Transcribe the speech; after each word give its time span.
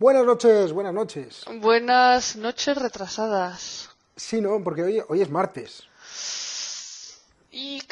Buenas 0.00 0.24
noches, 0.24 0.72
buenas 0.72 0.94
noches. 0.94 1.44
Buenas 1.56 2.34
noches 2.34 2.74
retrasadas. 2.74 3.90
Sí, 4.16 4.40
no, 4.40 4.64
porque 4.64 4.82
hoy, 4.82 5.02
hoy 5.06 5.20
es 5.20 5.28
martes. 5.28 5.82
Y... 7.50 7.82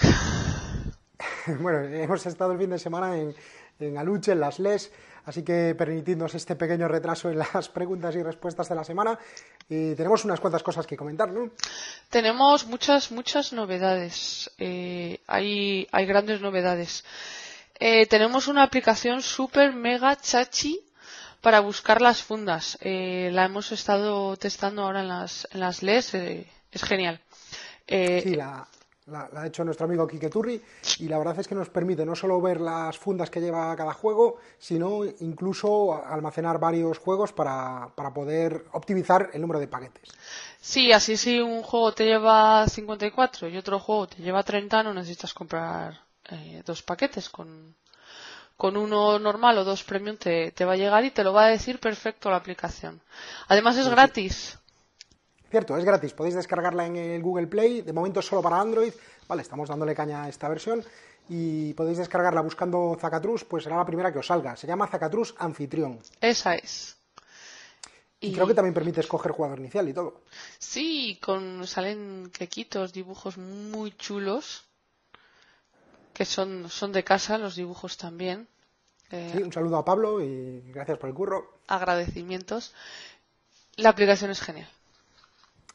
bueno, 1.60 1.80
hemos 1.82 2.24
estado 2.24 2.52
el 2.52 2.58
fin 2.58 2.71
de 2.71 2.79
semana 2.79 3.14
en, 3.14 3.34
en 3.79 3.98
Aluche, 3.98 4.32
en 4.32 4.40
las 4.40 4.58
LES, 4.58 4.90
así 5.26 5.42
que 5.44 5.74
permitidnos 5.76 6.34
este 6.34 6.56
pequeño 6.56 6.88
retraso 6.88 7.29
en 7.29 7.40
las 7.40 7.69
preguntas 7.74 8.17
y 8.17 8.22
respuestas 8.22 8.71
de 8.71 8.75
la 8.75 8.85
semana. 8.85 9.19
Y 9.69 9.95
tenemos 9.95 10.25
unas 10.25 10.40
cuantas 10.40 10.63
cosas 10.63 10.87
que 10.87 10.97
comentar, 10.97 11.31
¿no? 11.31 11.51
Tenemos 12.09 12.67
muchas, 12.67 13.13
muchas 13.13 13.53
novedades. 13.53 14.51
Eh, 14.56 15.21
hay, 15.27 15.87
hay 15.93 16.06
grandes 16.06 16.41
novedades. 16.41 17.05
Eh, 17.79 18.06
tenemos 18.06 18.48
una 18.48 18.62
aplicación 18.62 19.20
super 19.20 19.75
mega 19.75 20.16
chachi 20.16 20.88
para 21.41 21.60
buscar 21.60 22.00
las 22.00 22.23
fundas. 22.23 22.78
Eh, 22.80 23.30
la 23.32 23.45
hemos 23.45 23.73
estado 23.73 24.37
testando 24.37 24.83
ahora 24.83 25.01
en 25.01 25.09
las, 25.09 25.48
en 25.52 25.60
las 25.60 25.83
LES. 25.83 26.15
Eh, 26.15 26.46
es 26.70 26.83
genial. 26.83 27.20
Eh, 27.87 28.20
sí, 28.23 28.34
la, 28.34 28.66
la, 29.06 29.29
la, 29.33 29.43
ha 29.43 29.46
hecho 29.46 29.65
nuestro 29.65 29.87
amigo 29.87 30.06
Kike 30.06 30.29
Turri 30.29 30.60
y 30.98 31.09
la 31.09 31.19
verdad 31.19 31.38
es 31.41 31.48
que 31.48 31.55
nos 31.55 31.70
permite 31.70 32.05
no 32.05 32.15
solo 32.15 32.41
ver 32.41 32.60
las 32.60 32.98
fundas 32.98 33.30
que 33.30 33.41
lleva 33.41 33.74
cada 33.77 33.95
juego, 33.95 34.37
sino 34.59 35.05
incluso 35.20 36.05
almacenar 36.05 36.59
varios 36.59 36.98
juegos 36.98 37.32
para, 37.32 37.88
para 37.95 38.12
poder 38.12 38.66
optimizar 38.73 39.30
el 39.32 39.41
número 39.41 39.60
de 39.60 39.68
paquetes. 39.68 40.10
Sí, 40.60 40.93
así 40.93 41.16
si 41.16 41.41
un 41.41 41.62
juego 41.62 41.93
te 41.93 42.05
lleva 42.05 42.66
54 42.68 43.48
y 43.48 43.57
otro 43.57 43.79
juego 43.80 44.09
te 44.09 44.23
lleva 44.23 44.43
30, 44.43 44.82
no 44.82 44.93
necesitas 44.93 45.32
comprar 45.32 45.98
eh, 46.30 46.62
dos 46.66 46.82
paquetes 46.82 47.30
con, 47.30 47.74
con 48.59 48.77
uno 48.77 49.21
normal 49.21 49.57
o 49.59 49.65
dos 49.65 49.85
premium 49.85 50.19
te, 50.19 50.51
te, 50.51 50.65
va 50.66 50.73
a 50.73 50.77
llegar 50.77 51.05
y 51.05 51.12
te 51.12 51.23
lo 51.23 51.33
va 51.33 51.47
a 51.47 51.49
decir 51.49 51.79
perfecto 51.79 52.29
la 52.29 52.37
aplicación. 52.37 53.01
Además 53.47 53.77
es 53.77 53.85
sí, 53.85 53.91
gratis. 53.91 54.59
Cierto, 55.49 55.77
es 55.77 55.85
gratis. 55.85 56.13
Podéis 56.13 56.35
descargarla 56.35 56.85
en 56.85 56.97
el 56.97 57.23
Google 57.23 57.47
Play. 57.47 57.82
De 57.82 57.93
momento 57.93 58.21
solo 58.21 58.43
para 58.43 58.60
Android. 58.60 58.93
Vale, 59.29 59.43
estamos 59.43 59.69
dándole 59.69 59.95
caña 59.95 60.24
a 60.24 60.29
esta 60.29 60.49
versión. 60.49 60.85
Y 61.29 61.73
podéis 61.74 61.99
descargarla 61.99 62.41
buscando 62.41 62.97
Zacatrus, 63.01 63.45
pues 63.45 63.63
será 63.63 63.77
la 63.77 63.87
primera 63.87 64.12
que 64.12 64.19
os 64.19 64.27
salga. 64.27 64.56
Se 64.56 64.66
llama 64.66 64.88
Zacatrus 64.88 65.36
Anfitrión. 65.38 66.00
Esa 66.20 66.56
es. 66.56 66.97
Y, 68.20 68.30
y 68.30 68.32
creo 68.32 68.48
que 68.48 68.54
también 68.54 68.75
permite 68.75 69.02
escoger 69.02 69.30
jugador 69.30 69.60
inicial 69.60 69.88
y 69.88 69.92
todo. 69.92 70.22
Sí, 70.58 71.20
con 71.22 71.64
salen 71.64 72.32
quequitos, 72.36 72.92
dibujos 72.92 73.38
muy 73.38 73.92
chulos 73.92 74.69
que 76.19 76.25
son, 76.25 76.69
son 76.69 76.91
de 76.91 77.04
casa, 77.04 77.38
los 77.38 77.54
dibujos 77.54 77.97
también. 77.97 78.48
Eh, 79.10 79.32
sí, 79.34 79.42
un 79.42 79.52
saludo 79.52 79.78
a 79.78 79.84
Pablo 79.84 80.22
y 80.22 80.62
gracias 80.72 80.98
por 80.98 81.08
el 81.08 81.14
curro. 81.14 81.60
Agradecimientos. 81.66 82.74
La 83.76 83.90
aplicación 83.90 84.30
es 84.30 84.40
genial. 84.40 84.68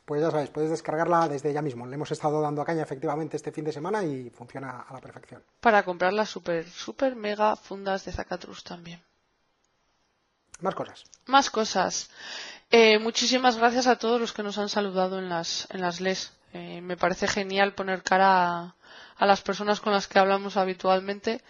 Pues 0.05 0.21
ya 0.21 0.31
sabéis, 0.31 0.49
podéis 0.49 0.71
descargarla 0.71 1.29
desde 1.29 1.53
ya 1.53 1.61
mismo. 1.61 1.85
Le 1.85 1.95
hemos 1.95 2.11
estado 2.11 2.41
dando 2.41 2.65
caña 2.65 2.83
efectivamente 2.83 3.37
este 3.37 3.53
fin 3.53 3.63
de 3.63 3.71
semana 3.71 4.03
y 4.03 4.29
funciona 4.29 4.81
a 4.81 4.93
la 4.93 4.99
perfección. 4.99 5.41
Para 5.61 5.83
comprar 5.83 6.11
las 6.11 6.29
super, 6.29 6.69
super 6.69 7.15
mega 7.15 7.55
fundas 7.55 8.03
de 8.03 8.11
Zacatrus 8.11 8.63
también. 8.63 9.01
Más 10.59 10.75
cosas. 10.75 11.05
Más 11.25 11.49
cosas. 11.49 12.09
Eh, 12.69 12.99
muchísimas 12.99 13.57
gracias 13.57 13.87
a 13.87 13.97
todos 13.97 14.19
los 14.19 14.33
que 14.33 14.43
nos 14.43 14.57
han 14.57 14.69
saludado 14.69 15.19
en 15.19 15.29
las, 15.29 15.67
en 15.71 15.81
las 15.81 16.01
LES. 16.01 16.33
Eh, 16.53 16.81
me 16.81 16.97
parece 16.97 17.27
genial 17.27 17.73
poner 17.73 18.03
cara 18.03 18.57
a, 18.57 18.75
a 19.17 19.25
las 19.25 19.41
personas 19.41 19.79
con 19.79 19.93
las 19.93 20.07
que 20.07 20.19
hablamos 20.19 20.57
habitualmente. 20.57 21.41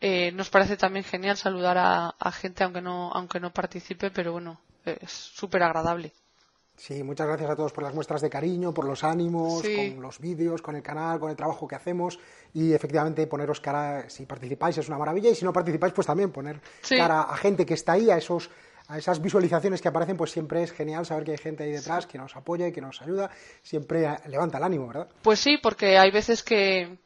Eh, 0.00 0.32
nos 0.32 0.50
parece 0.50 0.76
también 0.76 1.04
genial 1.04 1.36
saludar 1.36 1.78
a, 1.78 2.08
a, 2.18 2.32
gente 2.32 2.64
aunque 2.64 2.80
no, 2.80 3.10
aunque 3.12 3.40
no 3.40 3.52
participe, 3.52 4.10
pero 4.10 4.32
bueno, 4.32 4.60
es 4.84 5.10
súper 5.10 5.62
agradable. 5.62 6.12
Sí, 6.80 7.02
muchas 7.02 7.26
gracias 7.26 7.50
a 7.50 7.56
todos 7.56 7.74
por 7.74 7.84
las 7.84 7.92
muestras 7.92 8.22
de 8.22 8.30
cariño, 8.30 8.72
por 8.72 8.86
los 8.86 9.04
ánimos, 9.04 9.60
sí. 9.60 9.92
con 9.92 10.00
los 10.00 10.18
vídeos, 10.18 10.62
con 10.62 10.76
el 10.76 10.82
canal, 10.82 11.20
con 11.20 11.28
el 11.28 11.36
trabajo 11.36 11.68
que 11.68 11.74
hacemos 11.74 12.18
y 12.54 12.72
efectivamente 12.72 13.26
poneros 13.26 13.60
cara, 13.60 14.08
si 14.08 14.24
participáis 14.24 14.78
es 14.78 14.88
una 14.88 14.96
maravilla 14.96 15.28
y 15.28 15.34
si 15.34 15.44
no 15.44 15.52
participáis 15.52 15.92
pues 15.92 16.06
también 16.06 16.32
poner 16.32 16.58
sí. 16.80 16.96
cara 16.96 17.20
a 17.20 17.36
gente 17.36 17.66
que 17.66 17.74
está 17.74 17.92
ahí, 17.92 18.10
a 18.10 18.16
esos 18.16 18.48
a 18.88 18.96
esas 18.96 19.20
visualizaciones 19.20 19.82
que 19.82 19.88
aparecen, 19.88 20.16
pues 20.16 20.32
siempre 20.32 20.62
es 20.62 20.72
genial 20.72 21.04
saber 21.04 21.24
que 21.24 21.32
hay 21.32 21.38
gente 21.38 21.64
ahí 21.64 21.70
detrás 21.70 22.06
que 22.06 22.16
nos 22.16 22.34
apoya 22.34 22.66
y 22.66 22.72
que 22.72 22.80
nos 22.80 23.00
ayuda, 23.02 23.30
siempre 23.62 24.08
levanta 24.26 24.58
el 24.58 24.64
ánimo, 24.64 24.88
¿verdad? 24.88 25.08
Pues 25.22 25.38
sí, 25.38 25.58
porque 25.62 25.96
hay 25.96 26.10
veces 26.10 26.42
que, 26.42 26.98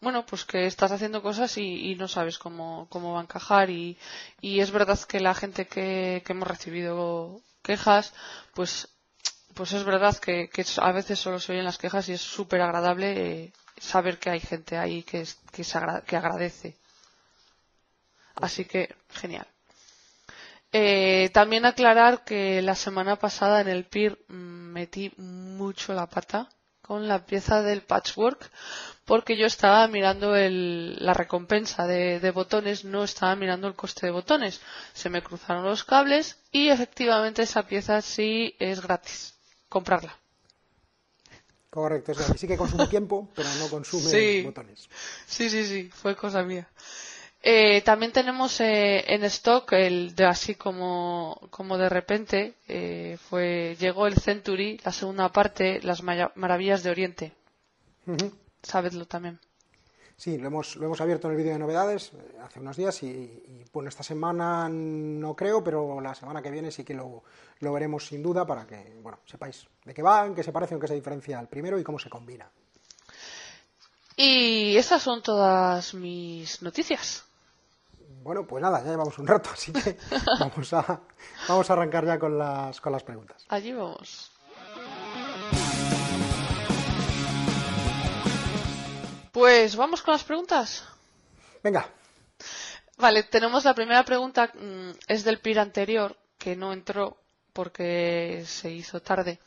bueno, 0.00 0.24
pues 0.26 0.44
que 0.44 0.66
estás 0.66 0.92
haciendo 0.92 1.22
cosas 1.22 1.56
y, 1.58 1.90
y 1.90 1.94
no 1.96 2.06
sabes 2.08 2.38
cómo, 2.38 2.86
cómo 2.88 3.12
va 3.14 3.20
a 3.20 3.22
encajar 3.22 3.70
y, 3.70 3.98
y 4.40 4.60
es 4.60 4.70
verdad 4.70 4.98
que 5.00 5.20
la 5.20 5.34
gente 5.34 5.66
que, 5.66 6.22
que 6.24 6.32
hemos 6.32 6.46
recibido 6.48 7.40
quejas, 7.62 8.14
pues, 8.54 8.88
pues 9.54 9.72
es 9.72 9.84
verdad 9.84 10.16
que, 10.18 10.48
que 10.48 10.64
a 10.80 10.92
veces 10.92 11.18
solo 11.18 11.40
se 11.40 11.52
oyen 11.52 11.64
las 11.64 11.78
quejas 11.78 12.08
y 12.08 12.12
es 12.12 12.20
súper 12.20 12.60
agradable 12.62 13.44
eh, 13.44 13.52
saber 13.76 14.18
que 14.18 14.30
hay 14.30 14.40
gente 14.40 14.76
ahí 14.78 15.02
que, 15.02 15.26
que, 15.52 15.64
se 15.64 15.78
agra 15.78 16.02
que 16.02 16.16
agradece. 16.16 16.76
Así 18.36 18.64
que, 18.66 18.94
genial. 19.10 19.46
Eh, 20.70 21.30
también 21.32 21.64
aclarar 21.64 22.24
que 22.24 22.62
la 22.62 22.74
semana 22.76 23.16
pasada 23.16 23.60
en 23.62 23.68
el 23.68 23.84
PIR 23.84 24.18
metí 24.28 25.12
mucho 25.16 25.92
la 25.94 26.06
pata 26.06 26.48
con 26.88 27.06
la 27.06 27.26
pieza 27.26 27.60
del 27.62 27.82
patchwork 27.82 28.50
porque 29.04 29.36
yo 29.36 29.46
estaba 29.46 29.86
mirando 29.88 30.34
el, 30.34 30.96
la 31.04 31.12
recompensa 31.12 31.86
de, 31.86 32.18
de, 32.18 32.30
botones, 32.30 32.84
no 32.84 33.04
estaba 33.04 33.36
mirando 33.36 33.68
el 33.68 33.74
coste 33.74 34.06
de 34.06 34.12
botones. 34.12 34.60
Se 34.94 35.10
me 35.10 35.22
cruzaron 35.22 35.64
los 35.64 35.84
cables 35.84 36.38
y 36.50 36.68
efectivamente 36.68 37.42
esa 37.42 37.66
pieza 37.66 38.00
sí 38.00 38.54
es 38.58 38.80
gratis. 38.80 39.34
Comprarla. 39.68 40.16
Correcto, 41.70 42.12
es 42.12 42.18
gratis. 42.18 42.40
Sí 42.40 42.48
que 42.48 42.56
consume 42.56 42.86
tiempo, 42.96 43.28
pero 43.34 43.48
no 43.60 43.68
consume 43.68 44.10
sí. 44.10 44.42
botones. 44.42 44.88
Sí, 45.26 45.48
sí, 45.50 45.66
sí, 45.66 45.90
fue 45.94 46.16
cosa 46.16 46.42
mía. 46.42 46.68
Eh, 47.40 47.82
también 47.82 48.12
tenemos 48.12 48.60
eh, 48.60 49.04
en 49.14 49.22
stock 49.24 49.72
el 49.72 50.14
de 50.14 50.24
así 50.24 50.56
como, 50.56 51.40
como 51.50 51.78
de 51.78 51.88
repente 51.88 52.54
eh, 52.66 53.16
fue 53.28 53.76
llegó 53.78 54.06
el 54.06 54.16
Century, 54.16 54.80
la 54.84 54.92
segunda 54.92 55.28
parte, 55.30 55.80
las 55.82 56.02
maravillas 56.02 56.82
de 56.82 56.90
Oriente. 56.90 57.32
Uh 58.06 58.12
-huh. 58.12 58.32
Sabedlo 58.62 59.06
también. 59.06 59.38
Sí, 60.16 60.36
lo 60.36 60.48
hemos, 60.48 60.74
lo 60.74 60.86
hemos 60.86 61.00
abierto 61.00 61.28
en 61.28 61.34
el 61.34 61.38
vídeo 61.38 61.52
de 61.52 61.60
novedades 61.60 62.10
hace 62.42 62.58
unos 62.58 62.76
días 62.76 63.04
y, 63.04 63.06
y, 63.06 63.64
bueno, 63.72 63.88
esta 63.88 64.02
semana 64.02 64.68
no 64.68 65.36
creo, 65.36 65.62
pero 65.62 66.00
la 66.00 66.12
semana 66.16 66.42
que 66.42 66.50
viene 66.50 66.72
sí 66.72 66.82
que 66.82 66.94
lo, 66.94 67.22
lo 67.60 67.72
veremos 67.72 68.08
sin 68.08 68.20
duda 68.20 68.44
para 68.44 68.66
que, 68.66 68.98
bueno, 69.00 69.20
sepáis 69.26 69.68
de 69.84 69.94
qué 69.94 70.02
va, 70.02 70.26
en 70.26 70.34
qué 70.34 70.42
se 70.42 70.50
parece, 70.50 70.74
en 70.74 70.80
qué 70.80 70.88
se 70.88 70.94
diferencia 70.94 71.38
al 71.38 71.46
primero 71.46 71.78
y 71.78 71.84
cómo 71.84 72.00
se 72.00 72.10
combina. 72.10 72.50
Y 74.16 74.76
estas 74.76 75.02
son 75.02 75.22
todas 75.22 75.94
mis 75.94 76.62
noticias. 76.62 77.27
Bueno, 78.28 78.46
pues 78.46 78.60
nada, 78.60 78.84
ya 78.84 78.90
llevamos 78.90 79.16
un 79.16 79.26
rato, 79.26 79.48
así 79.50 79.72
que 79.72 79.96
vamos 80.38 80.70
a, 80.74 81.00
vamos 81.48 81.70
a 81.70 81.72
arrancar 81.72 82.04
ya 82.04 82.18
con 82.18 82.36
las, 82.36 82.78
con 82.78 82.92
las 82.92 83.02
preguntas. 83.02 83.46
Allí 83.48 83.72
vamos. 83.72 84.30
Pues 89.32 89.76
vamos 89.76 90.02
con 90.02 90.12
las 90.12 90.24
preguntas. 90.24 90.84
Venga. 91.62 91.88
Vale, 92.98 93.22
tenemos 93.22 93.64
la 93.64 93.72
primera 93.72 94.04
pregunta, 94.04 94.52
mm, 94.52 94.90
es 95.06 95.24
del 95.24 95.40
PIR 95.40 95.60
anterior, 95.60 96.14
que 96.36 96.54
no 96.54 96.74
entró 96.74 97.16
porque 97.54 98.44
se 98.46 98.70
hizo 98.70 99.00
tarde. 99.00 99.40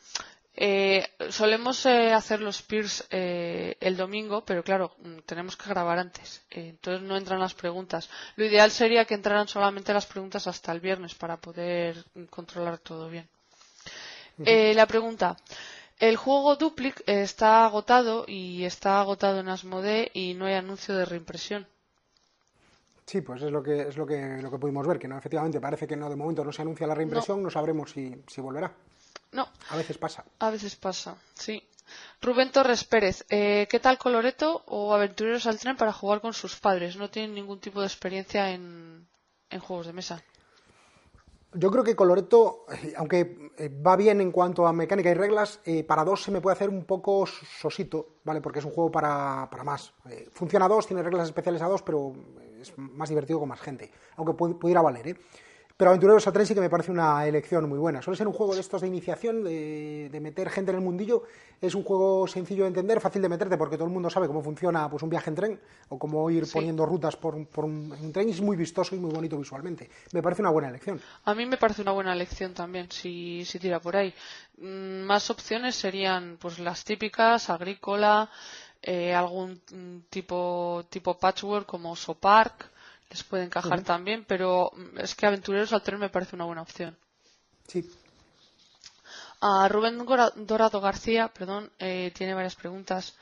Eh, 0.54 1.02
solemos 1.30 1.86
eh, 1.86 2.12
hacer 2.12 2.40
los 2.40 2.60
peers 2.62 3.06
eh, 3.10 3.76
el 3.80 3.96
domingo, 3.96 4.44
pero 4.44 4.62
claro, 4.62 4.92
mm, 4.98 5.20
tenemos 5.24 5.56
que 5.56 5.70
grabar 5.70 5.98
antes. 5.98 6.42
Eh, 6.50 6.68
entonces 6.70 7.02
no 7.02 7.16
entran 7.16 7.40
las 7.40 7.54
preguntas. 7.54 8.10
Lo 8.36 8.44
ideal 8.44 8.70
sería 8.70 9.06
que 9.06 9.14
entraran 9.14 9.48
solamente 9.48 9.94
las 9.94 10.06
preguntas 10.06 10.46
hasta 10.46 10.72
el 10.72 10.80
viernes 10.80 11.14
para 11.14 11.38
poder 11.38 12.04
controlar 12.28 12.78
todo 12.78 13.08
bien. 13.08 13.28
Uh 14.38 14.44
-huh. 14.44 14.74
la 14.74 14.86
pregunta. 14.86 15.36
El 15.98 16.16
juego 16.16 16.56
Duplic 16.56 17.02
está 17.06 17.64
agotado 17.64 18.24
y 18.26 18.64
está 18.64 19.00
agotado 19.00 19.40
en 19.40 19.48
Asmodee 19.48 20.10
y 20.12 20.34
no 20.34 20.46
hay 20.46 20.54
anuncio 20.54 20.96
de 20.96 21.04
reimpresión. 21.04 21.66
Sí, 23.06 23.20
pues 23.20 23.42
es 23.42 23.50
lo 23.50 23.62
que 23.62 23.82
es 23.82 23.96
lo 23.96 24.06
que 24.06 24.38
lo 24.42 24.50
que 24.50 24.58
pudimos 24.58 24.86
ver, 24.86 24.98
que 24.98 25.08
no 25.08 25.18
efectivamente 25.18 25.60
parece 25.60 25.86
que 25.86 25.96
no 25.96 26.08
de 26.08 26.16
momento 26.16 26.44
no 26.44 26.52
se 26.52 26.62
anuncia 26.62 26.86
la 26.86 26.94
reimpresión, 26.94 27.38
no, 27.38 27.44
no 27.44 27.50
sabremos 27.50 27.90
si, 27.90 28.14
si 28.26 28.40
volverá. 28.40 28.72
No. 29.32 29.48
A 29.70 29.76
veces 29.76 29.98
pasa. 29.98 30.24
A 30.38 30.50
veces 30.50 30.76
pasa, 30.76 31.16
sí. 31.34 31.62
Rubén 32.20 32.52
Torres 32.52 32.84
Pérez, 32.84 33.24
eh, 33.28 33.66
¿qué 33.68 33.80
tal 33.80 33.98
Coloreto 33.98 34.62
o 34.66 34.94
Aventureros 34.94 35.46
al 35.46 35.58
Tren 35.58 35.76
para 35.76 35.92
jugar 35.92 36.20
con 36.20 36.32
sus 36.32 36.56
padres? 36.56 36.96
No 36.96 37.10
tienen 37.10 37.34
ningún 37.34 37.60
tipo 37.60 37.80
de 37.80 37.86
experiencia 37.86 38.50
en, 38.50 39.06
en 39.50 39.60
juegos 39.60 39.86
de 39.86 39.92
mesa. 39.92 40.22
Yo 41.54 41.70
creo 41.70 41.84
que 41.84 41.94
Coloreto, 41.94 42.64
aunque 42.96 43.50
eh, 43.58 43.68
va 43.68 43.96
bien 43.96 44.22
en 44.22 44.32
cuanto 44.32 44.66
a 44.66 44.72
mecánica 44.72 45.10
y 45.10 45.14
reglas, 45.14 45.60
eh, 45.66 45.84
para 45.84 46.04
dos 46.04 46.22
se 46.22 46.30
me 46.30 46.40
puede 46.40 46.54
hacer 46.54 46.70
un 46.70 46.84
poco 46.84 47.26
sosito, 47.26 48.16
¿vale? 48.24 48.40
Porque 48.40 48.60
es 48.60 48.64
un 48.64 48.70
juego 48.72 48.90
para, 48.90 49.48
para 49.50 49.62
más. 49.62 49.92
Eh, 50.08 50.30
funciona 50.32 50.64
a 50.64 50.68
dos, 50.68 50.86
tiene 50.86 51.02
reglas 51.02 51.26
especiales 51.28 51.60
a 51.60 51.68
dos, 51.68 51.82
pero 51.82 52.14
es 52.58 52.72
más 52.78 53.10
divertido 53.10 53.38
con 53.38 53.50
más 53.50 53.60
gente, 53.60 53.90
aunque 54.16 54.32
pudiera 54.32 54.80
valer, 54.80 55.08
¿eh? 55.08 55.16
Pero 55.76 55.90
Aventureros 55.90 56.26
al 56.26 56.32
Tren 56.32 56.46
sí 56.46 56.54
que 56.54 56.60
me 56.60 56.70
parece 56.70 56.90
una 56.90 57.26
elección 57.26 57.68
muy 57.68 57.78
buena. 57.78 58.02
Suele 58.02 58.16
ser 58.16 58.26
un 58.26 58.32
juego 58.32 58.54
de 58.54 58.60
estos 58.60 58.80
de 58.82 58.88
iniciación, 58.88 59.44
de, 59.44 60.18
meter 60.20 60.50
gente 60.50 60.70
en 60.70 60.78
el 60.78 60.82
mundillo. 60.82 61.24
Es 61.60 61.74
un 61.74 61.84
juego 61.84 62.26
sencillo 62.26 62.64
de 62.64 62.68
entender, 62.68 63.00
fácil 63.00 63.22
de 63.22 63.28
meterte, 63.28 63.56
porque 63.56 63.76
todo 63.76 63.86
el 63.86 63.92
mundo 63.92 64.10
sabe 64.10 64.26
cómo 64.26 64.42
funciona 64.42 64.88
pues, 64.90 65.02
un 65.02 65.10
viaje 65.10 65.30
en 65.30 65.36
tren 65.36 65.60
o 65.88 65.98
cómo 65.98 66.28
ir 66.30 66.44
poniendo 66.52 66.84
rutas 66.86 67.16
por, 67.16 67.34
un, 67.34 68.12
tren. 68.12 68.28
Y 68.28 68.32
es 68.32 68.40
muy 68.40 68.56
vistoso 68.56 68.94
y 68.94 68.98
muy 68.98 69.10
bonito 69.10 69.38
visualmente. 69.38 69.88
Me 70.12 70.22
parece 70.22 70.42
una 70.42 70.50
buena 70.50 70.68
elección. 70.68 71.00
A 71.24 71.34
mí 71.34 71.46
me 71.46 71.56
parece 71.56 71.82
una 71.82 71.92
buena 71.92 72.12
elección 72.12 72.52
también, 72.52 72.90
si, 72.90 73.44
si 73.44 73.58
tira 73.58 73.80
por 73.80 73.96
ahí. 73.96 74.12
Mm, 74.58 75.02
más 75.02 75.30
opciones 75.30 75.76
serían 75.76 76.36
pues 76.40 76.58
las 76.58 76.84
típicas, 76.84 77.48
agrícola, 77.50 78.30
eh, 78.82 79.14
algún 79.14 79.60
tipo, 80.10 80.84
tipo 80.90 81.16
patchwork 81.16 81.66
como 81.66 81.94
Sopark 81.94 82.71
les 83.12 83.22
puede 83.24 83.44
encajar 83.44 83.82
también, 83.82 84.24
pero 84.26 84.72
es 84.96 85.14
que 85.14 85.26
Aventureros 85.26 85.72
al 85.72 85.82
Tren 85.82 86.00
me 86.00 86.08
parece 86.08 86.34
una 86.34 86.46
buena 86.46 86.62
opción. 86.62 86.96
Sí. 87.68 87.88
A 89.40 89.68
Rubén 89.68 89.98
Dorado 90.46 90.80
García, 90.80 91.28
perdón, 91.28 91.70
eh, 91.78 92.10
tiene 92.14 92.32
varias 92.32 92.54
preguntas. 92.54 93.14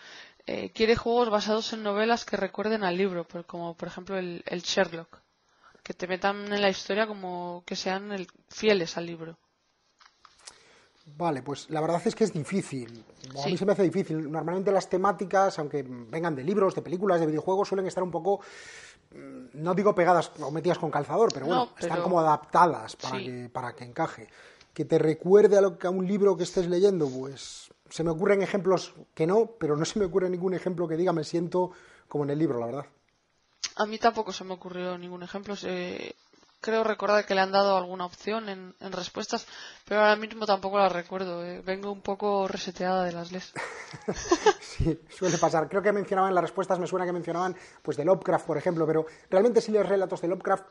Eh, 0.47 0.71
quiere 0.73 0.95
juegos 0.95 1.29
basados 1.29 1.73
en 1.73 1.83
novelas 1.83 2.25
que 2.25 2.37
recuerden 2.37 2.85
al 2.85 2.97
libro, 2.97 3.27
como 3.47 3.75
por 3.75 3.89
ejemplo 3.89 4.17
el, 4.17 4.63
Sherlock, 4.63 5.19
que 5.83 5.95
te 5.95 6.07
metan 6.07 6.53
en 6.53 6.63
la 6.63 6.69
historia 6.69 7.07
como 7.07 7.65
que 7.67 7.75
sean 7.75 8.27
fieles 8.49 8.97
al 8.97 9.07
libro. 9.07 9.39
Vale, 11.17 11.43
pues 11.43 11.69
la 11.71 11.81
verdad 11.81 12.01
es 12.05 12.15
que 12.15 12.25
es 12.25 12.33
difícil. 12.33 13.05
A 13.45 13.47
mí 13.47 13.57
se 13.57 13.67
me 13.67 13.73
hace 13.73 13.83
difícil. 13.83 14.31
Normalmente 14.31 14.73
las 14.73 14.89
temáticas, 14.89 15.59
aunque 15.59 15.83
vengan 15.83 16.35
de 16.35 16.43
libros, 16.45 16.75
de 16.75 16.83
películas, 16.83 17.21
de 17.21 17.27
videojuegos, 17.27 17.69
suelen 17.69 17.87
estar 17.87 18.03
un 18.03 18.11
poco 18.11 18.41
Mm, 19.13 19.63
no 19.63 19.75
digo 19.75 19.95
pegadas 19.95 20.31
o 20.41 20.51
metidas 20.51 20.79
con 20.79 20.91
calzador, 20.91 21.31
pero 21.33 21.47
bueno, 21.47 21.69
están 21.79 22.03
como 22.03 22.21
adaptadas 22.21 22.97
para, 22.97 23.19
que, 23.19 23.51
para 23.53 23.75
que 23.75 23.85
encaje. 23.85 24.29
Que 24.73 24.85
te 24.85 24.99
recuerde 24.99 25.59
a, 25.59 25.61
lo, 25.61 25.79
a 25.83 25.91
un 25.91 26.07
libro 26.07 26.37
que 26.37 26.45
estés 26.45 26.69
leyendo, 26.69 27.09
pues 27.09 27.71
se 27.89 28.05
me 28.05 28.11
ocurren 28.11 28.43
ejemplos 28.43 28.95
que 29.15 29.27
no, 29.27 29.47
pero 29.59 29.77
no 29.77 29.85
se 29.85 29.99
me 29.99 30.05
ocurre 30.05 30.31
ningún 30.31 30.55
ejemplo 30.55 30.87
que 30.87 30.97
diga 30.97 31.13
me 31.13 31.25
siento 31.25 31.73
como 32.09 32.25
en 32.25 32.31
el 32.31 32.39
libro, 32.39 32.61
la 32.61 32.67
verdad. 32.67 32.87
A 33.77 33.87
mí 33.87 33.99
tampoco 33.99 34.33
se 34.33 34.45
me 34.45 34.55
ocurrió 34.55 34.97
ningún 34.97 35.25
ejemplo 35.25 35.57
creo 36.61 36.85
recordar 36.85 37.25
que 37.25 37.35
le 37.35 37.41
han 37.41 37.53
dado 37.53 37.77
alguna 37.77 38.05
opción 38.05 38.49
en, 38.49 38.75
respuestas, 38.93 39.47
pero 39.87 40.01
ahora 40.01 40.17
mismo 40.17 40.47
tampoco 40.47 40.79
la 40.79 40.89
recuerdo. 40.89 41.45
Eh. 41.45 41.63
Vengo 41.65 41.91
un 41.91 42.03
poco 42.03 42.47
reseteada 42.49 43.05
de 43.05 43.13
las 43.13 43.33
les. 43.33 43.53
sí, 44.61 45.01
suele 45.09 45.39
pasar. 45.39 45.69
Creo 45.69 45.83
que 45.83 45.93
mencionaban 45.93 46.31
en 46.31 46.35
las 46.35 46.43
respuestas, 46.43 46.79
me 46.79 46.87
suena 46.87 47.07
que 47.07 47.13
mencionaban 47.13 47.57
pues 47.83 47.97
de 47.97 48.05
Lovecraft, 48.05 48.47
por 48.47 48.59
ejemplo, 48.59 48.87
pero 48.87 49.07
realmente 49.31 49.61
si 49.61 49.73
lees 49.73 49.89
relatos 49.89 50.21
de 50.21 50.29
Lovecraft, 50.29 50.65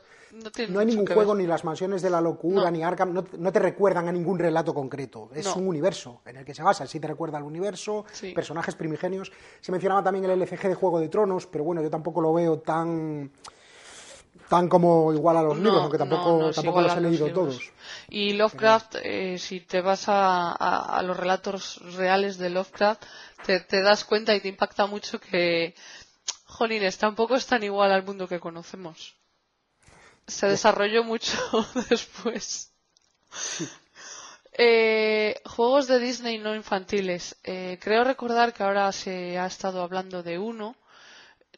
no, 0.70 0.80
hay 0.80 0.86
ningún 0.86 1.08
juego, 1.08 1.34
ni 1.34 1.48
las 1.48 1.64
mansiones 1.64 2.04
de 2.04 2.10
la 2.12 2.22
locura, 2.22 2.70
ni 2.70 2.84
Arkham, 2.84 3.14
no, 3.14 3.52
te 3.52 3.60
recuerdan 3.60 4.08
a 4.08 4.12
ningún 4.12 4.38
relato 4.38 4.76
concreto. 4.76 5.30
Es 5.34 5.48
un 5.56 5.68
universo 5.68 6.22
en 6.26 6.38
el 6.38 6.46
que 6.46 6.54
se 6.54 6.62
basa. 6.62 6.86
Sí 6.86 7.00
te 7.00 7.08
recuerda 7.08 7.38
al 7.38 7.44
universo, 7.44 8.06
personajes 8.36 8.76
primigenios. 8.76 9.32
Se 9.60 9.72
mencionaba 9.72 10.04
también 10.04 10.26
el 10.26 10.40
LCG 10.40 10.68
de 10.68 10.76
Juego 10.76 11.00
de 11.00 11.10
Tronos, 11.10 11.48
pero 11.48 11.64
bueno, 11.64 11.82
yo 11.82 11.90
tampoco 11.90 12.22
lo 12.22 12.34
veo 12.34 12.60
tan 12.60 13.32
tan 14.50 14.68
como 14.68 15.14
igual 15.14 15.38
a 15.38 15.44
los 15.44 15.58
libros, 15.58 15.84
aunque 15.84 15.98
tampoco, 15.98 16.52
tampoco 16.52 16.82
los 16.82 16.98
he 16.98 17.02
leído 17.02 17.32
todos. 17.32 17.72
Y 18.10 18.34
Lovecraft, 18.34 18.96
eh, 19.04 19.38
si 19.38 19.62
te 19.62 19.82
vas 19.82 20.06
a, 20.08 21.00
los 21.04 21.16
relatos 21.16 21.78
reales 21.96 22.38
de 22.40 22.50
Lovecraft, 22.50 23.04
te, 23.46 23.82
das 23.82 24.04
cuenta 24.04 24.36
y 24.36 24.42
te 24.42 24.48
impacta 24.48 24.88
mucho 24.88 25.20
que, 25.20 25.76
jolines, 26.46 26.98
tampoco 26.98 27.36
es 27.36 27.46
tan 27.46 27.64
igual 27.64 27.92
al 27.92 28.04
mundo 28.04 28.28
que 28.28 28.40
conocemos. 28.40 29.16
Se 30.28 30.48
desarrolló 30.48 31.04
mucho 31.04 31.38
después. 31.90 32.72
Eh, 34.54 35.40
juegos 35.46 35.88
de 35.88 36.00
Disney 36.00 36.40
no 36.40 36.56
infantiles. 36.56 37.38
Eh, 37.44 37.78
creo 37.80 38.04
recordar 38.04 38.54
que 38.54 38.64
ahora 38.64 38.92
se 38.92 39.38
ha 39.38 39.46
estado 39.46 39.84
hablando 39.84 40.24
de 40.24 40.40
uno 40.40 40.76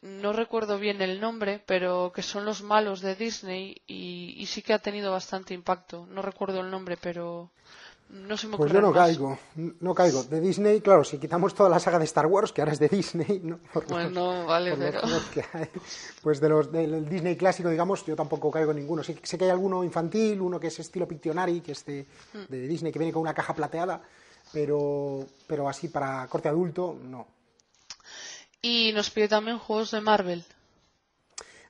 no 0.02 0.32
recuerdo 0.32 0.78
bien 0.78 1.00
el 1.00 1.20
nombre, 1.20 1.62
pero 1.64 2.12
que 2.12 2.22
son 2.22 2.44
los 2.44 2.62
malos 2.62 3.00
de 3.00 3.14
Disney 3.14 3.80
y, 3.86 4.44
sí 4.46 4.60
que 4.60 4.74
ha 4.74 4.80
tenido 4.80 5.12
bastante 5.12 5.54
impacto. 5.54 6.06
No 6.10 6.22
recuerdo 6.22 6.60
el 6.60 6.70
nombre, 6.72 6.96
pero 7.00 7.50
no 8.10 8.36
se 8.36 8.48
me 8.48 8.56
ocurre. 8.56 8.70
Pues 8.70 8.74
yo 8.74 8.80
no 8.80 8.92
caigo, 8.92 9.38
no 9.54 9.94
caigo. 9.94 10.24
De 10.24 10.40
Disney, 10.40 10.80
claro, 10.80 11.04
si 11.04 11.18
quitamos 11.18 11.54
toda 11.54 11.68
la 11.68 11.78
saga 11.78 12.00
de 12.00 12.04
Star 12.04 12.26
Wars, 12.26 12.50
que 12.50 12.60
ahora 12.60 12.72
es 12.72 12.80
de 12.80 12.88
Disney, 12.88 13.40
¿no? 13.44 13.60
bueno, 13.88 14.44
vale, 14.44 14.76
pero... 14.76 15.02
pues 16.20 16.40
de 16.40 16.48
los 16.48 16.72
del 16.72 17.08
Disney 17.08 17.36
clásico, 17.36 17.68
digamos, 17.68 18.04
yo 18.04 18.16
tampoco 18.16 18.50
caigo 18.50 18.72
en 18.72 18.78
ninguno. 18.78 19.04
sé 19.04 19.14
que 19.14 19.44
hay 19.44 19.50
alguno 19.50 19.84
infantil, 19.84 20.40
uno 20.40 20.58
que 20.58 20.66
es 20.66 20.80
estilo 20.80 21.06
Pictionary, 21.06 21.60
que 21.60 21.72
es 21.72 21.86
de, 21.86 22.08
hmm. 22.32 22.50
de 22.50 22.66
Disney, 22.66 22.90
que 22.90 22.98
viene 22.98 23.12
con 23.12 23.22
una 23.22 23.34
caja 23.34 23.54
plateada, 23.54 24.02
pero, 24.52 25.24
pero 25.46 25.68
así 25.68 25.86
para 25.86 26.26
corte 26.26 26.48
adulto, 26.48 26.98
no. 27.00 27.41
Y 28.62 28.92
nos 28.94 29.10
pide 29.10 29.28
también 29.28 29.58
juegos 29.58 29.90
de 29.90 30.00
Marvel. 30.00 30.44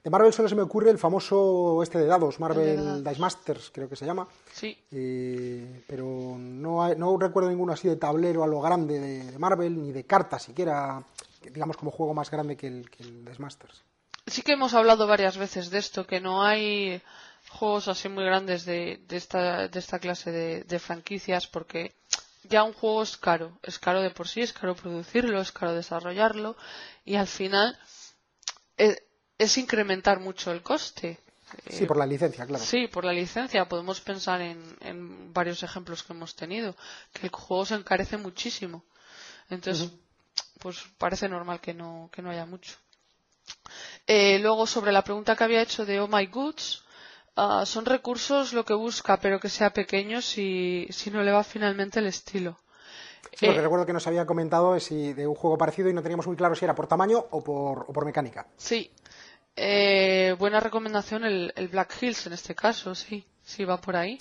De 0.04 0.10
Marvel 0.10 0.32
solo 0.32 0.48
se 0.48 0.56
me 0.56 0.62
ocurre 0.62 0.90
el 0.90 0.98
famoso 0.98 1.80
este 1.82 1.98
de 1.98 2.06
dados, 2.06 2.40
Marvel 2.40 3.04
Dice 3.04 3.20
Masters, 3.20 3.70
creo 3.72 3.88
que 3.88 3.94
se 3.94 4.04
llama. 4.04 4.26
Sí. 4.52 4.76
Eh, 4.90 5.84
pero 5.86 6.36
no, 6.36 6.92
no 6.94 7.16
recuerdo 7.16 7.48
ninguno 7.48 7.72
así 7.72 7.88
de 7.88 7.96
tablero 7.96 8.42
a 8.42 8.48
lo 8.48 8.60
grande 8.60 8.98
de, 8.98 9.38
Marvel, 9.38 9.80
ni 9.80 9.92
de 9.92 10.04
cartas 10.04 10.42
siquiera, 10.42 11.02
digamos 11.40 11.76
como 11.76 11.92
juego 11.92 12.14
más 12.14 12.30
grande 12.30 12.56
que 12.56 12.66
el, 12.66 12.90
que 12.90 13.04
el 13.04 13.24
Dice 13.24 13.40
Masters. 13.40 13.84
Sí 14.26 14.42
que 14.42 14.52
hemos 14.52 14.74
hablado 14.74 15.06
varias 15.06 15.36
veces 15.36 15.70
de 15.70 15.78
esto, 15.78 16.04
que 16.04 16.20
no 16.20 16.42
hay 16.42 17.00
juegos 17.48 17.86
así 17.86 18.08
muy 18.08 18.24
grandes 18.24 18.64
de, 18.64 19.00
de, 19.06 19.16
esta, 19.16 19.68
de 19.68 19.78
esta 19.78 20.00
clase 20.00 20.32
de, 20.32 20.64
de 20.64 20.78
franquicias, 20.80 21.46
porque 21.46 21.92
ya 22.44 22.64
un 22.64 22.72
juego 22.72 23.02
es 23.02 23.16
caro, 23.16 23.58
es 23.62 23.78
caro 23.78 24.02
de 24.02 24.10
por 24.10 24.28
sí, 24.28 24.40
es 24.40 24.52
caro 24.52 24.74
producirlo, 24.74 25.40
es 25.40 25.52
caro 25.52 25.74
desarrollarlo 25.74 26.56
y 27.04 27.16
al 27.16 27.26
final 27.26 27.78
es, 28.76 29.58
incrementar 29.58 30.20
mucho 30.20 30.52
el 30.52 30.62
coste. 30.62 31.18
Sí, 31.68 31.84
por 31.84 31.98
la 31.98 32.06
licencia, 32.06 32.46
claro. 32.46 32.64
Sí, 32.64 32.88
por 32.88 33.04
la 33.04 33.12
licencia. 33.12 33.68
Podemos 33.68 34.00
pensar 34.00 34.40
en, 34.40 35.32
varios 35.32 35.62
ejemplos 35.62 36.02
que 36.02 36.12
hemos 36.12 36.34
tenido, 36.34 36.74
que 37.12 37.26
el 37.26 37.32
juego 37.32 37.66
se 37.66 37.74
encarece 37.74 38.16
muchísimo. 38.16 38.84
Entonces, 39.50 39.90
pues 40.58 40.78
parece 40.96 41.28
normal 41.28 41.60
que 41.60 41.74
no, 41.74 42.08
que 42.12 42.22
no 42.22 42.30
haya 42.30 42.46
mucho. 42.46 42.74
Eh, 44.06 44.38
luego, 44.38 44.66
sobre 44.66 44.92
la 44.92 45.04
pregunta 45.04 45.36
que 45.36 45.44
había 45.44 45.62
hecho 45.62 45.84
de 45.84 46.00
Oh 46.00 46.08
My 46.08 46.26
Goods, 46.26 46.84
Ah, 47.36 47.64
son 47.64 47.86
recursos 47.86 48.52
lo 48.52 48.64
que 48.64 48.74
busca, 48.74 49.18
pero 49.18 49.40
que 49.40 49.48
sea 49.48 49.72
pequeño 49.72 50.20
si, 50.20 50.86
si 50.90 51.10
no 51.10 51.22
le 51.22 51.32
va 51.32 51.42
finalmente 51.44 51.98
el 51.98 52.06
estilo. 52.06 52.58
Sí, 53.34 53.46
porque 53.46 53.60
eh, 53.60 53.62
recuerdo 53.62 53.86
que 53.86 53.92
nos 53.94 54.06
había 54.06 54.26
comentado 54.26 54.78
si 54.78 55.14
de 55.14 55.26
un 55.26 55.34
juego 55.34 55.56
parecido 55.56 55.88
y 55.88 55.94
no 55.94 56.02
teníamos 56.02 56.26
muy 56.26 56.36
claro 56.36 56.54
si 56.54 56.64
era 56.64 56.74
por 56.74 56.86
tamaño 56.86 57.24
o 57.30 57.42
por, 57.42 57.86
o 57.88 57.92
por 57.92 58.04
mecánica. 58.04 58.46
Sí. 58.56 58.90
Eh, 59.56 60.34
buena 60.38 60.60
recomendación 60.60 61.24
el, 61.24 61.52
el, 61.56 61.68
Black 61.68 61.96
Hills 62.00 62.26
en 62.26 62.34
este 62.34 62.54
caso, 62.54 62.94
sí. 62.94 63.24
Sí, 63.42 63.64
va 63.64 63.80
por 63.80 63.96
ahí. 63.96 64.18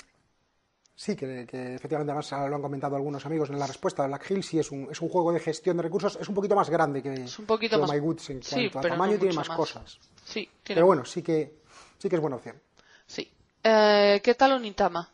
Sí, 0.95 1.15
que, 1.15 1.41
efectivamente 1.41 2.11
además 2.11 2.31
lo 2.31 2.55
han 2.55 2.61
comentado 2.61 2.95
algunos 2.95 3.25
amigos 3.25 3.49
en 3.49 3.59
la 3.59 3.67
respuesta. 3.67 4.05
Black 4.05 4.29
Hills 4.29 4.45
sí 4.45 4.59
es 4.59 4.71
un, 4.71 4.87
es 4.91 5.01
un 5.01 5.09
juego 5.09 5.33
de 5.33 5.39
gestión 5.39 5.77
de 5.77 5.83
recursos, 5.83 6.17
es 6.21 6.29
un 6.29 6.35
poquito 6.35 6.55
más 6.55 6.69
grande 6.69 7.01
que, 7.01 7.13
es 7.13 7.39
un 7.39 7.45
poquito 7.45 7.79
más... 7.79 7.91
My 7.91 7.99
Goods 7.99 8.29
en 8.29 8.41
cuanto 8.69 8.79
a 8.79 8.91
tamaño 8.91 9.15
y 9.15 9.17
tiene 9.17 9.33
más, 9.33 9.49
cosas. 9.49 9.99
Sí, 10.23 10.47
Pero 10.63 10.85
bueno, 10.85 11.03
sí 11.03 11.21
que, 11.21 11.55
sí 11.97 12.07
que 12.07 12.15
es 12.15 12.21
buena 12.21 12.35
opción. 12.35 12.55
Sí. 13.11 13.29
Eh, 13.61 14.21
¿Qué 14.23 14.35
tal 14.35 14.53
Onitama? 14.53 15.09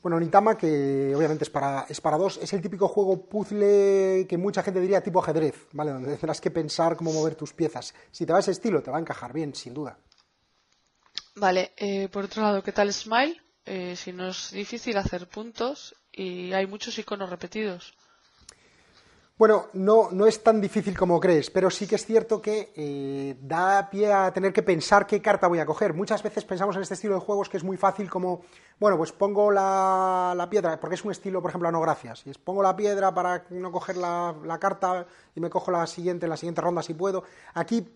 Bueno, 0.00 0.18
Onitama, 0.18 0.56
que 0.56 1.12
obviamente 1.16 1.42
es 1.42 1.50
para, 1.50 1.84
es 1.88 2.00
para 2.00 2.16
dos, 2.16 2.38
es 2.40 2.52
el 2.52 2.62
típico 2.62 2.86
juego 2.86 3.28
puzzle 3.28 4.24
que 4.28 4.38
mucha 4.38 4.62
gente 4.62 4.80
diría 4.80 5.02
tipo 5.02 5.18
ajedrez, 5.18 5.66
¿vale? 5.72 5.90
Donde 5.90 6.16
tendrás 6.16 6.40
que 6.40 6.52
pensar 6.52 6.96
cómo 6.96 7.12
mover 7.12 7.34
tus 7.34 7.52
piezas. 7.52 7.92
Si 8.12 8.24
te 8.24 8.32
va 8.32 8.38
ese 8.38 8.52
estilo, 8.52 8.80
te 8.80 8.92
va 8.92 8.98
a 8.98 9.00
encajar 9.00 9.32
bien, 9.32 9.52
sin 9.56 9.74
duda. 9.74 9.98
Vale, 11.34 11.72
eh, 11.76 12.08
por 12.08 12.26
otro 12.26 12.42
lado, 12.42 12.62
¿qué 12.62 12.70
tal 12.70 12.92
Smile? 12.92 13.42
Eh, 13.64 13.96
si 13.96 14.12
no 14.12 14.28
es 14.28 14.52
difícil 14.52 14.96
hacer 14.96 15.28
puntos 15.28 15.96
y 16.12 16.52
hay 16.52 16.68
muchos 16.68 16.96
iconos 16.98 17.30
repetidos. 17.30 17.94
Bueno, 19.38 19.66
no, 19.74 20.08
no 20.10 20.26
es 20.26 20.42
tan 20.42 20.60
difícil 20.60 20.98
como 20.98 21.20
crees, 21.20 21.48
pero 21.48 21.70
sí 21.70 21.86
que 21.86 21.94
es 21.94 22.04
cierto 22.04 22.42
que 22.42 22.72
eh, 22.74 23.36
da 23.40 23.88
pie 23.88 24.12
a 24.12 24.32
tener 24.32 24.52
que 24.52 24.64
pensar 24.64 25.06
qué 25.06 25.22
carta 25.22 25.46
voy 25.46 25.60
a 25.60 25.66
coger. 25.66 25.94
Muchas 25.94 26.24
veces 26.24 26.44
pensamos 26.44 26.74
en 26.74 26.82
este 26.82 26.94
estilo 26.94 27.14
de 27.14 27.20
juegos 27.20 27.48
que 27.48 27.56
es 27.56 27.62
muy 27.62 27.76
fácil 27.76 28.10
como, 28.10 28.40
bueno, 28.80 28.96
pues 28.96 29.12
pongo 29.12 29.52
la, 29.52 30.34
la 30.36 30.50
piedra, 30.50 30.80
porque 30.80 30.96
es 30.96 31.04
un 31.04 31.12
estilo, 31.12 31.40
por 31.40 31.52
ejemplo, 31.52 31.68
a 31.68 31.72
no 31.72 31.80
gracias. 31.80 32.26
Y 32.26 32.30
es 32.30 32.38
pongo 32.38 32.64
la 32.64 32.74
piedra 32.74 33.14
para 33.14 33.44
no 33.50 33.70
coger 33.70 33.96
la, 33.96 34.34
la 34.44 34.58
carta 34.58 35.06
y 35.36 35.40
me 35.40 35.50
cojo 35.50 35.70
la 35.70 35.86
siguiente 35.86 36.26
en 36.26 36.30
la 36.30 36.36
siguiente 36.36 36.60
ronda 36.60 36.82
si 36.82 36.94
puedo. 36.94 37.22
Aquí 37.54 37.88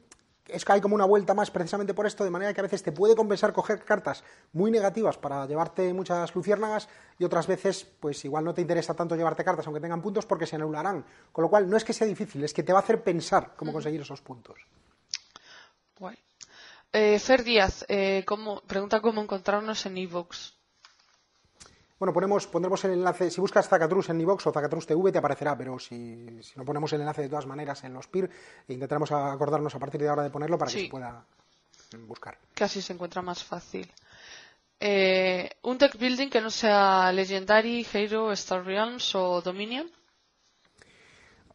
es 0.49 0.65
que 0.65 0.73
hay 0.73 0.81
como 0.81 0.95
una 0.95 1.05
vuelta 1.05 1.35
más 1.35 1.51
precisamente 1.51 1.95
por 1.95 2.07
esto, 2.07 2.25
de 2.25 2.31
manera 2.31 2.53
que 2.53 2.61
a 2.61 2.63
veces 2.63 2.83
te 2.83 2.93
puede 2.93 3.15
compensar 3.15 3.53
coger 3.53 3.85
cartas 3.85 4.25
muy 4.53 4.71
negativas 4.71 5.17
para 5.17 5.47
llevarte 5.47 5.93
muchas 5.93 6.35
luciérnagas 6.35 6.89
y 7.19 7.25
otras 7.25 7.47
veces 7.47 7.87
pues 8.01 8.25
igual 8.25 8.45
no 8.45 8.55
te 8.55 8.61
interesa 8.61 8.95
tanto 8.95 9.17
llevarte 9.17 9.45
cartas 9.45 9.67
aunque 9.67 9.81
tengan 9.81 10.03
puntos 10.03 10.27
porque 10.27 10.47
se 10.47 10.57
anularán. 10.57 11.05
Con 11.31 11.43
lo 11.43 11.51
cual 11.51 11.69
no 11.69 11.77
es 11.77 11.85
que 11.85 11.93
sea 11.93 12.07
difícil, 12.07 12.43
es 12.45 12.53
que 12.53 12.63
te 12.63 12.73
va 12.73 12.81
a 12.81 12.83
hacer 12.83 13.03
pensar 13.03 13.55
cómo 13.57 13.73
conseguir 13.73 14.01
esos 14.01 14.21
puntos. 14.21 14.59
Guay. 15.99 16.19
Eh, 16.93 17.19
Fer 17.19 17.43
Díaz 17.43 17.87
eh, 17.89 18.25
pregunta 18.67 19.01
cómo 19.01 19.23
encontrarnos 19.23 19.87
en 19.87 19.97
Evox. 19.97 20.62
Bueno, 22.03 22.15
ponemos, 22.15 22.49
pondremos 22.49 22.85
el 22.85 22.95
enlace, 22.95 23.31
si 23.31 23.41
buscas 23.41 23.69
Zacatrus 23.69 24.09
en 24.09 24.21
iVox 24.21 24.45
o 24.49 24.53
Zacatrus 24.53 24.89
TV 24.89 25.13
te 25.13 25.19
aparecerá, 25.19 25.57
pero 25.57 25.79
si, 25.79 26.27
no 26.57 26.65
ponemos 26.65 26.93
el 26.95 27.01
enlace 27.03 27.23
de 27.23 27.29
todas 27.29 27.47
maneras 27.47 27.85
en 27.85 27.95
los 27.95 28.09
PIR, 28.09 28.29
intentaremos 28.67 29.13
acordarnos 29.13 29.73
a 29.73 29.79
partir 29.79 30.01
de 30.01 30.09
ahora 30.09 30.25
de 30.25 30.31
ponerlo 30.31 30.59
para 30.59 30.73
que 30.73 30.81
se 30.81 30.89
pueda 30.89 31.25
buscar. 32.01 32.37
Casi 32.55 32.83
se 32.83 32.93
encuentra 32.93 33.23
más 33.23 33.45
fácil. 33.45 33.89
Eh, 34.81 35.49
un 35.63 35.79
deck 35.79 35.97
building 35.97 36.29
que 36.29 36.41
no 36.41 36.51
sea 36.51 37.13
Legendary, 37.13 37.87
Hero, 37.93 38.33
Star 38.33 38.65
Realms 38.65 39.15
o 39.15 39.41
Dominion. 39.41 39.89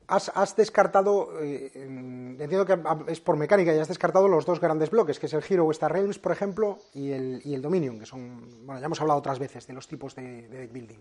Has, 0.09 0.55
descartado, 0.55 1.33
eh, 1.41 1.69
entiendo 1.75 2.65
que 2.65 2.79
es 3.11 3.19
por 3.19 3.35
mecánica, 3.35 3.75
y 3.75 3.79
has 3.79 3.89
descartado 3.89 4.29
los 4.29 4.45
dos 4.45 4.61
grandes 4.61 4.89
bloques, 4.89 5.19
que 5.19 5.25
es 5.25 5.33
el 5.33 5.43
Hero 5.47 5.69
Star 5.71 5.91
Realms, 5.91 6.17
por 6.17 6.31
ejemplo, 6.31 6.79
y 6.93 7.11
el, 7.11 7.41
y 7.43 7.53
el 7.53 7.61
Dominion, 7.61 7.99
que 7.99 8.05
son, 8.05 8.65
bueno, 8.65 8.79
ya 8.79 8.85
hemos 8.85 9.01
hablado 9.01 9.19
otras 9.19 9.37
veces 9.37 9.67
de 9.67 9.73
los 9.73 9.85
tipos 9.85 10.15
de, 10.15 10.47
deck 10.47 10.71
building. 10.71 10.99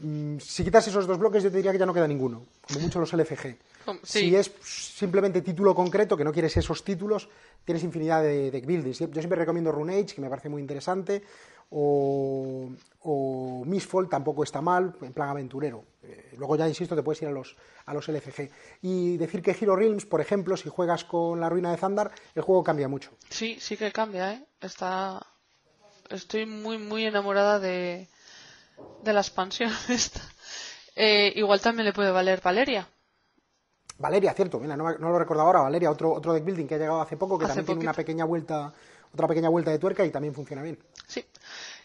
Mm, 0.00 0.38
si 0.38 0.64
quitas 0.64 0.88
esos 0.88 1.06
dos 1.06 1.18
bloques, 1.18 1.42
yo 1.42 1.50
te 1.50 1.58
diría 1.58 1.72
que 1.72 1.78
ya 1.78 1.84
no 1.84 1.92
queda 1.92 2.08
ninguno, 2.08 2.46
como 2.66 2.80
mucho 2.80 3.00
los 3.00 3.12
LFG. 3.12 3.54
Si 4.02 4.34
es 4.34 4.50
simplemente 4.62 5.42
título 5.42 5.74
concreto, 5.74 6.16
que 6.16 6.24
no 6.24 6.32
quieres 6.32 6.56
esos 6.56 6.82
títulos, 6.82 7.28
tienes 7.66 7.84
infinidad 7.84 8.22
de 8.22 8.50
deck 8.50 8.64
buildings. 8.64 8.98
Yo 8.98 9.08
siempre 9.12 9.38
recomiendo 9.38 9.70
Rune 9.70 10.06
que 10.06 10.22
me 10.22 10.30
parece 10.30 10.48
muy 10.48 10.62
interesante, 10.62 11.22
o, 11.68 12.70
o 13.02 13.64
Misfold 13.66 14.08
tampoco 14.08 14.42
está 14.42 14.62
mal, 14.62 14.94
en 15.02 15.12
plan 15.12 15.28
aventurero. 15.28 15.84
Eh, 16.08 16.34
luego 16.36 16.56
ya, 16.56 16.68
insisto, 16.68 16.94
te 16.94 17.02
puedes 17.02 17.20
ir 17.22 17.28
a 17.28 17.32
los, 17.32 17.56
a 17.84 17.94
los 17.94 18.06
LFG. 18.08 18.50
Y 18.82 19.16
decir 19.16 19.42
que 19.42 19.50
Hero 19.52 19.76
Realms, 19.76 20.06
por 20.06 20.20
ejemplo, 20.20 20.56
si 20.56 20.68
juegas 20.68 21.04
con 21.04 21.40
la 21.40 21.48
ruina 21.48 21.70
de 21.70 21.76
Zandar, 21.76 22.12
el 22.34 22.42
juego 22.42 22.62
cambia 22.62 22.88
mucho. 22.88 23.10
Sí, 23.28 23.58
sí 23.60 23.76
que 23.76 23.92
cambia, 23.92 24.32
¿eh? 24.32 24.44
Está... 24.60 25.24
Estoy 26.10 26.46
muy, 26.46 26.78
muy 26.78 27.04
enamorada 27.04 27.58
de, 27.58 28.08
de 29.02 29.12
la 29.12 29.20
expansión 29.20 29.72
esta. 29.88 30.20
Eh, 30.94 31.32
igual 31.36 31.60
también 31.60 31.86
le 31.86 31.92
puede 31.92 32.10
valer 32.10 32.40
Valeria. 32.40 32.88
Valeria, 33.98 34.34
cierto, 34.34 34.60
mira, 34.60 34.76
no, 34.76 34.90
lo 34.92 35.18
recordaba 35.18 35.48
ahora, 35.48 35.60
Valeria, 35.62 35.90
otro, 35.90 36.12
otro 36.12 36.34
deck 36.34 36.44
building 36.44 36.66
que 36.66 36.74
ha 36.74 36.78
llegado 36.78 37.00
hace 37.00 37.16
poco, 37.16 37.38
que 37.38 37.46
también 37.46 37.64
tiene 37.66 37.80
una 37.80 37.94
pequeña 37.94 38.26
vuelta, 38.26 38.72
otra 39.12 39.26
pequeña 39.26 39.48
vuelta 39.48 39.70
de 39.70 39.78
tuerca 39.78 40.04
y 40.04 40.10
también 40.10 40.34
funciona 40.34 40.62
bien. 40.62 40.78
Sí. 41.06 41.24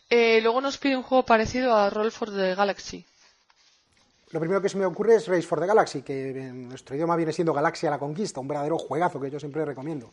Eh, 0.09 0.41
luego 0.41 0.59
nos 0.59 0.77
pide 0.77 0.97
un 0.97 1.03
juego 1.03 1.25
parecido 1.25 1.73
a 1.73 1.89
Roll 1.89 2.11
for 2.11 2.29
the 2.29 2.53
Galaxy. 2.53 3.05
Lo 4.31 4.39
primero 4.39 4.61
que 4.61 4.69
se 4.69 4.77
me 4.77 4.85
ocurre 4.85 5.15
es 5.15 5.27
Race 5.27 5.41
for 5.41 5.59
the 5.59 5.65
Galaxy, 5.65 6.01
que 6.03 6.29
en 6.29 6.69
nuestro 6.69 6.95
idioma 6.95 7.17
viene 7.17 7.33
siendo 7.33 7.53
Galaxia 7.53 7.89
la 7.89 7.99
Conquista, 7.99 8.39
un 8.39 8.47
verdadero 8.47 8.77
juegazo 8.77 9.19
que 9.19 9.29
yo 9.29 9.39
siempre 9.39 9.65
recomiendo. 9.65 10.11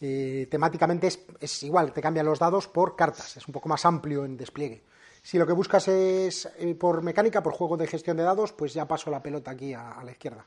Eh, 0.00 0.46
temáticamente 0.48 1.08
es, 1.40 1.62
igual, 1.64 1.92
te 1.92 2.00
cambian 2.00 2.26
los 2.26 2.38
dados 2.38 2.68
por 2.68 2.94
cartas, 2.94 3.36
es 3.36 3.48
un 3.48 3.52
poco 3.52 3.68
más 3.68 3.84
amplio 3.84 4.24
en 4.24 4.36
despliegue. 4.36 4.84
Si 5.22 5.38
lo 5.38 5.46
que 5.46 5.52
buscas 5.52 5.88
es 5.88 6.48
eh, 6.58 6.76
por 6.76 7.02
mecánica, 7.02 7.42
por 7.42 7.52
juego 7.52 7.76
de 7.76 7.88
gestión 7.88 8.16
de 8.16 8.22
dados, 8.22 8.52
pues 8.52 8.72
ya 8.72 8.86
paso 8.86 9.10
la 9.10 9.22
pelota 9.22 9.50
aquí 9.50 9.74
a, 9.74 10.00
la 10.04 10.12
izquierda. 10.12 10.46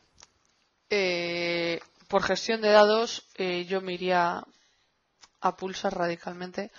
Eh, 0.89 1.81
por 2.07 2.23
gestión 2.23 2.61
de 2.61 2.69
dados, 2.69 3.27
yo 3.67 3.81
me 3.81 3.93
iría 3.93 4.41
a 5.41 5.57
pulsar 5.57 5.97
radicalmente. 5.97 6.71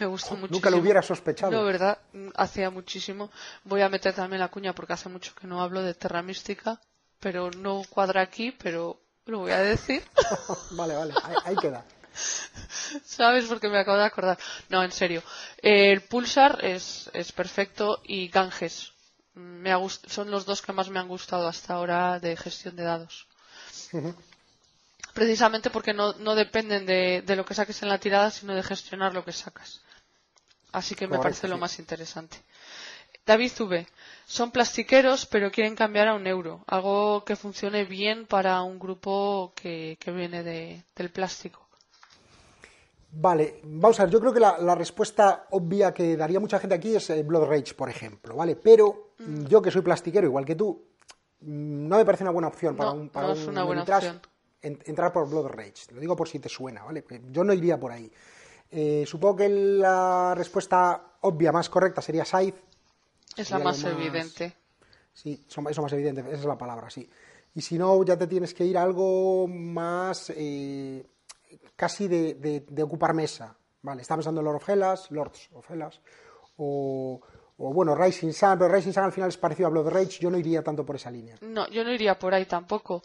Me 0.00 0.06
gusta 0.06 0.34
mucho. 0.34 0.54
Nunca 0.54 0.70
lo 0.70 0.78
hubiera 0.78 1.02
sospechado. 1.02 1.52
No, 1.52 1.62
verdad, 1.62 1.98
hacía 2.34 2.70
muchísimo. 2.70 3.30
Voy 3.64 3.82
a 3.82 3.90
meter 3.90 4.14
también 4.14 4.40
la 4.40 4.48
cuña 4.48 4.74
porque 4.74 4.94
hace 4.94 5.10
mucho 5.10 5.34
que 5.34 5.46
no 5.46 5.60
hablo 5.60 5.82
de 5.82 5.92
Terra 5.92 6.22
Mística, 6.22 6.80
pero 7.20 7.50
no 7.50 7.82
cuadra 7.90 8.22
aquí, 8.22 8.50
pero 8.50 8.98
lo 9.26 9.40
voy 9.40 9.52
a 9.52 9.58
decir. 9.58 10.02
vale, 10.70 10.96
vale, 10.96 11.12
ahí, 11.44 11.54
queda. 11.56 11.84
¿Sabes? 13.04 13.44
Porque 13.44 13.68
me 13.68 13.78
acabo 13.78 13.98
de 13.98 14.06
acordar. 14.06 14.38
No, 14.70 14.82
en 14.82 14.90
serio. 14.90 15.22
El 15.58 16.00
Pulsar 16.00 16.64
es, 16.64 17.10
es 17.12 17.30
perfecto 17.32 18.00
y 18.02 18.28
Ganges. 18.28 18.92
Me 19.34 19.72
son 20.06 20.30
los 20.30 20.46
dos 20.46 20.62
que 20.62 20.72
más 20.72 20.88
me 20.88 20.98
han 20.98 21.08
gustado 21.08 21.46
hasta 21.46 21.74
ahora 21.74 22.18
de 22.18 22.36
gestión 22.36 22.74
de 22.74 22.84
dados 22.84 23.26
precisamente 25.12 25.70
porque 25.70 25.92
no, 25.92 26.12
no 26.14 26.34
dependen 26.34 26.86
de, 26.86 27.36
lo 27.36 27.44
que 27.44 27.54
saques 27.54 27.82
en 27.82 27.88
la 27.88 27.98
tirada, 27.98 28.30
sino 28.30 28.54
de 28.54 28.62
gestionar 28.62 29.14
lo 29.14 29.24
que 29.24 29.32
sacas. 29.32 29.82
Así 30.72 30.94
que 30.94 31.06
me 31.06 31.18
parece 31.18 31.48
lo 31.48 31.58
más 31.58 31.78
interesante. 31.78 32.36
David 33.26 33.52
V. 33.58 33.86
Son 34.26 34.50
plastiqueros, 34.50 35.26
pero 35.26 35.50
quieren 35.50 35.74
cambiar 35.74 36.08
a 36.08 36.14
un 36.14 36.26
euro. 36.26 36.62
Algo 36.66 37.24
que 37.24 37.36
funcione 37.36 37.84
bien 37.84 38.26
para 38.26 38.62
un 38.62 38.78
grupo 38.78 39.52
que, 39.54 39.98
viene 40.06 40.42
del 40.42 41.10
plástico. 41.10 41.66
Vale, 43.12 43.60
vamos 43.64 43.98
a 43.98 44.04
ver, 44.04 44.12
yo 44.12 44.20
creo 44.20 44.32
que 44.32 44.40
la, 44.40 44.74
respuesta 44.76 45.46
obvia 45.50 45.92
que 45.92 46.16
daría 46.16 46.38
mucha 46.38 46.60
gente 46.60 46.76
aquí 46.76 46.94
es 46.94 47.26
Blood 47.26 47.48
Rage, 47.48 47.74
por 47.74 47.90
ejemplo, 47.90 48.36
¿vale? 48.36 48.54
Pero 48.54 49.14
mm. 49.18 49.46
yo 49.46 49.60
que 49.60 49.72
soy 49.72 49.82
plastiquero, 49.82 50.28
igual 50.28 50.44
que 50.44 50.54
tú, 50.54 50.80
mm, 51.40 51.88
no 51.88 51.96
me 51.96 52.04
parece 52.04 52.22
una 52.22 52.30
buena 52.30 52.48
opción 52.48 52.76
para 52.76 52.92
un 52.92 53.08
para 53.08 53.26
no 53.26 53.32
es 53.32 53.46
una 53.48 53.64
buena 53.64 53.82
opción 53.82 54.20
entrar 54.62 55.12
por 55.12 55.28
Blood 55.28 55.48
Rage. 55.48 55.92
Lo 55.92 56.00
digo 56.00 56.16
por 56.16 56.28
si 56.28 56.38
te 56.38 56.48
suena, 56.48 56.84
¿vale? 56.84 57.04
Yo 57.30 57.44
no 57.44 57.52
iría 57.52 57.78
por 57.78 57.92
ahí. 57.92 58.10
Eh, 58.70 59.04
supongo 59.06 59.36
que 59.36 59.48
la 59.48 60.34
respuesta 60.34 61.16
obvia 61.22 61.52
más 61.52 61.68
correcta 61.68 62.00
sería 62.00 62.24
Scythe. 62.24 62.62
Es 63.36 63.50
la 63.50 63.58
más, 63.58 63.82
evidente. 63.84 64.56
Sí, 65.12 65.44
eso 65.48 65.62
más 65.62 65.92
evidente, 65.92 66.20
esa 66.20 66.30
es 66.30 66.44
la 66.44 66.58
palabra, 66.58 66.90
sí. 66.90 67.08
Y 67.54 67.60
si 67.60 67.78
no, 67.78 68.02
ya 68.04 68.16
te 68.16 68.26
tienes 68.26 68.54
que 68.54 68.64
ir 68.64 68.78
a 68.78 68.82
algo 68.82 69.46
más 69.48 70.32
eh, 70.36 71.04
casi 71.74 72.06
de, 72.06 72.64
ocupar 72.82 73.14
mesa. 73.14 73.56
Vale, 73.82 74.02
está 74.02 74.14
pensando 74.14 74.40
en 74.40 74.44
Lord 74.44 74.56
of 74.56 74.68
Hellas, 74.68 75.10
Lords 75.10 75.48
of 75.52 75.70
Hellas, 75.70 76.00
o, 76.56 77.20
o 77.56 77.72
bueno, 77.72 77.94
Rising 77.94 78.32
Sun, 78.32 78.58
pero 78.58 78.72
Rising 78.72 78.92
Sun 78.92 79.04
al 79.04 79.12
final 79.12 79.30
es 79.30 79.38
parecido 79.38 79.68
a 79.68 79.70
Blood 79.70 79.88
Rage, 79.88 80.18
yo 80.20 80.30
no 80.30 80.38
iría 80.38 80.62
tanto 80.62 80.84
por 80.84 80.96
esa 80.96 81.10
línea. 81.10 81.36
No, 81.40 81.68
yo 81.68 81.82
no 81.82 81.92
iría 81.92 82.18
por 82.18 82.34
ahí 82.34 82.44
tampoco. 82.44 83.02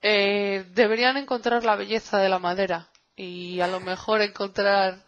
Eh, 0.00 0.66
deberían 0.74 1.16
encontrar 1.16 1.64
la 1.64 1.76
belleza 1.76 2.18
de 2.18 2.28
la 2.28 2.38
madera 2.38 2.90
y 3.16 3.60
a 3.60 3.68
lo 3.68 3.80
mejor 3.80 4.20
encontrar 4.20 5.03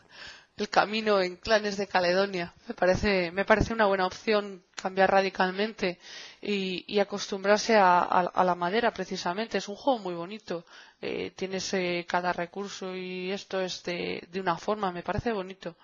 el 0.56 0.68
camino 0.70 1.20
en 1.20 1.36
clanes 1.36 1.76
de 1.76 1.86
Caledonia. 1.86 2.54
Me 2.66 2.74
parece, 2.74 3.30
me 3.30 3.44
parece 3.44 3.74
una 3.74 3.86
buena 3.86 4.06
opción 4.06 4.62
cambiar 4.74 5.10
radicalmente 5.10 5.98
y, 6.40 6.98
acostumbrarse 6.98 7.76
a, 7.76 8.30
la 8.44 8.54
madera 8.54 8.92
precisamente. 8.92 9.58
Es 9.58 9.68
un 9.68 9.76
juego 9.76 9.98
muy 9.98 10.14
bonito. 10.14 10.64
Eh, 11.00 11.32
tienes 11.36 11.74
eh, 11.74 12.06
cada 12.08 12.32
recurso 12.32 12.96
y 12.96 13.30
esto 13.30 13.60
es 13.60 13.82
de, 13.82 14.26
una 14.40 14.56
forma. 14.56 14.90
Me 14.92 15.02
parece 15.02 15.32
bonito. 15.32 15.76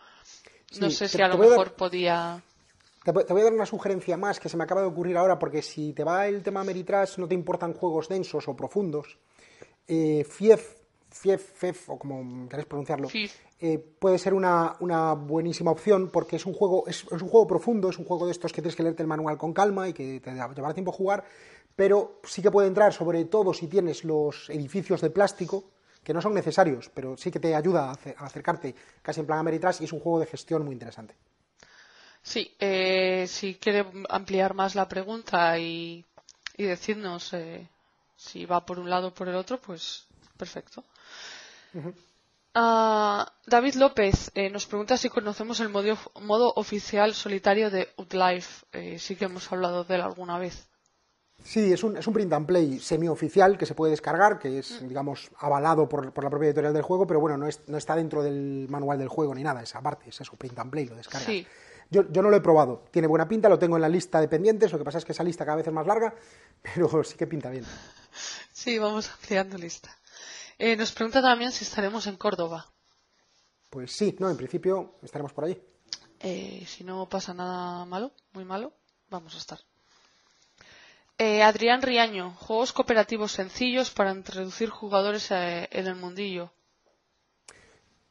no 0.80 0.90
sé 0.90 1.06
si 1.06 1.20
a 1.20 1.28
lo 1.28 1.38
mejor 1.38 1.74
podía 1.74 2.42
te, 3.04 3.10
voy 3.10 3.40
a 3.40 3.44
dar 3.44 3.52
una 3.52 3.66
sugerencia 3.66 4.16
más 4.16 4.38
que 4.38 4.48
se 4.48 4.56
me 4.56 4.64
acaba 4.64 4.80
de 4.80 4.86
ocurrir 4.86 5.16
ahora, 5.16 5.38
porque 5.38 5.60
si 5.60 5.92
te 5.92 6.04
va 6.04 6.28
el 6.28 6.42
tema 6.42 6.62
Meritrash, 6.62 7.18
no 7.18 7.26
te 7.26 7.34
importan 7.34 7.74
juegos 7.74 8.08
densos 8.08 8.46
o 8.46 8.54
profundos. 8.54 9.18
Eh, 9.88 10.24
Fief, 10.24 10.81
Fief, 11.12 11.88
o 11.88 11.98
como 11.98 12.48
queréis 12.48 12.66
pronunciarlo, 12.66 13.08
eh, 13.60 13.78
puede 13.78 14.18
ser 14.18 14.34
una, 14.34 15.14
buenísima 15.14 15.70
opción 15.70 16.10
porque 16.10 16.36
es 16.36 16.46
un 16.46 16.54
juego 16.54 16.84
es, 16.88 17.04
un 17.04 17.28
juego 17.28 17.46
profundo, 17.46 17.90
es 17.90 17.98
un 17.98 18.04
juego 18.04 18.26
de 18.26 18.32
estos 18.32 18.52
que 18.52 18.62
tienes 18.62 18.74
que 18.74 18.82
leerte 18.82 19.02
el 19.02 19.08
manual 19.08 19.38
con 19.38 19.52
calma 19.52 19.88
y 19.88 19.92
que 19.92 20.20
te 20.20 20.32
llevará 20.32 20.74
tiempo 20.74 20.90
jugar, 20.90 21.24
pero 21.76 22.20
sí 22.24 22.42
que 22.42 22.50
puede 22.50 22.68
entrar 22.68 22.92
sobre 22.92 23.24
todo 23.26 23.52
si 23.54 23.68
tienes 23.68 24.04
los 24.04 24.50
edificios 24.50 25.00
de 25.00 25.10
plástico, 25.10 25.64
que 26.02 26.12
no 26.12 26.20
son 26.20 26.34
necesarios, 26.34 26.90
pero 26.92 27.16
sí 27.16 27.30
que 27.30 27.40
te 27.40 27.54
ayuda 27.54 27.90
a, 27.90 28.24
acercarte 28.24 28.74
casi 29.02 29.20
en 29.20 29.26
plan 29.26 29.38
Ameritrash 29.38 29.80
y 29.80 29.84
es 29.84 29.92
un 29.92 30.00
juego 30.00 30.20
de 30.20 30.26
gestión 30.26 30.64
muy 30.64 30.72
interesante. 30.72 31.14
Sí, 32.22 32.54
eh, 32.58 33.26
si 33.28 33.56
quiere 33.56 33.84
ampliar 34.08 34.54
más 34.54 34.74
la 34.74 34.88
pregunta 34.88 35.58
y, 35.58 36.04
decirnos 36.56 37.32
eh, 37.32 37.68
si 38.16 38.46
va 38.46 38.64
por 38.64 38.78
un 38.78 38.88
lado 38.88 39.08
o 39.08 39.14
por 39.14 39.28
el 39.28 39.34
otro, 39.34 39.58
pues 39.58 40.06
perfecto. 40.36 40.84
Ah, 42.54 43.32
David 43.46 43.76
López 43.76 44.30
eh, 44.34 44.50
nos 44.50 44.66
pregunta 44.66 44.98
si 44.98 45.08
conocemos 45.08 45.60
el 45.60 45.70
modo, 45.70 45.96
modo 46.20 46.52
oficial 46.56 47.14
solitario 47.14 47.70
de 47.70 47.88
Outlife. 47.96 48.98
sí 48.98 49.16
que 49.16 49.24
hemos 49.24 49.50
hablado 49.50 49.84
de 49.84 49.94
él 49.94 50.00
alguna 50.02 50.38
vez. 50.38 50.68
Sí, 51.44 51.72
es 51.72 51.82
un, 51.82 51.96
es 51.96 52.06
un 52.06 52.14
print 52.14 52.32
and 52.32 52.46
play 52.46 52.78
semi-oficial 52.78 53.58
que 53.58 53.66
se 53.66 53.74
puede 53.74 53.90
descargar, 53.90 54.38
que 54.38 54.58
es, 54.58 54.80
mm. 54.82 54.88
digamos, 54.88 55.30
avalado 55.38 55.88
por, 55.88 56.04
la 56.04 56.30
propia 56.30 56.48
editorial 56.48 56.72
del 56.72 56.82
juego, 56.82 57.06
pero 57.06 57.20
bueno, 57.20 57.36
no, 57.36 57.48
no 57.66 57.78
está 57.78 57.96
dentro 57.96 58.22
del 58.22 58.66
manual 58.68 58.98
del 58.98 59.08
juego 59.08 59.34
ni 59.34 59.42
nada, 59.42 59.62
esa 59.62 59.80
parte, 59.80 60.08
es 60.08 60.20
eso, 60.20 60.36
print 60.36 60.58
and 60.58 60.70
play, 60.70 60.86
lo 60.86 60.94
descargas. 60.94 61.26
Sí. 61.26 61.46
Yo, 61.90 62.04
no 62.04 62.30
lo 62.30 62.36
he 62.36 62.40
probado. 62.40 62.84
Tiene 62.90 63.06
buena 63.06 63.28
pinta, 63.28 63.50
lo 63.50 63.58
tengo 63.58 63.76
en 63.76 63.82
la 63.82 63.88
lista 63.88 64.18
de 64.18 64.26
pendientes. 64.26 64.72
Lo 64.72 64.78
que 64.78 64.84
pasa 64.84 64.96
es 64.96 65.04
que 65.04 65.12
esa 65.12 65.22
lista 65.22 65.44
cada 65.44 65.58
vez 65.58 65.66
es 65.66 65.72
más 65.74 65.86
larga, 65.86 66.14
pero 66.62 67.04
sí 67.04 67.18
que 67.18 67.26
pinta 67.26 67.50
bien. 67.50 67.66
Sí, 68.50 68.78
vamos 68.78 69.10
ampliando 69.10 69.58
lista. 69.58 69.90
Eh, 70.58 70.76
nos 70.76 70.92
pregunta 70.92 71.22
también 71.22 71.52
si 71.52 71.64
estaremos 71.64 72.06
en 72.06 72.16
Córdoba. 72.16 72.66
Pues 73.70 73.92
sí, 73.92 74.16
no, 74.18 74.30
en 74.30 74.36
principio 74.36 74.96
estaremos 75.02 75.32
por 75.32 75.44
allí. 75.44 75.60
Eh, 76.20 76.64
si 76.66 76.84
no 76.84 77.08
pasa 77.08 77.34
nada 77.34 77.84
malo, 77.84 78.12
muy 78.32 78.44
malo, 78.44 78.72
vamos 79.08 79.34
a 79.34 79.38
estar. 79.38 79.58
Eh, 81.18 81.42
Adrián 81.42 81.82
Riaño, 81.82 82.34
juegos 82.34 82.72
cooperativos 82.72 83.32
sencillos 83.32 83.90
para 83.90 84.12
introducir 84.12 84.68
jugadores 84.70 85.30
en 85.30 85.86
el 85.86 85.94
mundillo. 85.96 86.52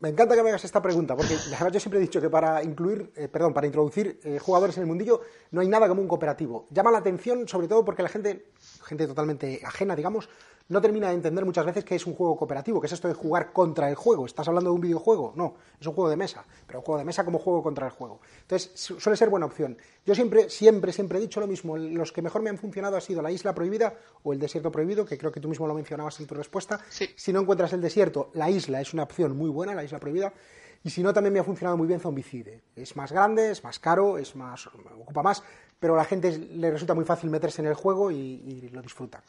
Me 0.01 0.09
encanta 0.09 0.35
que 0.35 0.41
me 0.41 0.49
hagas 0.49 0.65
esta 0.65 0.81
pregunta, 0.81 1.15
porque 1.15 1.35
además 1.53 1.73
yo 1.73 1.79
siempre 1.79 1.99
he 1.99 2.01
dicho 2.01 2.19
que 2.19 2.27
para 2.27 2.63
incluir, 2.63 3.13
eh, 3.15 3.27
perdón, 3.27 3.53
para 3.53 3.67
introducir 3.67 4.19
eh, 4.23 4.39
jugadores 4.39 4.75
en 4.77 4.81
el 4.81 4.87
mundillo 4.87 5.21
no 5.51 5.61
hay 5.61 5.67
nada 5.67 5.87
como 5.87 6.01
un 6.01 6.07
cooperativo. 6.07 6.65
Llama 6.71 6.89
la 6.89 6.97
atención, 6.97 7.47
sobre 7.47 7.67
todo 7.67 7.85
porque 7.85 8.01
la 8.01 8.09
gente, 8.09 8.47
gente 8.83 9.05
totalmente 9.05 9.61
ajena, 9.63 9.95
digamos, 9.95 10.27
no 10.69 10.81
termina 10.81 11.09
de 11.09 11.15
entender 11.15 11.45
muchas 11.45 11.65
veces 11.65 11.83
que 11.83 11.95
es 11.95 12.05
un 12.05 12.13
juego 12.13 12.37
cooperativo, 12.37 12.79
que 12.79 12.87
es 12.87 12.93
esto 12.93 13.07
de 13.07 13.13
jugar 13.13 13.51
contra 13.51 13.89
el 13.89 13.95
juego. 13.95 14.25
¿Estás 14.25 14.47
hablando 14.47 14.69
de 14.69 14.75
un 14.75 14.81
videojuego? 14.81 15.33
No, 15.35 15.55
es 15.79 15.87
un 15.87 15.93
juego 15.93 16.09
de 16.09 16.17
mesa, 16.17 16.45
pero 16.65 16.79
un 16.79 16.85
juego 16.85 16.99
de 16.99 17.05
mesa 17.05 17.25
como 17.25 17.39
juego 17.39 17.61
contra 17.61 17.85
el 17.87 17.91
juego. 17.91 18.21
Entonces, 18.41 18.71
suele 18.75 19.17
ser 19.17 19.29
buena 19.29 19.45
opción. 19.45 19.77
Yo 20.05 20.15
siempre, 20.15 20.49
siempre, 20.49 20.93
siempre 20.93 21.17
he 21.17 21.21
dicho 21.21 21.39
lo 21.39 21.47
mismo. 21.47 21.77
Los 21.77 22.11
que 22.11 22.21
mejor 22.21 22.41
me 22.41 22.49
han 22.49 22.57
funcionado 22.57 22.97
ha 22.97 23.01
sido 23.01 23.21
la 23.21 23.31
isla 23.31 23.53
prohibida 23.53 23.95
o 24.23 24.33
el 24.33 24.39
desierto 24.39 24.71
prohibido, 24.71 25.05
que 25.05 25.17
creo 25.17 25.31
que 25.31 25.39
tú 25.39 25.49
mismo 25.49 25.67
lo 25.67 25.73
mencionabas 25.73 26.19
en 26.19 26.27
tu 26.27 26.35
respuesta. 26.35 26.79
Si 27.15 27.33
no 27.33 27.41
encuentras 27.41 27.73
el 27.73 27.81
desierto, 27.81 28.29
la 28.33 28.49
isla 28.49 28.81
es 28.81 28.93
una 28.93 29.03
opción 29.03 29.37
muy 29.37 29.49
buena, 29.49 29.75
la 29.75 29.83
isla 29.83 29.99
prohibida. 29.99 30.33
Y 30.83 30.89
si 30.89 31.03
no, 31.03 31.13
también 31.13 31.33
me 31.33 31.39
ha 31.39 31.43
funcionado 31.43 31.77
muy 31.77 31.87
bien 31.87 31.99
Zombicide. 31.99 32.63
Es 32.75 32.95
más 32.95 33.11
grande, 33.11 33.51
es 33.51 33.63
más 33.63 33.79
caro, 33.79 34.17
es 34.17 34.35
más, 34.35 34.67
ocupa 34.67 35.21
más, 35.21 35.43
pero 35.79 35.93
a 35.93 35.97
la 35.97 36.05
gente 36.05 36.37
le 36.37 36.71
resulta 36.71 36.93
muy 36.93 37.05
fácil 37.05 37.29
meterse 37.29 37.61
en 37.61 37.67
el 37.67 37.75
juego 37.75 38.11
y, 38.11 38.69
lo 38.71 38.81
disfruta. 38.81 39.21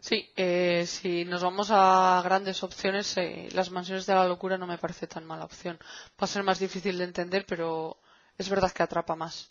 Sí, 0.00 0.30
eh, 0.36 0.84
si 0.86 1.24
nos 1.24 1.42
vamos 1.42 1.68
a 1.70 2.20
grandes 2.22 2.62
opciones, 2.62 3.16
eh, 3.16 3.48
las 3.52 3.70
mansiones 3.70 4.06
de 4.06 4.14
la 4.14 4.26
locura 4.26 4.58
no 4.58 4.66
me 4.66 4.78
parece 4.78 5.06
tan 5.06 5.26
mala 5.26 5.44
opción. 5.44 5.78
Va 6.20 6.24
a 6.24 6.26
ser 6.26 6.42
más 6.42 6.58
difícil 6.58 6.98
de 6.98 7.04
entender, 7.04 7.44
pero 7.46 7.96
es 8.36 8.48
verdad 8.48 8.72
que 8.72 8.82
atrapa 8.82 9.16
más. 9.16 9.50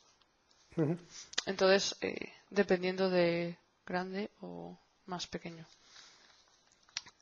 Entonces, 1.46 1.96
eh, 2.02 2.34
dependiendo 2.50 3.10
de 3.10 3.58
grande 3.86 4.30
o 4.42 4.78
más 5.06 5.26
pequeño. 5.28 5.66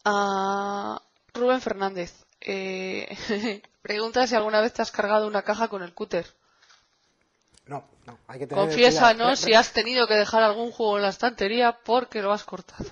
Ah, 0.04 1.01
Rubén 1.36 1.62
Fernández. 1.62 2.13
Pregunta 3.82 4.27
si 4.27 4.36
alguna 4.36 4.62
vez 4.62 4.74
te 4.74 4.82
has 4.82 4.92
cargado 4.92 5.27
una 5.27 5.44
caja 5.44 5.68
con 5.68 5.84
el 5.84 5.94
cúter. 5.94 6.25
No, 7.68 7.84
no, 8.06 8.20
hay 8.27 8.39
que 8.39 8.48
tener 8.48 8.63
Confiésanos 8.63 9.39
si 9.39 9.54
has 9.54 9.74
tenido 9.74 10.08
que 10.08 10.13
dejar 10.13 10.44
algún 10.44 10.72
juego 10.72 10.98
en 10.98 11.04
la 11.04 11.10
estantería 11.10 11.77
porque 11.84 12.22
lo 12.22 12.32
has 12.32 12.44
cortado. 12.44 12.86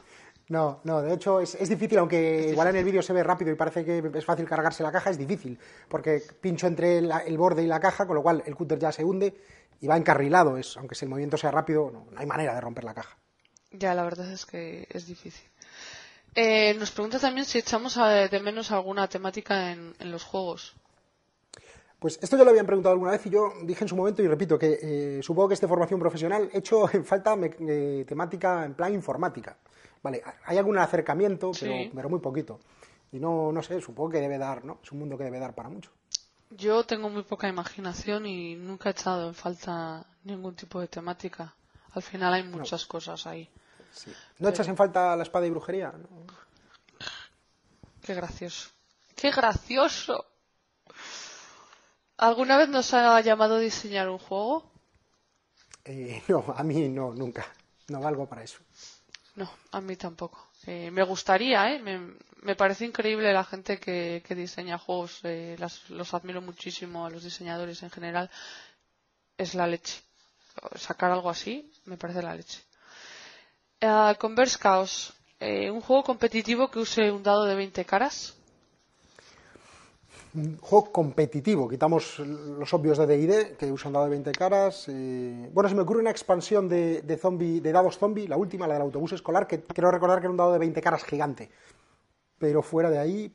No, 0.50 0.81
no, 0.83 1.01
de 1.01 1.13
hecho 1.13 1.39
es, 1.39 1.69
difícil, 1.69 1.97
aunque 2.00 2.50
igual 2.50 2.67
en 2.67 2.75
el 2.75 2.83
vídeo 2.83 3.01
se 3.01 3.13
ve 3.13 3.23
rápido 3.23 3.51
y 3.51 3.55
parece 3.55 3.85
que 3.85 4.03
es 4.13 4.25
fácil 4.25 4.47
cargarse 4.47 4.83
la 4.83 4.91
caja, 4.91 5.09
es 5.09 5.17
difícil, 5.17 5.57
porque 5.88 6.21
pincho 6.41 6.67
entre 6.67 6.97
el, 6.97 7.38
borde 7.38 7.63
y 7.63 7.67
la 7.67 7.79
caja, 7.79 8.05
con 8.05 8.15
lo 8.15 8.23
cual 8.23 8.43
el 8.45 8.55
cúter 8.55 8.77
ya 8.77 8.91
se 8.91 9.03
hunde 9.03 9.33
y 9.79 9.88
va 9.88 9.95
encarrilado, 9.95 10.57
es, 10.57 10.75
aunque 10.77 10.95
si 10.95 11.05
el 11.05 11.09
movimiento 11.09 11.38
sea 11.38 11.51
rápido, 11.51 11.89
no, 11.91 12.07
hay 12.17 12.25
manera 12.25 12.53
de 12.53 12.62
romper 12.62 12.83
la 12.83 12.93
caja. 12.93 13.17
Ya, 13.71 13.95
la 13.95 14.03
verdad 14.03 14.31
es 14.31 14.45
que 14.45 14.88
es 14.91 15.07
difícil. 15.07 15.50
Eh, 16.35 16.73
nos 16.75 16.91
pregunta 16.91 17.19
también 17.19 17.45
si 17.45 17.59
echamos 17.59 17.95
de 17.95 18.39
menos 18.39 18.71
alguna 18.71 19.07
temática 19.07 19.71
en 19.71 20.11
los 20.11 20.23
juegos. 20.23 20.75
Pues 22.03 22.19
esto 22.21 22.35
ya 22.35 22.43
lo 22.43 22.49
habían 22.49 22.65
preguntado 22.65 22.91
alguna 22.91 23.11
vez 23.11 23.25
y 23.27 23.29
yo 23.29 23.53
dije 23.63 23.85
en 23.85 23.87
su 23.87 23.95
momento 23.95 24.21
y 24.21 24.27
repito 24.27 24.59
que 24.59 24.77
eh, 24.81 25.23
supongo 25.23 25.47
que 25.47 25.53
esta 25.53 25.69
formación 25.69 26.01
profesional 26.01 26.49
he 26.51 26.57
hecho 26.57 26.93
en 26.93 27.05
falta 27.05 27.33
eh, 27.39 28.03
temática 28.05 28.65
en 28.65 28.73
plan 28.73 28.93
informática. 28.93 29.55
Vale, 30.03 30.21
hay 30.43 30.57
algún 30.57 30.77
acercamiento, 30.77 31.53
pero, 31.57 32.09
muy 32.09 32.19
poquito. 32.19 32.59
Y 33.13 33.19
no, 33.19 33.53
no 33.53 33.63
sé, 33.63 33.79
supongo 33.79 34.09
que 34.09 34.19
debe 34.19 34.37
dar, 34.37 34.65
¿no? 34.65 34.79
Es 34.83 34.91
un 34.91 34.99
mundo 34.99 35.17
que 35.17 35.23
debe 35.23 35.39
dar 35.39 35.55
para 35.55 35.69
mucho. 35.69 35.91
Yo 36.49 36.83
tengo 36.83 37.09
muy 37.09 37.23
poca 37.23 37.47
imaginación 37.47 38.25
y 38.25 38.57
nunca 38.57 38.89
he 38.89 38.91
echado 38.91 39.29
en 39.29 39.33
falta 39.33 40.05
ningún 40.25 40.55
tipo 40.55 40.81
de 40.81 40.89
temática. 40.89 41.55
Al 41.93 42.01
final 42.01 42.33
hay 42.33 42.43
muchas 42.43 42.85
cosas 42.85 43.25
ahí. 43.27 43.49
¿No 44.39 44.50
echas 44.50 44.67
en 44.67 44.77
falta 44.77 45.15
la 45.15 45.23
espada 45.23 45.45
y 45.45 45.50
brujería? 45.50 45.93
Qué 48.01 48.13
gracioso. 48.13 48.69
¡Qué 49.15 49.31
gracioso! 49.31 50.25
¿Alguna 52.17 52.57
vez 52.57 52.69
nos 52.69 52.93
ha 52.93 53.19
llamado 53.21 53.55
a 53.55 53.59
diseñar 53.59 54.09
un 54.09 54.17
juego? 54.17 54.71
Eh, 55.85 56.21
no, 56.27 56.45
a 56.55 56.63
mí 56.63 56.89
no, 56.89 57.13
nunca. 57.13 57.45
No 57.88 58.00
valgo 58.00 58.27
para 58.27 58.43
eso. 58.43 58.59
No, 59.35 59.50
a 59.72 59.81
mí 59.81 59.96
tampoco. 59.96 60.48
Eh, 60.65 60.91
me 60.91 61.03
gustaría, 61.03 61.74
¿eh? 61.74 61.79
Me, 61.79 62.55
parece 62.55 62.85
increíble 62.85 63.33
la 63.33 63.44
gente 63.44 63.79
que, 63.79 64.22
diseña 64.29 64.77
juegos. 64.77 65.20
Eh, 65.24 65.57
los 65.89 66.13
admiro 66.13 66.41
muchísimo 66.41 67.05
a 67.05 67.09
los 67.09 67.24
diseñadores 67.24 67.83
en 67.83 67.89
general. 67.89 68.29
Es 69.37 69.55
la 69.55 69.68
leche. 69.68 70.01
Sacar 70.75 71.11
algo 71.11 71.29
así 71.29 71.72
me 71.85 71.98
parece 71.98 72.22
la 72.22 72.35
leche. 72.35 72.61
Converse 74.17 74.57
Chaos. 74.59 75.13
un 75.39 75.81
juego 75.81 76.03
competitivo 76.03 76.69
que 76.69 76.79
use 76.79 77.11
un 77.11 77.24
dado 77.24 77.46
de 77.46 77.55
20 77.55 77.85
caras 77.85 78.35
un 80.35 80.57
juego 80.57 80.91
competitivo. 80.91 81.69
Quitamos 81.69 82.19
los 82.19 82.74
obvios 82.74 82.98
de 82.98 83.05
D&D, 83.05 83.55
que 83.57 83.72
usan 83.72 83.93
dado 83.93 84.05
de 84.05 84.11
20 84.11 84.31
caras. 84.31 84.85
Eh, 84.87 85.50
bueno, 85.53 85.69
se 85.69 85.75
me 85.75 85.81
ocurre 85.81 86.00
una 86.00 86.09
expansión 86.09 86.67
de, 86.67 87.01
de, 87.01 87.17
zombie, 87.17 87.59
de 87.59 87.72
dados 87.72 87.98
zombie, 87.98 88.27
la 88.27 88.37
última, 88.37 88.67
la 88.67 88.74
del 88.74 88.83
autobús 88.83 89.13
escolar, 89.13 89.48
que 89.48 89.61
quiero 89.61 89.91
recordar 89.91 90.19
que 90.19 90.25
era 90.25 90.31
un 90.31 90.37
dado 90.37 90.53
de 90.53 90.59
20 90.59 90.81
caras 90.81 91.03
gigante. 91.03 91.51
Pero 92.39 92.61
fuera 92.61 92.89
de 92.89 93.00
ahí, 93.00 93.31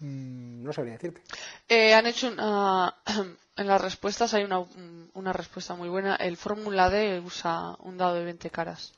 mm, 0.00 0.62
no 0.62 0.72
sabría 0.72 0.94
decirte. 0.94 1.22
Eh, 1.68 1.94
han 1.94 2.06
hecho 2.06 2.28
una... 2.28 2.96
En 3.56 3.66
las 3.66 3.82
respuestas 3.82 4.32
hay 4.32 4.42
una, 4.42 4.64
una 5.12 5.34
respuesta 5.34 5.74
muy 5.74 5.90
buena. 5.90 6.16
El 6.16 6.38
Fórmula 6.38 6.88
D 6.88 7.20
usa 7.20 7.76
un 7.80 7.98
dado 7.98 8.14
de 8.14 8.24
20 8.24 8.48
caras. 8.48 8.94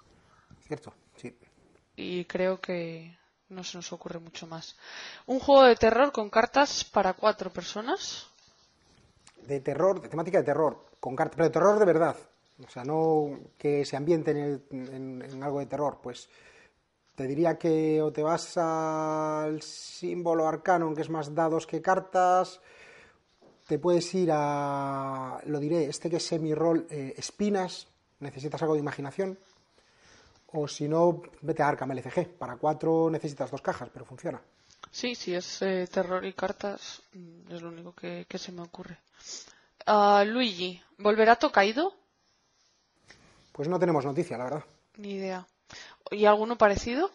Cierto, 0.73 0.95
sí. 1.17 1.37
Y 1.97 2.25
creo 2.25 2.59
que 2.59 3.15
no 3.51 3.63
se 3.63 3.77
nos 3.77 3.93
ocurre 3.93 4.19
mucho 4.19 4.47
más. 4.47 4.75
Un 5.27 5.39
juego 5.39 5.65
de 5.65 5.77
terror 5.77 6.11
con 6.13 6.31
cartas 6.31 6.83
para 6.83 7.13
cuatro 7.13 7.53
personas. 7.53 8.27
De 9.47 9.61
terror, 9.61 10.01
de 10.01 10.09
temática 10.09 10.39
de 10.39 10.45
terror, 10.45 10.87
con 10.99 11.15
cartas, 11.15 11.37
pero 11.37 11.49
de 11.49 11.53
terror 11.53 11.79
de 11.79 11.85
verdad. 11.85 12.17
O 12.67 12.71
sea, 12.71 12.85
no 12.85 13.39
que 13.59 13.85
se 13.85 13.99
ambiente 13.99 14.31
en, 14.31 15.43
algo 15.43 15.59
de 15.59 15.67
terror. 15.67 16.01
Pues 16.03 16.31
te 17.15 17.27
diría 17.27 17.59
que 17.59 18.01
o 18.01 18.11
te 18.11 18.23
vas 18.23 18.57
al 18.57 19.61
símbolo 19.61 20.49
arcano, 20.49 20.95
que 20.95 21.03
es 21.03 21.11
más 21.11 21.35
dados 21.35 21.67
que 21.67 21.83
cartas. 21.83 22.63
Te 23.67 23.79
puedes 23.79 24.15
ir 24.15 24.31
a, 24.33 25.39
lo 25.45 25.61
diré, 25.61 25.85
este 25.85 26.09
que 26.09 26.17
es 26.17 26.27
semi-roll, 26.27 26.87
eh, 26.89 27.13
espinas. 27.19 27.89
Necesitas 28.21 28.63
algo 28.63 28.73
de 28.73 28.81
imaginación 28.81 29.39
o 30.53 30.69
si 30.69 30.89
no, 30.89 31.23
vete 31.41 31.63
a 31.63 31.69
Arkham 31.69 31.93
LCG. 31.93 32.39
Para 32.39 32.57
cuatro 32.57 33.11
necesitas 33.11 33.51
dos 33.51 33.63
cajas, 33.63 33.89
pero 33.93 34.05
funciona. 34.05 34.41
Sí, 34.91 35.15
si 35.15 35.35
es 35.35 35.63
eh, 35.63 35.89
terror 35.91 36.25
y 36.25 36.35
cartas, 36.35 37.03
mm, 37.15 37.53
es 37.53 37.63
lo 37.63 37.69
único 37.69 37.93
que, 37.95 38.27
se 38.35 38.53
me 38.53 38.63
ocurre. 38.63 38.99
Uh, 39.87 40.25
Luigi, 40.27 40.81
¿volverá 40.99 41.37
Tokaido? 41.37 41.95
Pues 43.53 43.69
no 43.69 43.79
tenemos 43.79 44.05
noticia, 44.05 44.37
la 44.37 44.45
verdad. 44.45 44.65
Ni 44.97 45.13
idea. 45.13 45.47
¿Y 46.11 46.27
alguno 46.27 46.57
parecido? 46.57 47.11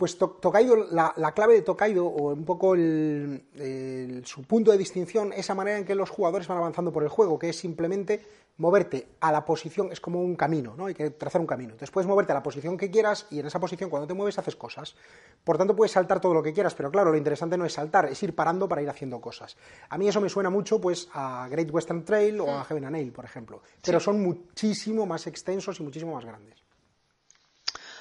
Pues 0.00 0.16
Tokaido, 0.16 0.76
la, 0.90 1.32
clave 1.34 1.52
de 1.52 1.60
Tokaido, 1.60 2.06
o 2.06 2.32
un 2.32 2.46
poco 2.46 2.74
su 2.74 4.42
punto 4.44 4.70
de 4.72 4.78
distinción, 4.78 5.30
esa 5.34 5.54
manera 5.54 5.76
en 5.76 5.84
que 5.84 5.94
los 5.94 6.08
jugadores 6.08 6.48
van 6.48 6.56
avanzando 6.56 6.90
por 6.90 7.02
el 7.02 7.10
juego, 7.10 7.38
que 7.38 7.50
es 7.50 7.58
simplemente 7.58 8.24
moverte 8.56 9.08
a 9.20 9.30
la 9.30 9.44
posición, 9.44 9.92
es 9.92 10.00
como 10.00 10.22
un 10.22 10.36
camino, 10.36 10.74
¿no? 10.74 10.86
Hay 10.86 10.94
que 10.94 11.10
trazar 11.10 11.42
un 11.42 11.46
camino. 11.46 11.72
Entonces 11.72 11.90
puedes 11.90 12.08
moverte 12.08 12.32
a 12.32 12.34
la 12.34 12.42
posición 12.42 12.78
que 12.78 12.90
quieras 12.90 13.26
y 13.28 13.40
en 13.40 13.46
esa 13.46 13.60
posición 13.60 13.90
cuando 13.90 14.06
te 14.06 14.14
mueves 14.14 14.38
haces 14.38 14.56
cosas. 14.56 14.96
Por 15.44 15.58
tanto 15.58 15.76
puedes 15.76 15.92
saltar 15.92 16.18
todo 16.18 16.32
lo 16.32 16.42
que 16.42 16.54
quieras, 16.54 16.74
pero 16.74 16.90
claro, 16.90 17.10
lo 17.10 17.18
interesante 17.18 17.58
no 17.58 17.66
es 17.66 17.74
saltar, 17.74 18.06
es 18.06 18.22
ir 18.22 18.34
parando 18.34 18.66
para 18.66 18.80
ir 18.80 18.88
haciendo 18.88 19.20
cosas. 19.20 19.58
A 19.90 19.98
mí 19.98 20.08
eso 20.08 20.22
me 20.22 20.30
suena 20.30 20.48
mucho 20.48 20.80
pues 20.80 21.10
a 21.12 21.46
Great 21.50 21.70
Western 21.70 22.06
Trail 22.06 22.40
o 22.40 22.50
a. 22.50 22.64
Heaven 22.64 22.86
and 22.86 22.96
Nail, 22.96 23.12
por 23.12 23.26
ejemplo, 23.26 23.60
pero 23.84 24.00
son 24.00 24.22
muchísimo 24.22 25.04
más 25.04 25.26
extensos 25.26 25.78
y 25.78 25.82
muchísimo 25.82 26.14
más 26.14 26.24
grandes. 26.24 26.69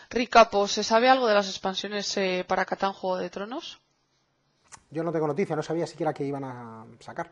Ricapo, 0.10 0.68
¿se 0.68 0.84
sabe 0.84 1.08
algo 1.08 1.28
de 1.28 1.36
las 1.36 1.48
expansiones 1.48 2.18
eh, 2.18 2.44
para 2.48 2.66
Catán 2.66 2.94
Juego 2.94 3.18
de 3.18 3.30
Tronos? 3.30 3.80
Yo 4.90 5.04
no 5.04 5.12
tengo 5.12 5.28
noticia, 5.28 5.56
no 5.56 5.62
sabía 5.62 5.86
siquiera 5.86 6.14
que 6.14 6.26
iban 6.26 6.44
a 6.44 6.86
sacar. 7.00 7.32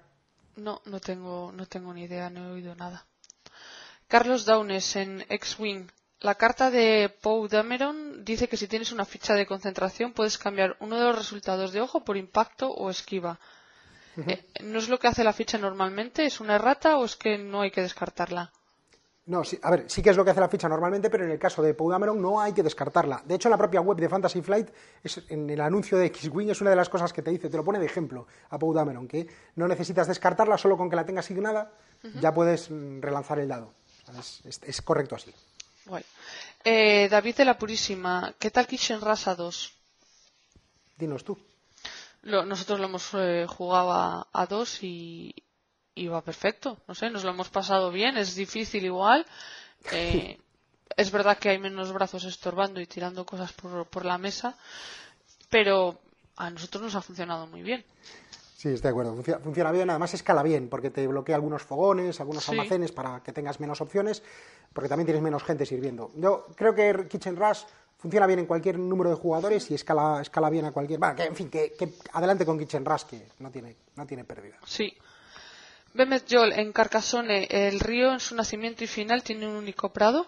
No, 0.55 0.81
no 0.85 0.99
tengo, 0.99 1.51
no 1.51 1.65
tengo 1.65 1.93
ni 1.93 2.03
idea, 2.03 2.29
no 2.29 2.45
he 2.45 2.51
oído 2.51 2.75
nada. 2.75 3.05
Carlos 4.07 4.45
Downes 4.45 4.95
en 4.95 5.25
X-Wing. 5.27 5.87
La 6.19 6.35
carta 6.35 6.71
de 6.71 7.09
Poe 7.21 7.47
Dameron 7.47 8.23
dice 8.23 8.47
que 8.47 8.57
si 8.57 8.67
tienes 8.67 8.91
una 8.91 9.05
ficha 9.05 9.33
de 9.33 9.45
concentración 9.45 10.13
puedes 10.13 10.37
cambiar 10.37 10.77
uno 10.79 10.97
de 10.97 11.05
los 11.05 11.15
resultados 11.15 11.71
de 11.73 11.81
ojo 11.81 12.03
por 12.03 12.17
impacto 12.17 12.69
o 12.69 12.89
esquiva. 12.89 13.39
Eh, 14.17 14.43
¿No 14.63 14.79
es 14.79 14.89
lo 14.89 14.97
que 14.97 15.07
hace 15.07 15.23
la 15.23 15.33
ficha 15.33 15.59
normalmente? 15.59 16.25
¿Es 16.25 16.39
una 16.39 16.55
errata 16.55 16.97
o 16.97 17.05
es 17.05 17.15
que 17.15 17.37
no 17.37 17.61
hay 17.61 17.69
que 17.69 17.81
descartarla? 17.81 18.51
No, 19.27 19.43
sí, 19.43 19.59
a 19.61 19.71
ver, 19.71 19.85
sí 19.87 20.01
que 20.01 20.09
es 20.09 20.17
lo 20.17 20.23
que 20.23 20.31
hace 20.31 20.39
la 20.39 20.47
ficha 20.47 20.69
normalmente, 20.69 21.09
pero 21.09 21.25
en 21.25 21.31
el 21.31 21.39
caso 21.39 21.61
de 21.61 21.73
Poe 21.73 21.91
Dameron 21.91 22.21
no 22.21 22.39
hay 22.39 22.53
que 22.53 22.63
descartarla. 22.63 23.21
De 23.25 23.35
hecho, 23.35 23.49
en 23.49 23.51
la 23.51 23.57
propia 23.57 23.81
web 23.81 23.97
de 23.97 24.07
Fantasy 24.07 24.41
Flight, 24.41 24.69
en 25.27 25.49
el 25.49 25.59
anuncio 25.59 25.97
de 25.97 26.05
X-Wing, 26.05 26.49
es 26.49 26.61
una 26.61 26.69
de 26.69 26.77
las 26.77 26.87
cosas 26.87 27.11
que 27.11 27.21
te 27.21 27.31
dice, 27.31 27.49
te 27.49 27.57
lo 27.57 27.63
pone 27.63 27.77
de 27.77 27.85
ejemplo 27.85 28.25
a 28.49 28.57
Poe 28.57 28.73
Dameron, 28.73 29.05
que 29.05 29.27
no 29.55 29.67
necesitas 29.67 30.07
descartarla, 30.07 30.57
solo 30.57 30.77
con 30.77 30.89
que 30.89 30.95
la 30.95 31.05
tengas 31.05 31.25
asignada 31.25 31.71
ya 32.21 32.33
puedes 32.33 32.69
mm, 32.69 33.01
relanzar 33.01 33.39
el 33.39 33.47
dado. 33.47 33.73
Es, 34.45 34.81
correcto 34.81 35.15
así. 35.15 35.33
Eh, 36.63 37.07
David 37.09 37.35
de 37.35 37.45
la 37.45 37.57
Purísima, 37.57 38.33
¿qué 38.39 38.51
tal 38.51 38.67
Kitchen 38.67 39.01
Rasa 39.01 39.35
2? 39.35 39.73
Dinos 40.97 41.23
tú. 41.23 41.37
nosotros 42.23 42.79
lo 42.79 42.85
hemos 42.85 43.09
eh, 43.13 43.45
jugado 43.47 43.91
a, 44.31 44.45
dos 44.47 44.81
y, 44.83 45.33
va 46.05 46.21
perfecto. 46.21 46.77
No 46.87 46.93
sé, 46.93 47.09
nos 47.09 47.23
lo 47.23 47.31
hemos 47.31 47.49
pasado 47.49 47.91
bien. 47.91 48.15
Es 48.17 48.35
difícil 48.35 48.85
igual. 48.85 49.25
Eh, 49.91 50.37
es 50.95 51.11
verdad 51.11 51.37
que 51.37 51.49
hay 51.49 51.59
menos 51.59 51.91
brazos 51.93 52.25
estorbando 52.25 52.79
y 52.79 52.87
tirando 52.87 53.25
cosas 53.25 53.53
por, 53.53 54.05
la 54.05 54.17
mesa, 54.17 54.57
pero 55.49 55.99
a 56.35 56.49
nosotros 56.49 56.83
nos 56.83 56.95
ha 56.95 57.01
funcionado 57.01 57.47
muy 57.47 57.61
bien. 57.61 57.85
Sí, 58.55 58.69
estoy 58.69 58.89
de 58.89 58.89
acuerdo. 58.89 59.39
Funciona, 59.43 59.71
bien, 59.71 59.89
además 59.89 60.13
escala 60.15 60.41
bien, 60.41 60.67
porque 60.67 60.89
te 60.89 61.05
bloquea 61.05 61.35
algunos 61.35 61.61
fogones, 61.61 62.19
algunos 62.19 62.47
almacenes 62.49 62.91
para 62.91 63.21
que 63.21 63.31
tengas 63.31 63.59
menos 63.59 63.79
opciones, 63.81 64.23
porque 64.73 64.89
también 64.89 65.05
tienes 65.05 65.21
menos 65.21 65.43
gente 65.43 65.65
sirviendo. 65.65 66.11
Yo 66.15 66.47
creo 66.55 66.73
que 66.73 67.07
Kitchen 67.07 67.35
Rush 67.35 67.61
funciona 67.97 68.25
bien 68.25 68.39
en 68.39 68.45
cualquier 68.47 68.79
número 68.79 69.11
de 69.11 69.15
jugadores 69.15 69.69
y 69.69 69.75
escala, 69.75 70.21
escala 70.21 70.49
bien 70.49 70.65
a 70.65 70.71
cualquier. 70.71 70.99
Bueno, 70.99 71.15
que, 71.15 71.25
en 71.25 71.35
fin, 71.35 71.49
que, 71.49 71.75
adelante 72.13 72.45
con 72.45 72.57
Kitchen 72.57 72.83
Rush, 72.83 73.03
que 73.03 73.27
no 73.39 73.51
tiene, 73.51 73.75
no 73.95 74.07
tiene 74.07 74.23
pérdida. 74.23 74.57
Sí. 74.65 74.91
Bemet 75.93 76.25
Joel, 76.29 76.53
en 76.53 76.71
Carcassonne, 76.71 77.47
el 77.49 77.79
río 77.79 78.13
en 78.13 78.19
su 78.19 78.35
nacimiento 78.35 78.83
y 78.83 78.87
final 78.87 79.23
tiene 79.23 79.47
un 79.47 79.55
único 79.55 79.91
prado. 79.91 80.27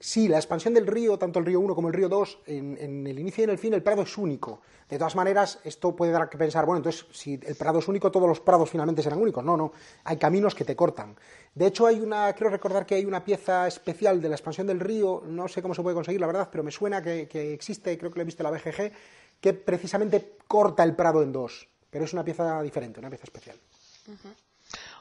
Sí, 0.00 0.28
la 0.28 0.36
expansión 0.36 0.74
del 0.74 0.86
río, 0.86 1.18
tanto 1.18 1.40
el 1.40 1.44
río 1.44 1.58
1 1.58 1.74
como 1.74 1.88
el 1.88 1.94
río 1.94 2.08
2, 2.08 2.42
en, 2.46 3.04
el 3.04 3.18
inicio 3.18 3.42
y 3.42 3.44
en 3.44 3.50
el 3.50 3.58
fin, 3.58 3.74
el 3.74 3.82
prado 3.82 4.02
es 4.02 4.16
único. 4.16 4.60
De 4.88 4.96
todas 4.96 5.16
maneras, 5.16 5.58
esto 5.64 5.96
puede 5.96 6.12
dar 6.12 6.28
que 6.30 6.38
pensar, 6.38 6.64
bueno, 6.66 6.76
entonces, 6.76 7.04
si 7.10 7.34
el 7.44 7.56
prado 7.56 7.80
es 7.80 7.88
único, 7.88 8.08
todos 8.12 8.28
los 8.28 8.38
prados 8.38 8.70
finalmente 8.70 9.02
serán 9.02 9.20
únicos. 9.20 9.44
No, 9.44 9.56
no, 9.56 9.72
hay 10.04 10.16
caminos 10.16 10.54
que 10.54 10.64
te 10.64 10.76
cortan. 10.76 11.16
De 11.52 11.66
hecho, 11.66 11.84
hay 11.84 11.98
una, 11.98 12.32
quiero 12.34 12.50
recordar 12.50 12.86
que 12.86 12.94
hay 12.94 13.06
una 13.06 13.24
pieza 13.24 13.66
especial 13.66 14.22
de 14.22 14.28
la 14.28 14.36
expansión 14.36 14.68
del 14.68 14.78
río, 14.78 15.24
no 15.26 15.48
sé 15.48 15.62
cómo 15.62 15.74
se 15.74 15.82
puede 15.82 15.96
conseguir, 15.96 16.20
la 16.20 16.28
verdad, 16.28 16.48
pero 16.48 16.62
me 16.62 16.70
suena 16.70 17.02
que, 17.02 17.28
existe, 17.52 17.98
creo 17.98 18.12
que 18.12 18.18
lo 18.18 18.22
he 18.22 18.26
visto 18.26 18.46
en 18.46 18.52
la 18.52 18.56
BGG, 18.56 18.92
que 19.40 19.52
precisamente 19.52 20.36
corta 20.46 20.84
el 20.84 20.94
prado 20.94 21.24
en 21.24 21.32
dos. 21.32 21.68
Pero 21.90 22.04
es 22.04 22.12
una 22.12 22.22
pieza 22.22 22.62
diferente, 22.62 23.00
una 23.00 23.10
pieza 23.10 23.24
especial. 23.24 23.58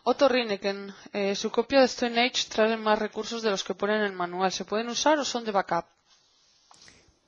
Otto 0.03 0.29
Rinneken, 0.29 0.93
eh, 1.11 1.35
su 1.35 1.51
copia 1.51 1.79
de 1.79 1.85
Stone 1.85 2.19
Age 2.21 2.47
trae 2.49 2.77
más 2.77 2.97
recursos 2.97 3.41
de 3.41 3.49
los 3.49 3.63
que 3.63 3.75
ponen 3.75 3.97
en 3.97 4.03
el 4.03 4.13
manual. 4.13 4.51
¿Se 4.51 4.63
pueden 4.63 4.87
usar 4.87 5.19
o 5.19 5.25
son 5.25 5.43
de 5.43 5.51
backup? 5.51 5.85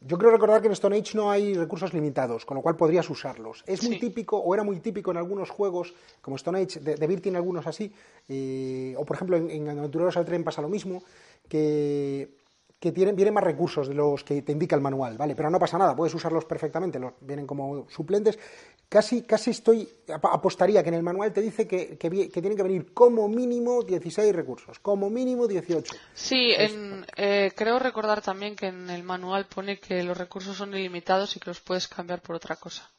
Yo 0.01 0.17
creo 0.17 0.31
recordar 0.31 0.61
que 0.61 0.67
en 0.67 0.73
Stone 0.73 0.97
Age 0.97 1.17
no 1.17 1.29
hay 1.29 1.55
recursos 1.55 1.93
limitados, 1.93 2.45
con 2.45 2.55
lo 2.55 2.63
cual 2.63 2.77
podrías 2.77 3.09
usarlos. 3.09 3.65
Es 3.67 3.83
muy 3.83 3.99
típico, 3.99 4.37
o 4.37 4.53
era 4.53 4.63
muy 4.63 4.79
típico 4.79 5.11
en 5.11 5.17
algunos 5.17 5.49
juegos, 5.49 5.93
como 6.21 6.37
Stone 6.37 6.61
Age, 6.61 6.79
de, 6.79 6.95
de 6.95 7.17
tiene 7.17 7.37
algunos 7.37 7.67
así, 7.67 7.93
eh, 8.29 8.95
o 8.97 9.03
por 9.03 9.17
ejemplo 9.17 9.35
en, 9.35 9.49
en 9.51 9.67
Aventureros 9.67 10.15
al 10.15 10.25
Tren 10.25 10.45
pasa 10.45 10.61
lo 10.61 10.69
mismo, 10.69 11.03
que 11.49 12.38
que 12.79 12.93
tienen, 12.93 13.15
vienen 13.15 13.33
más 13.33 13.43
recursos 13.43 13.89
de 13.89 13.93
los 13.93 14.23
que 14.23 14.41
te 14.41 14.53
indica 14.53 14.75
el 14.75 14.81
manual, 14.81 15.17
¿vale? 15.17 15.35
Pero 15.35 15.49
no 15.49 15.59
pasa 15.59 15.77
nada, 15.77 15.95
puedes 15.95 16.13
usarlos 16.13 16.45
perfectamente, 16.45 16.97
los, 16.97 17.13
vienen 17.19 17.45
como 17.45 17.89
suplentes. 17.89 18.39
Casi, 18.87 19.23
casi 19.23 19.51
estoy, 19.51 19.87
apostaría 20.07 20.81
que 20.81 20.89
en 20.89 20.95
el 20.95 21.03
manual 21.03 21.33
te 21.33 21.41
dice 21.41 21.67
que, 21.67 21.97
que, 21.97 22.09
tienen 22.09 22.55
que 22.55 22.63
venir 22.63 22.93
como 22.93 23.27
mínimo 23.27 23.83
16 23.83 24.33
recursos, 24.33 24.79
como 24.79 25.09
mínimo 25.09 25.45
18. 25.45 25.93
Sí, 26.13 26.53
eh, 26.57 27.51
creo 27.55 27.79
recordar 27.79 28.21
también 28.21 28.55
que 28.55 28.67
en 28.67 28.89
el 28.89 29.03
manual 29.03 29.45
pone 29.45 29.79
que 29.79 30.01
los 30.01 30.17
recursos 30.17 30.55
son 30.55 30.73
ilimitados 30.73 31.35
y 31.35 31.39
que 31.39 31.49
los 31.49 31.59
puedes 31.59 31.87
cambiar 31.87 32.21
por 32.21 32.35
otra 32.37 32.55
cosa. 32.55 32.89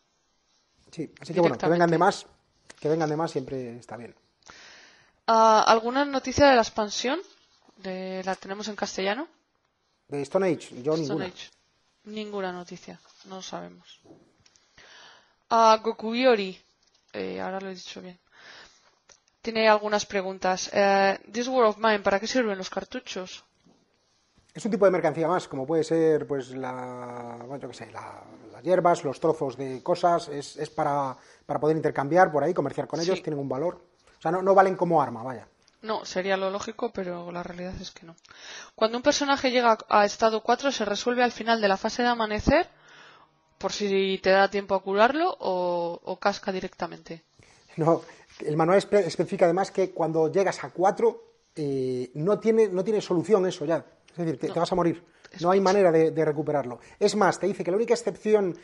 Sí, 0.92 1.10
así 1.20 1.32
que 1.32 1.40
bueno, 1.40 1.56
que 1.56 1.68
vengan 1.68 1.90
de 1.90 1.98
más, 1.98 2.26
que 2.78 2.88
vengan 2.88 3.08
de 3.08 3.16
más 3.16 3.30
siempre 3.30 3.78
está 3.78 3.96
bien. 3.96 4.14
Ah, 5.26 5.64
¿Alguna 5.66 6.04
noticia 6.04 6.48
de 6.48 6.54
la 6.54 6.62
expansión? 6.62 7.18
De, 7.78 8.22
¿La 8.24 8.34
tenemos 8.34 8.68
en 8.68 8.76
castellano? 8.76 9.26
De 10.10 10.22
Stone 10.22 10.48
Age, 10.48 10.82
yo 10.82 10.96
ninguna. 10.96 11.30
Ninguna 12.04 12.52
noticia, 12.52 12.98
no 13.26 13.36
lo 13.36 13.42
sabemos. 13.42 14.00
A 15.50 15.78
Gokuyori, 15.82 16.58
eh, 17.12 17.40
ahora 17.40 17.60
lo 17.60 17.68
he 17.68 17.74
dicho 17.74 18.00
bien. 18.00 18.18
Tiene 19.40 19.68
algunas 19.68 20.06
preguntas. 20.06 20.70
Eh, 20.72 21.18
This 21.30 21.48
War 21.48 21.64
of 21.66 21.78
Mine, 21.78 22.00
¿para 22.00 22.18
qué 22.18 22.26
sirven 22.26 22.58
los 22.58 22.70
cartuchos? 22.70 23.44
Es 24.52 24.64
un 24.64 24.70
tipo 24.72 24.84
de 24.84 24.90
mercancía 24.90 25.28
más, 25.28 25.46
como 25.46 25.64
puede 25.64 25.84
ser, 25.84 26.26
pues, 26.26 26.50
la, 26.50 27.44
bueno, 27.46 27.68
qué 27.68 27.74
sé, 27.74 27.90
las 27.92 28.62
hierbas, 28.64 29.04
los 29.04 29.20
trozos 29.20 29.56
de 29.56 29.80
cosas, 29.82 30.28
es, 30.28 30.56
es 30.56 30.70
para, 30.70 31.16
para, 31.46 31.60
poder 31.60 31.76
intercambiar 31.76 32.32
por 32.32 32.42
ahí, 32.42 32.52
comerciar 32.52 32.88
con 32.88 33.00
ellos, 33.00 33.22
tienen 33.22 33.38
un 33.38 33.48
valor. 33.48 33.80
O 34.18 34.20
sea, 34.20 34.32
no, 34.32 34.42
no 34.42 34.54
valen 34.54 34.74
como 34.74 35.00
arma, 35.00 35.22
vaya. 35.22 35.46
No, 35.82 36.04
sería 36.04 36.36
lo 36.36 36.50
lógico, 36.50 36.90
pero 36.92 37.32
la 37.32 37.42
realidad 37.42 37.74
es 37.80 37.90
que 37.90 38.04
no. 38.04 38.14
Cuando 38.74 38.98
un 38.98 39.02
personaje 39.02 39.50
llega 39.50 39.78
a 39.88 40.04
estado 40.04 40.42
4 40.42 40.72
se 40.72 40.84
resuelve 40.84 41.22
al 41.22 41.32
final 41.32 41.60
de 41.60 41.68
la 41.68 41.78
fase 41.78 42.02
de 42.02 42.08
amanecer, 42.08 42.68
por 43.56 43.72
si 43.72 44.18
te 44.22 44.30
da 44.30 44.48
tiempo 44.48 44.74
a 44.74 44.82
curarlo, 44.82 45.34
o, 45.40 46.18
casca 46.20 46.52
directamente. 46.52 47.22
No, 47.76 48.02
el 48.40 48.56
manual 48.56 48.78
especifica 48.78 49.46
además 49.46 49.70
que 49.70 49.90
cuando 49.90 50.30
llegas 50.30 50.62
a 50.64 50.70
4 50.70 51.24
eh, 51.56 52.10
no, 52.14 52.38
tiene, 52.38 52.68
no 52.68 52.84
tiene 52.84 53.00
solución 53.00 53.46
eso 53.46 53.64
ya. 53.64 53.84
Es 54.10 54.16
decir, 54.16 54.38
te, 54.38 54.48
vas 54.48 54.72
a 54.72 54.74
morir. 54.74 55.02
No 55.40 55.50
hay 55.50 55.60
manera 55.60 55.92
de, 55.92 56.10
de, 56.10 56.24
recuperarlo. 56.24 56.80
Es 56.98 57.14
más, 57.16 57.38
te 57.38 57.46
dice 57.46 57.62
que 57.62 57.70
la 57.70 57.76
única 57.76 57.94
excepción 57.94 58.56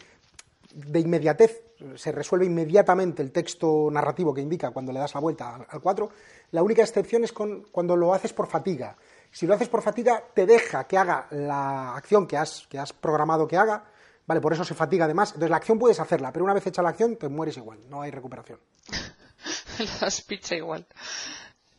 de 0.76 1.00
inmediatez, 1.00 1.62
se 1.94 2.12
resuelve 2.12 2.44
inmediatamente 2.44 3.22
el 3.22 3.32
texto 3.32 3.88
narrativo 3.90 4.34
que 4.34 4.42
indica 4.42 4.70
cuando 4.70 4.92
le 4.92 5.00
das 5.00 5.14
la 5.14 5.20
vuelta 5.20 5.66
al 5.68 5.80
4, 5.80 6.10
la 6.50 6.62
única 6.62 6.82
excepción 6.82 7.24
es 7.24 7.32
con, 7.32 7.62
cuando 7.72 7.96
lo 7.96 8.12
haces 8.12 8.34
por 8.34 8.46
fatiga. 8.46 8.96
Si 9.30 9.46
lo 9.46 9.54
haces 9.54 9.68
por 9.68 9.80
fatiga, 9.80 10.22
te 10.34 10.44
deja 10.44 10.84
que 10.84 10.98
haga 10.98 11.28
la 11.30 11.96
acción 11.96 12.26
que 12.26 12.36
has, 12.36 12.66
que 12.68 12.78
has 12.78 12.92
programado 12.92 13.48
que 13.48 13.56
haga, 13.56 13.84
¿vale? 14.26 14.40
Por 14.42 14.52
eso 14.52 14.64
se 14.64 14.74
fatiga 14.74 15.06
además. 15.06 15.30
Entonces 15.30 15.50
la 15.50 15.56
acción 15.56 15.78
puedes 15.78 15.98
hacerla, 15.98 16.30
pero 16.30 16.44
una 16.44 16.54
vez 16.54 16.66
hecha 16.66 16.82
la 16.82 16.90
acción, 16.90 17.16
te 17.16 17.28
mueres 17.28 17.56
igual, 17.56 17.78
no 17.88 18.02
hay 18.02 18.10
recuperación. 18.10 18.60
Las 20.02 20.20
picha 20.20 20.56
igual. 20.56 20.86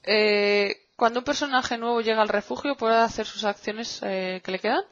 Eh, 0.02 0.88
cuando 0.96 1.20
un 1.20 1.26
personaje 1.26 1.78
nuevo 1.78 2.02
llega 2.02 2.22
al 2.24 2.30
refugio, 2.30 2.76
¿puede 2.76 2.98
hacer 2.98 3.28
sus 3.28 3.44
acciones 3.44 4.02
eh, 4.04 4.42
que 4.44 4.52
le 4.52 4.60
quedan? 4.60 4.84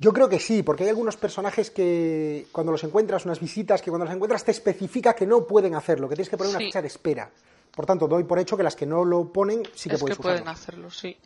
Yo 0.00 0.12
creo 0.12 0.28
que 0.28 0.38
sí, 0.38 0.62
porque 0.62 0.84
hay 0.84 0.90
algunos 0.90 1.16
personajes 1.16 1.70
que 1.70 2.46
cuando 2.52 2.70
los 2.70 2.84
encuentras, 2.84 3.24
unas 3.24 3.40
visitas, 3.40 3.82
que 3.82 3.90
cuando 3.90 4.04
los 4.04 4.14
encuentras 4.14 4.44
te 4.44 4.52
especifica 4.52 5.14
que 5.14 5.26
no 5.26 5.44
pueden 5.44 5.74
hacerlo, 5.74 6.08
que 6.08 6.14
tienes 6.14 6.30
que 6.30 6.36
poner 6.36 6.50
una 6.50 6.60
ficha 6.60 6.80
de 6.80 6.86
espera. 6.86 7.28
Por 7.74 7.84
tanto, 7.84 8.06
doy 8.06 8.24
por 8.24 8.38
hecho 8.38 8.56
que 8.56 8.62
las 8.62 8.76
que 8.76 8.86
no 8.86 9.04
lo 9.04 9.32
ponen 9.32 9.62
sí 9.74 9.88
que 9.88 9.96
es 9.96 10.04
que 10.04 10.14
pueden 10.14 10.46
hacerlo, 10.46 10.90
sí. 10.90 11.16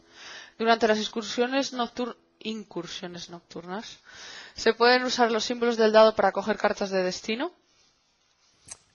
Durante 0.59 0.89
las 0.89 0.99
excursiones 0.99 1.73
nocturnas, 1.75 2.17
incursiones 2.41 3.31
nocturnas, 3.31 4.01
¿se 4.55 4.73
pueden 4.75 5.05
usar 5.05 5.31
los 5.31 5.45
símbolos 5.45 5.77
del 5.77 5.93
dado 5.93 6.15
para 6.15 6.33
coger 6.33 6.57
cartas 6.57 6.91
de 6.91 7.03
destino? 7.03 7.53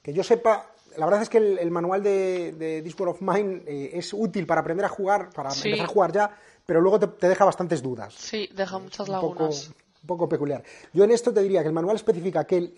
Que 0.01 0.13
yo 0.13 0.23
sepa, 0.23 0.69
la 0.97 1.05
verdad 1.05 1.21
es 1.21 1.29
que 1.29 1.37
el, 1.37 1.71
manual 1.71 2.03
de, 2.03 2.53
de, 2.53 2.81
This 2.81 2.99
World 2.99 3.15
of 3.15 3.21
Mine 3.21 3.63
eh, 3.65 3.91
es 3.93 4.13
útil 4.13 4.45
para 4.45 4.61
aprender 4.61 4.85
a 4.85 4.89
jugar, 4.89 5.29
para 5.29 5.53
empezar 5.53 5.85
a 5.85 5.87
jugar 5.87 6.11
ya, 6.11 6.37
pero 6.67 6.81
luego 6.81 6.99
te, 6.99 7.27
deja 7.27 7.45
bastantes 7.45 7.81
dudas. 7.81 8.13
Sí, 8.13 8.49
deja 8.53 8.77
muchas 8.77 9.07
lagunas. 9.07 9.71
Un 10.03 10.07
poco, 10.07 10.29
peculiar. 10.29 10.63
Yo 10.93 11.05
en 11.05 11.11
esto 11.11 11.33
te 11.33 11.41
diría 11.41 11.61
que 11.61 11.69
el 11.69 11.73
manual 11.73 11.95
especifica 11.95 12.45
que 12.45 12.73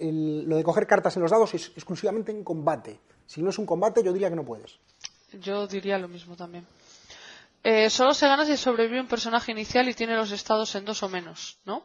lo 0.47 0.55
de 0.55 0.63
coger 0.63 0.87
cartas 0.87 1.15
en 1.15 1.23
los 1.23 1.31
dados 1.31 1.53
es 1.53 1.71
exclusivamente 1.75 2.31
en 2.31 2.43
combate. 2.43 2.99
Si 3.25 3.41
no 3.41 3.49
es 3.49 3.57
un 3.57 3.65
combate, 3.65 4.01
yo 4.03 4.13
diría 4.13 4.29
que 4.29 4.35
no 4.35 4.45
puedes. 4.45 4.79
Yo 5.33 5.67
diría 5.67 5.97
lo 5.97 6.07
mismo 6.07 6.35
también. 6.35 6.65
Eh, 7.63 7.89
solo 7.89 8.13
se 8.13 8.27
gana 8.27 8.45
si 8.45 8.55
sobrevive 8.55 9.01
un 9.01 9.07
personaje 9.07 9.51
inicial 9.51 9.89
y 9.89 9.93
tiene 9.93 10.15
los 10.15 10.31
estados 10.31 10.73
en 10.75 10.85
dos 10.85 11.03
o 11.03 11.09
menos, 11.09 11.57
¿no? 11.65 11.83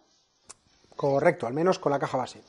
Correcto, 0.94 1.46
al 1.46 1.54
menos 1.54 1.78
con 1.78 1.90
la 1.90 1.98
caja 1.98 2.18
base. 2.18 2.42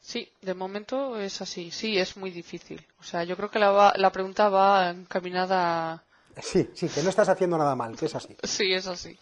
Sí, 0.00 0.30
de 0.40 0.54
momento 0.54 1.18
es 1.18 1.40
así. 1.40 1.70
Sí, 1.70 1.98
es 1.98 2.16
muy 2.16 2.30
difícil. 2.30 2.84
O 3.00 3.04
sea, 3.04 3.24
yo 3.24 3.36
creo 3.36 3.50
que 3.50 3.58
la, 3.58 3.92
la 3.96 4.12
pregunta 4.12 4.48
va 4.48 4.90
encaminada 4.90 6.04
Sí, 6.42 6.70
sí, 6.74 6.88
que 6.88 7.02
no 7.02 7.10
estás 7.10 7.28
haciendo 7.28 7.58
nada 7.58 7.74
mal, 7.74 7.96
que 7.96 8.06
es 8.06 8.14
así. 8.14 8.36
Sí, 8.42 8.72
es 8.72 8.86
así. 8.86 9.18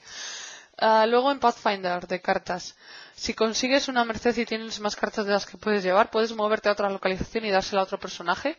Ah, 0.79 1.07
luego 1.07 1.33
en 1.33 1.38
Pathfinder 1.38 2.07
de 2.07 2.20
cartas. 2.20 2.76
Si 3.14 3.33
consigues 3.33 3.88
una 3.88 4.05
merced 4.05 4.37
y 4.37 4.44
tienes 4.44 4.79
más 4.81 4.94
cartas 4.94 5.24
de 5.24 5.33
las 5.33 5.46
que 5.46 5.57
puedes 5.57 5.83
llevar, 5.83 6.11
¿puedes 6.11 6.35
moverte 6.35 6.68
a 6.68 6.72
otra 6.72 6.90
localización 6.90 7.46
y 7.46 7.50
dársela 7.50 7.81
a 7.81 7.85
otro 7.85 7.98
personaje? 7.98 8.59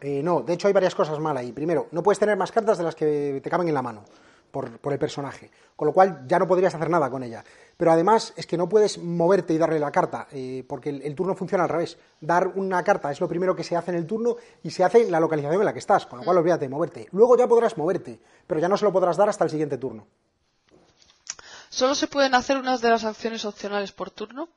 Eh, 0.00 0.22
no, 0.22 0.40
de 0.40 0.54
hecho 0.54 0.66
hay 0.66 0.72
varias 0.72 0.94
cosas 0.94 1.18
mal 1.18 1.36
ahí. 1.36 1.52
Primero, 1.52 1.88
no 1.92 2.02
puedes 2.02 2.18
tener 2.18 2.36
más 2.36 2.52
cartas 2.52 2.78
de 2.78 2.84
las 2.84 2.94
que 2.94 3.40
te 3.42 3.50
caben 3.50 3.68
en 3.68 3.74
la 3.74 3.82
mano 3.82 4.04
por, 4.50 4.92
el 4.92 4.98
personaje, 4.98 5.50
con 5.76 5.86
lo 5.86 5.92
cual 5.92 6.24
ya 6.26 6.38
no 6.38 6.46
podrías 6.46 6.74
hacer 6.74 6.90
nada 6.90 7.10
con 7.10 7.22
ella. 7.22 7.44
Pero 7.76 7.92
además 7.92 8.32
es 8.36 8.46
que 8.46 8.56
no 8.56 8.68
puedes 8.68 8.98
moverte 8.98 9.54
y 9.54 9.58
darle 9.58 9.78
la 9.78 9.90
carta, 9.90 10.28
eh, 10.32 10.64
porque 10.68 10.90
el, 10.90 11.14
turno 11.14 11.34
funciona 11.34 11.64
al 11.64 11.70
revés. 11.70 11.96
Dar 12.20 12.48
una 12.48 12.82
carta 12.82 13.10
es 13.10 13.20
lo 13.20 13.28
primero 13.28 13.54
que 13.56 13.64
se 13.64 13.76
hace 13.76 13.90
en 13.90 13.96
el 13.96 14.06
turno 14.06 14.36
y 14.62 14.70
se 14.70 14.84
hace 14.84 15.02
en 15.02 15.10
la 15.10 15.20
localización 15.20 15.60
en 15.62 15.66
la 15.66 15.72
que 15.72 15.78
estás, 15.78 16.06
con 16.06 16.18
lo 16.18 16.24
cual 16.24 16.38
olvídate 16.38 16.66
de 16.66 16.68
moverte. 16.68 17.08
Luego 17.12 17.36
ya 17.36 17.46
podrás 17.46 17.76
moverte, 17.78 18.20
pero 18.46 18.60
ya 18.60 18.68
no 18.68 18.76
se 18.76 18.84
lo 18.84 18.92
podrás 18.92 19.16
dar 19.16 19.28
hasta 19.28 19.44
el 19.44 19.50
siguiente 19.50 19.78
turno. 19.78 20.06
¿Solo 21.68 21.94
se 21.94 22.08
pueden 22.08 22.34
hacer 22.34 22.56
unas 22.56 22.80
de 22.80 22.90
las 22.90 23.04
acciones 23.04 23.44
opcionales 23.44 23.92
por 23.92 24.10
turno? 24.10 24.48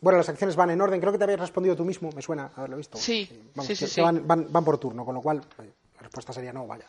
Bueno, 0.00 0.18
las 0.18 0.28
acciones 0.28 0.54
van 0.56 0.70
en 0.70 0.80
orden. 0.80 1.00
Creo 1.00 1.12
que 1.12 1.18
te 1.18 1.24
habías 1.24 1.40
respondido 1.40 1.74
tú 1.74 1.84
mismo, 1.84 2.10
me 2.14 2.22
suena 2.22 2.52
haberlo 2.54 2.76
visto. 2.76 2.98
Sí, 2.98 3.28
sí, 3.62 3.74
sí, 3.74 4.00
van, 4.00 4.26
van, 4.26 4.64
por 4.64 4.78
turno, 4.78 5.04
con 5.04 5.14
lo 5.14 5.20
cual 5.20 5.38
eh, 5.58 5.72
la 5.96 6.02
respuesta 6.02 6.32
sería 6.32 6.52
no, 6.52 6.66
vaya. 6.66 6.86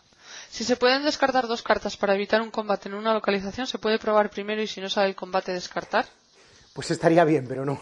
Si 0.49 0.63
se 0.63 0.75
pueden 0.75 1.03
descartar 1.03 1.47
dos 1.47 1.61
cartas 1.61 1.95
para 1.95 2.15
evitar 2.15 2.41
un 2.41 2.51
combate 2.51 2.89
en 2.89 2.95
una 2.95 3.13
localización, 3.13 3.67
¿se 3.67 3.77
puede 3.77 3.99
probar 3.99 4.29
primero 4.29 4.61
y 4.61 4.67
si 4.67 4.81
no 4.81 4.89
sale 4.89 5.09
el 5.09 5.15
combate 5.15 5.53
descartar? 5.53 6.05
Pues 6.73 6.91
estaría 6.91 7.23
bien, 7.23 7.45
pero 7.47 7.65
no. 7.65 7.79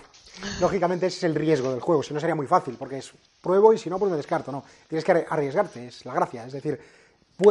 lógicamente 0.59 1.07
ese 1.07 1.17
es 1.17 1.23
el 1.23 1.35
riesgo 1.35 1.71
del 1.71 1.79
juego, 1.79 2.03
si 2.03 2.13
no 2.13 2.19
sería 2.19 2.35
muy 2.35 2.47
fácil, 2.47 2.75
porque 2.77 2.97
es 2.97 3.11
pruebo 3.41 3.73
y 3.73 3.77
si 3.77 3.89
no, 3.89 3.97
pues 3.97 4.11
me 4.11 4.17
descarto, 4.17 4.51
no. 4.51 4.63
Tienes 4.87 5.03
que 5.03 5.25
arriesgarte, 5.29 5.87
es 5.87 6.05
la 6.05 6.13
gracia, 6.13 6.45
es 6.45 6.53
decir, 6.53 6.79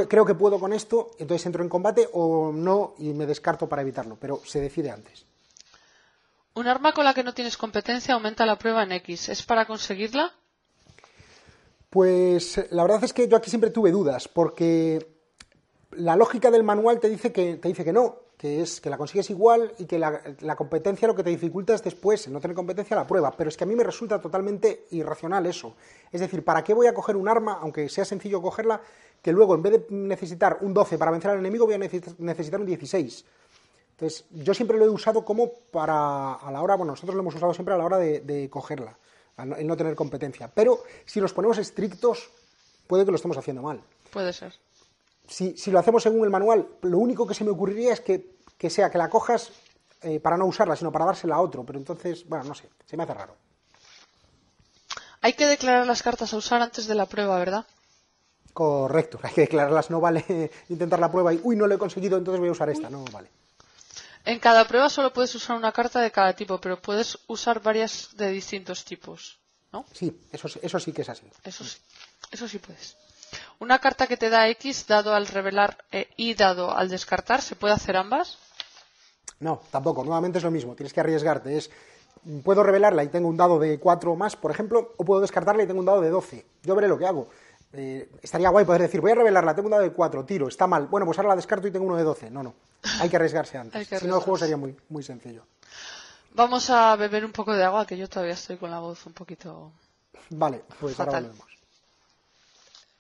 creo 0.09 0.25
que 0.27 0.35
puedo 0.35 0.61
con 0.61 0.73
esto, 0.73 1.13
entonces 1.19 1.47
entro 1.47 1.63
en 1.63 1.69
combate 1.69 2.09
o 2.13 2.53
no 2.53 2.95
y 2.99 3.13
me 3.13 3.27
descarto 3.27 3.69
para 3.69 3.83
evitarlo, 3.83 4.17
pero 4.21 4.43
se 4.45 4.61
decide 4.61 4.91
antes. 4.91 5.25
Un 6.55 6.69
arma 6.69 6.93
con 6.93 7.05
la 7.05 7.15
que 7.15 7.23
no 7.23 7.35
tienes 7.35 7.57
competencia 7.57 8.15
aumenta 8.15 8.47
la 8.47 8.57
prueba 8.57 8.83
en 8.83 8.93
X. 8.93 9.29
¿Es 9.29 9.43
para 9.43 9.67
conseguirla? 9.67 10.33
Pues 11.97 12.61
la 12.73 12.83
verdad 12.83 13.03
es 13.05 13.15
que 13.15 13.27
yo 13.27 13.39
aquí 13.39 13.49
siempre 13.49 13.71
tuve 13.71 13.91
dudas, 13.91 14.29
porque 14.29 15.15
la 15.93 16.15
lógica 16.15 16.51
del 16.51 16.63
manual 16.63 17.01
te 17.01 17.09
dice 17.09 17.33
que, 17.33 17.57
te 17.57 17.69
dice 17.69 17.87
que 17.87 17.93
no, 17.95 18.17
que 18.37 18.61
es 18.61 18.83
que 18.83 18.91
la 18.91 18.99
consigues 18.99 19.31
igual 19.31 19.73
y 19.79 19.87
que 19.87 19.99
la, 19.99 20.21
competencia 20.57 21.09
lo 21.09 21.15
que 21.15 21.23
te 21.23 21.31
dificulta 21.31 21.73
es 21.73 21.83
después, 21.83 22.29
no 22.29 22.39
tener 22.39 22.55
competencia, 22.55 22.95
la 22.95 23.07
prueba. 23.07 23.33
Pero 23.35 23.49
es 23.49 23.57
que 23.57 23.65
a 23.65 23.67
mí 23.67 23.75
me 23.75 23.83
resulta 23.83 24.21
totalmente 24.21 24.85
irracional 24.91 25.47
eso. 25.47 25.75
Es 26.13 26.21
decir, 26.21 26.45
¿para 26.45 26.63
qué 26.63 26.75
voy 26.75 26.87
a 26.87 26.93
coger 26.93 27.17
un 27.17 27.31
arma, 27.31 27.61
aunque 27.63 27.89
sea 27.89 28.05
sencillo 28.05 28.43
cogerla, 28.43 28.79
que 29.23 29.33
luego 29.33 29.55
en 29.55 29.63
vez 29.63 29.73
de 29.73 29.87
necesitar 29.89 30.59
un 30.61 30.75
12 30.75 30.99
para 30.99 31.11
vencer 31.11 31.31
al 31.31 31.39
enemigo 31.39 31.65
voy 31.65 31.77
a 31.77 31.79
necesitar 31.79 32.61
un 32.61 32.67
16? 32.67 33.25
Entonces, 33.93 34.27
yo 34.33 34.53
siempre 34.53 34.77
lo 34.77 34.85
he 34.85 34.91
usado 34.91 35.25
como 35.25 35.51
para, 35.71 36.35
a 36.35 36.53
la 36.53 36.61
hora, 36.61 36.75
bueno, 36.75 36.93
nosotros 36.93 37.15
lo 37.15 37.23
hemos 37.23 37.37
usado 37.37 37.55
siempre 37.55 37.73
a 37.73 37.79
la 37.79 37.87
hora 37.87 37.97
de, 37.97 38.49
cogerla, 38.51 38.99
el 39.39 39.67
no 39.67 39.77
tener 39.77 39.95
competencia. 39.95 40.51
Pero 40.53 40.83
si 41.05 41.21
nos 41.21 41.33
ponemos 41.33 41.59
estrictos, 41.59 42.31
puede 42.87 43.05
que 43.05 43.11
lo 43.11 43.17
estemos 43.17 43.37
haciendo 43.37 43.63
mal. 43.63 43.83
Puede 44.11 44.33
ser 44.33 44.55
si, 45.29 45.57
si, 45.57 45.71
lo 45.71 45.79
hacemos 45.79 46.03
según 46.03 46.25
el 46.25 46.31
manual, 46.31 46.69
lo 46.83 46.99
único 46.99 47.27
que 47.27 47.35
se 47.35 47.45
me 47.45 47.51
ocurriría 47.51 47.93
es 47.93 48.01
que, 48.01 48.71
sea 48.71 48.91
que 48.91 48.99
la 48.99 49.11
cojas 49.11 49.51
eh, 50.03 50.21
para 50.21 50.37
no 50.37 50.47
usarla, 50.47 50.77
sino 50.77 50.93
para 50.93 51.07
dársela 51.07 51.37
a 51.37 51.41
otro. 51.41 51.65
Pero 51.65 51.79
entonces, 51.79 52.27
bueno, 52.29 52.45
no 52.45 52.55
sé, 52.55 52.69
se 52.85 52.97
me 52.97 53.03
hace 53.03 53.15
raro. 53.15 53.37
Hay 55.21 55.33
que 55.33 55.47
declarar 55.47 55.87
las 55.87 56.03
cartas 56.03 56.33
a 56.33 56.37
usar 56.37 56.63
antes 56.63 56.87
de 56.87 56.95
la 56.95 57.07
prueba, 57.07 57.39
¿verdad? 57.39 57.67
Correcto, 58.53 59.19
hay 59.23 59.33
que 59.33 59.43
declararlas. 59.43 59.91
No 59.91 60.01
vale 60.01 60.51
intentar 60.69 61.01
la 61.01 61.11
prueba 61.11 61.33
y, 61.35 61.41
uy, 61.43 61.57
no 61.57 61.67
lo 61.67 61.75
he 61.75 61.79
conseguido, 61.79 62.19
entonces 62.19 62.41
voy 62.41 62.49
a 62.49 62.53
usar 62.53 62.71
esta. 62.71 62.89
No 62.89 63.05
vale. 63.13 63.29
En 64.27 64.41
cada 64.41 64.67
prueba 64.67 64.89
solo 64.89 65.13
puedes 65.13 65.33
usar 65.37 65.57
una 65.57 65.71
carta 65.71 66.01
de 66.01 66.11
cada 66.11 66.33
tipo, 66.35 66.61
pero 66.61 66.83
puedes 66.83 67.17
usar 67.29 67.63
varias 67.63 68.11
de 68.17 68.29
distintos 68.31 68.85
tipos, 68.85 69.39
¿no? 69.73 69.87
Sí, 69.93 70.21
eso, 70.33 70.49
eso 70.61 70.81
sí 70.81 70.93
que 70.93 71.03
es 71.03 71.09
así. 71.09 71.27
Eso 71.45 71.63
sí, 71.63 71.79
eso 72.33 72.49
sí 72.49 72.59
puedes. 72.59 72.97
Una 73.61 73.79
carta 73.79 74.09
que 74.09 74.17
te 74.17 74.29
da 74.29 74.49
X 74.49 74.87
dado 74.89 75.15
al 75.15 75.29
revelar 75.29 75.79
eh, 75.93 76.09
y 76.17 76.35
dado 76.35 76.77
al 76.77 76.89
descartar, 76.89 77.41
¿se 77.41 77.55
puede 77.55 77.75
hacer 77.75 77.97
ambas? 77.97 78.39
No, 79.39 79.61
tampoco. 79.71 80.03
Nuevamente 80.03 80.39
es 80.39 80.45
lo 80.45 80.51
mismo. 80.51 80.75
Tienes 80.75 80.93
que 80.93 81.01
arriesgarte. 81.01 81.57
Es, 81.57 81.71
puedo 82.43 82.65
revelarla 82.65 83.05
y 83.05 83.09
tengo 83.09 83.29
un 83.29 83.37
dado 83.37 83.61
de 83.61 83.79
4 83.79 84.17
más, 84.17 84.35
por 84.35 84.51
ejemplo, 84.51 84.95
o 84.97 85.05
puedo 85.05 85.21
descartarla 85.21 85.63
y 85.63 85.67
tengo 85.69 85.81
un 85.81 85.87
dado 85.87 86.01
de 86.01 86.11
12. 86.11 86.45
Yo 86.65 86.75
veré 86.75 86.89
lo 86.89 86.99
que 86.99 87.07
hago. 87.07 87.29
Eh, 87.73 88.11
estaría 88.23 88.49
guay 88.49 88.65
poder 88.65 88.83
decir, 88.83 89.01
voy 89.01 89.13
a 89.13 89.17
revelarla, 89.17 89.55
tengo 89.55 89.67
un 89.67 89.73
dado 89.73 89.83
de 89.83 89.93
4, 89.93 90.25
tiro, 90.25 90.49
está 90.49 90.67
mal. 90.67 90.87
Bueno, 90.87 91.05
pues 91.05 91.19
ahora 91.19 91.31
la 91.31 91.37
descarto 91.37 91.69
y 91.69 91.71
tengo 91.71 91.87
uno 91.87 91.97
de 91.97 92.05
12. 92.05 92.31
No, 92.31 92.43
no. 92.43 92.55
Hay 93.01 93.09
que 93.09 93.17
arriesgarse 93.17 93.59
antes. 93.59 93.89
si 93.89 94.07
no, 94.07 94.17
el 94.17 94.23
juego 94.23 94.39
sería 94.39 94.57
muy, 94.57 94.77
muy 94.89 95.03
sencillo. 95.03 95.47
Vamos 96.33 96.69
a 96.71 96.97
beber 96.97 97.25
un 97.25 97.33
poco 97.33 97.55
de 97.55 97.65
agua, 97.65 97.87
que 97.87 97.97
yo 97.97 98.09
todavía 98.09 98.35
estoy 98.35 98.57
con 98.57 98.71
la 98.71 98.79
voz 98.79 99.07
un 99.07 99.15
poquito. 99.15 99.73
Vale, 100.31 100.63
pues 100.79 100.99
ahora 101.01 101.21
volvemos. 101.21 101.47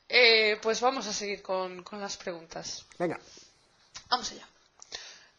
Eh, 0.08 0.58
pues 0.62 0.80
vamos 0.80 1.06
a 1.06 1.12
seguir 1.12 1.42
con, 1.42 1.84
las 1.92 2.16
preguntas. 2.16 2.86
Venga. 2.98 3.18
Vamos 4.08 4.30
allá. 4.32 4.46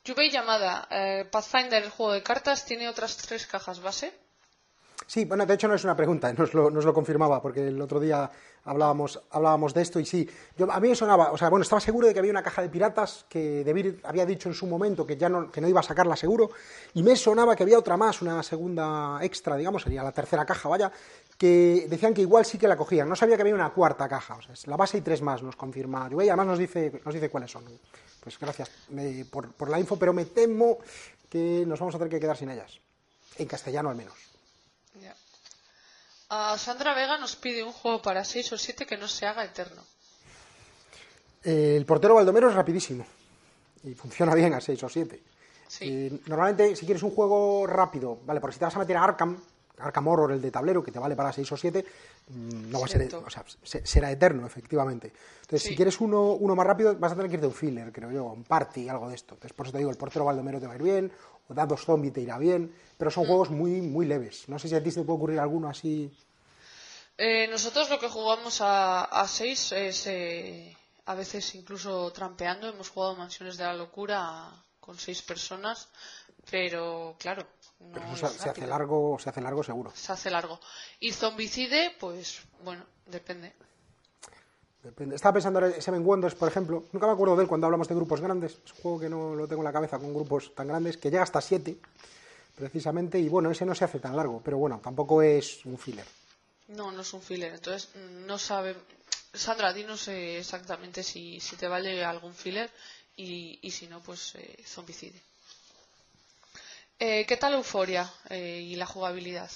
Yubei 0.04 0.30
llamada 0.30 0.88
eh, 0.92 1.26
Pathfinder, 1.30 1.84
el 1.84 1.90
juego 1.90 2.14
de 2.14 2.24
cartas, 2.24 2.66
tiene 2.66 2.88
otras 2.88 3.18
tres 3.18 3.48
cajas 3.48 3.80
base. 3.80 4.14
Sí, 5.08 5.26
bueno, 5.26 5.46
de 5.46 5.54
hecho 5.54 5.68
no 5.68 5.76
es 5.76 5.84
una 5.84 5.96
pregunta, 5.96 6.32
nos 6.38 6.54
lo, 6.54 6.70
nos 6.70 6.86
lo 6.86 6.94
confirmaba, 6.94 7.42
porque 7.42 7.68
el 7.68 7.82
otro 7.82 8.00
día 8.00 8.30
hablábamos, 8.66 9.22
hablábamos 9.32 9.74
de 9.74 9.82
esto 9.82 10.00
y 10.00 10.06
sí, 10.06 10.30
yo, 10.58 10.70
a 10.70 10.80
mí 10.80 10.90
me 10.90 10.96
sonaba, 10.96 11.32
o 11.32 11.38
sea, 11.38 11.50
bueno, 11.50 11.64
estaba 11.64 11.80
seguro 11.80 12.08
de 12.08 12.14
que 12.14 12.20
había 12.20 12.32
una 12.32 12.44
caja 12.44 12.62
de 12.62 12.70
piratas 12.70 13.26
que 13.30 13.64
David 13.64 13.96
había 14.04 14.26
dicho 14.26 14.50
en 14.50 14.56
su 14.56 14.68
momento 14.68 15.08
que 15.08 15.16
ya 15.16 15.30
no, 15.30 15.50
que 15.50 15.62
no 15.62 15.70
iba 15.70 15.80
a 15.80 15.84
sacarla 15.84 16.18
seguro, 16.18 16.52
y 16.94 17.04
me 17.04 17.16
sonaba 17.16 17.56
que 17.56 17.64
había 17.64 17.80
otra 17.80 17.96
más, 17.96 18.22
una 18.22 18.44
segunda 18.44 19.20
extra, 19.22 19.56
digamos, 19.56 19.84
sería 19.84 20.04
la 20.04 20.12
tercera 20.12 20.46
caja, 20.46 20.68
vaya, 20.68 20.92
que 21.38 21.86
decían 21.88 22.14
que 22.14 22.22
igual 22.22 22.46
sí 22.46 22.58
que 22.58 22.68
la 22.68 22.76
cogían. 22.76 23.08
No 23.08 23.16
sabía 23.16 23.36
que 23.36 23.44
había 23.44 23.54
una 23.54 23.70
cuarta 23.70 24.10
caja. 24.10 24.36
O 24.36 24.42
sea, 24.42 24.56
la 24.66 24.76
base 24.76 24.98
y 24.98 25.02
tres 25.02 25.22
más, 25.22 25.44
nos 25.44 25.56
confirma. 25.56 26.10
Y 26.12 26.28
además 26.28 26.48
nos 26.48 26.60
dice, 26.60 27.00
nos 27.06 27.14
dice 27.14 27.30
cuáles 27.30 27.52
son. 27.52 27.64
Pues 28.22 28.40
gracias 28.40 28.70
por, 29.30 29.70
la 29.70 29.80
info, 29.80 29.98
pero 29.98 30.14
me 30.14 30.26
temo 30.26 30.80
que 31.30 31.64
nos 31.66 31.80
vamos 31.80 31.96
a 31.96 32.00
tener 32.00 32.12
que 32.12 32.20
quedar 32.20 32.36
sin 32.36 32.50
ellas. 32.50 32.80
En 33.38 33.48
castellano 33.48 33.90
al 33.90 33.96
menos. 33.96 34.27
Sandra 36.58 36.94
Vega 36.94 37.18
nos 37.18 37.36
pide 37.36 37.64
un 37.64 37.72
juego 37.72 38.02
para 38.02 38.24
6 38.24 38.52
o 38.54 38.58
7 38.58 38.86
que 38.86 38.98
no 38.98 39.08
se 39.08 39.26
haga 39.26 39.46
eterno. 39.46 39.82
el 41.44 41.86
portero 41.86 42.16
Baldomero 42.16 42.50
es 42.50 42.56
rapidísimo. 42.56 43.06
Y 43.84 43.94
funciona 43.94 44.36
bien 44.36 44.54
a 44.54 44.62
6 44.62 44.84
o 44.84 44.90
7. 44.90 45.22
normalmente, 46.26 46.76
si 46.76 46.86
quieres 46.86 47.04
un 47.04 47.12
juego 47.12 47.66
rápido, 47.68 48.20
vale, 48.26 48.42
por 48.42 48.52
si 48.52 48.60
te 48.60 48.66
vas 48.66 48.76
a 48.76 48.80
meter 48.80 48.98
a 48.98 49.04
Arkham, 49.04 49.38
Arkham 49.80 50.08
Horror, 50.08 50.32
el 50.32 50.42
de 50.42 50.52
tablero, 50.52 50.84
que 50.84 50.92
te 50.92 51.00
vale 51.00 51.16
para 51.16 51.32
6 51.32 51.52
o 51.52 51.58
7, 51.58 51.86
mm, 52.30 52.72
no 52.72 52.80
va 52.80 52.86
a 52.86 52.90
ser, 52.90 53.14
o 53.14 53.30
sea, 53.30 53.46
será 53.64 54.12
eterno, 54.12 54.46
efectivamente. 54.46 55.14
Entonces, 55.42 55.70
si 55.70 55.76
quieres 55.76 56.02
uno, 56.02 56.34
uno 56.34 56.56
más 56.56 56.66
rápido, 56.66 56.96
vas 56.98 57.12
a 57.12 57.16
tener 57.16 57.30
que 57.30 57.36
irte 57.36 57.48
un 57.48 57.54
filler, 57.54 57.92
creo 57.92 58.12
yo, 58.12 58.26
un 58.26 58.44
party, 58.44 58.90
algo 58.90 59.08
de 59.08 59.16
esto. 59.16 59.36
Entonces, 59.36 59.56
por 59.56 59.66
eso 59.66 59.74
te 59.74 59.78
digo, 59.78 59.92
el 59.92 59.98
portero 59.98 60.26
Baldomero 60.26 60.60
te 60.60 60.68
va 60.68 60.74
a 60.74 60.76
ir 60.78 60.84
bien, 60.84 61.12
o 61.50 61.78
Zombie 61.78 62.12
te 62.12 62.22
irá 62.22 62.38
bien, 62.38 62.74
pero 62.98 63.12
son 63.12 63.24
mm. 63.24 63.28
juegos 63.28 63.50
muy, 63.50 63.82
muy 63.82 64.06
leves. 64.06 64.48
No 64.50 64.60
sé 64.60 64.68
si 64.68 64.76
a 64.76 64.84
ti 64.84 64.92
se 64.92 65.02
te 65.02 65.06
puede 65.06 65.18
ocurrir 65.18 65.40
alguno 65.40 65.70
así. 65.70 66.12
Eh, 67.18 67.48
nosotros 67.48 67.90
lo 67.90 68.00
que 68.00 68.10
jugamos 68.10 68.60
a 68.62 69.26
6 69.28 69.72
es, 69.72 70.08
eh, 70.08 70.78
a 71.06 71.16
veces 71.16 71.56
incluso 71.56 72.12
trampeando, 72.12 72.70
hemos 72.70 72.90
jugado 72.90 73.16
Mansiones 73.16 73.58
de 73.58 73.64
la 73.64 73.74
Locura 73.74 74.52
con 74.80 74.98
6 74.98 75.24
personas, 75.24 75.90
pero 76.50 77.16
claro, 77.18 77.48
se, 78.16 78.50
hace 78.50 78.68
largo, 78.68 79.18
se 79.20 79.30
hace 79.30 79.42
largo 79.42 79.64
seguro. 79.64 79.92
Se 79.96 80.12
hace 80.12 80.30
largo. 80.30 80.60
Y 81.00 81.12
zombicide, 81.12 81.96
pues 82.00 82.42
bueno, 82.64 82.86
depende. 83.06 83.54
Depende. 84.88 85.16
Estaba 85.16 85.34
pensando 85.34 85.60
en 85.66 85.82
Seven 85.82 86.06
Wonders, 86.06 86.36
por 86.36 86.48
ejemplo. 86.48 86.86
Nunca 86.94 87.08
me 87.08 87.12
acuerdo 87.12 87.36
de 87.36 87.44
él 87.44 87.50
cuando 87.50 87.68
hablamos 87.68 87.90
de 87.90 87.96
grupos 87.96 88.22
grandes. 88.22 88.54
Es 88.64 88.72
un 88.72 88.82
juego 88.82 89.00
que 89.02 89.10
no 89.10 89.36
lo 89.36 89.46
tengo 89.46 89.62
en 89.62 89.66
la 89.66 89.74
cabeza 89.74 90.00
con 90.00 90.14
grupos 90.14 90.56
tan 90.56 90.70
grandes, 90.70 90.96
que 90.96 91.12
llega 91.12 91.24
hasta 91.24 91.42
siete, 91.42 91.78
precisamente. 92.56 93.20
Y 93.20 93.28
bueno, 93.28 93.52
ese 93.52 93.66
no 93.66 93.76
se 93.76 93.84
hace 93.84 94.00
tan 94.00 94.16
largo, 94.16 94.42
pero 94.42 94.58
bueno, 94.58 94.80
tampoco 94.82 95.22
es 95.22 95.66
un 95.66 95.78
filler. 95.78 96.06
No, 96.70 96.90
no 96.94 97.02
es 97.02 97.14
un 97.14 97.22
filler. 97.22 97.54
Entonces, 97.54 97.90
no 98.26 98.38
sabe. 98.38 98.78
Sandra, 99.34 99.74
dinos 99.74 100.08
eh, 100.08 100.40
exactamente 100.40 101.04
si, 101.04 101.42
si 101.42 101.58
te 101.58 101.68
vale 101.68 102.06
algún 102.06 102.34
filler 102.34 102.72
y, 103.18 103.60
y 103.62 103.72
si 103.72 103.88
no, 103.88 104.00
pues 104.00 104.36
eh, 104.36 104.64
zombicide. 104.66 105.22
Eh, 106.98 107.26
¿Qué 107.28 107.36
tal 107.36 107.56
Euforia 107.56 108.10
eh, 108.30 108.62
y 108.62 108.78
la 108.78 108.86
jugabilidad? 108.86 109.52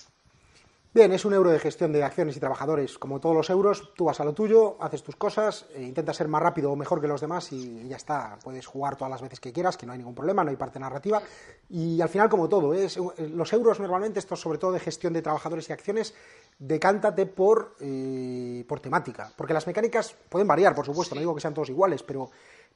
Bien, 0.94 1.14
es 1.14 1.24
un 1.24 1.34
euro 1.34 1.50
de 1.52 1.58
gestión 1.58 1.94
de 1.94 2.04
acciones 2.04 2.36
y 2.36 2.42
trabajadores. 2.42 2.98
Como 2.98 3.22
todos 3.22 3.34
los 3.34 3.50
euros, 3.50 3.94
tú 3.96 4.04
vas 4.04 4.20
a 4.20 4.26
lo 4.26 4.34
tuyo, 4.34 4.76
haces 4.82 5.02
tus 5.04 5.16
cosas, 5.16 5.66
e 5.74 5.84
intentas 5.84 6.18
ser 6.18 6.28
más 6.28 6.42
rápido 6.42 6.70
o 6.70 6.76
mejor 6.76 7.00
que 7.00 7.08
los 7.08 7.22
demás 7.22 7.50
y 7.54 7.88
ya 7.88 7.96
está. 7.96 8.38
Puedes 8.44 8.68
jugar 8.68 8.98
todas 8.98 9.10
las 9.10 9.22
veces 9.22 9.40
que 9.40 9.54
quieras, 9.54 9.78
que 9.78 9.86
no 9.86 9.94
hay 9.94 10.00
ningún 10.00 10.14
problema, 10.14 10.44
no 10.44 10.50
hay 10.50 10.58
parte 10.58 10.82
narrativa. 10.82 11.22
Y 11.70 12.02
al 12.02 12.10
final, 12.10 12.28
como 12.28 12.50
todo, 12.50 12.74
es, 12.74 12.98
los 12.98 13.54
euros 13.54 13.80
normalmente, 13.80 14.20
esto 14.20 14.36
sobre 14.36 14.58
todo 14.58 14.74
de 14.74 14.82
gestión 14.82 15.14
de 15.14 15.22
trabajadores 15.22 15.70
y 15.70 15.72
acciones, 15.72 16.14
decántate 16.60 17.26
por, 17.26 17.78
eh, 17.80 18.66
por 18.68 18.82
temática. 18.82 19.32
Porque 19.38 19.54
las 19.54 19.66
mecánicas 19.68 20.14
pueden 20.28 20.46
variar, 20.46 20.76
por 20.76 20.86
supuesto, 20.86 21.16
no 21.16 21.22
digo 21.22 21.34
que 21.34 21.40
sean 21.40 21.54
todos 21.54 21.70
iguales, 21.70 22.04
pero, 22.04 22.30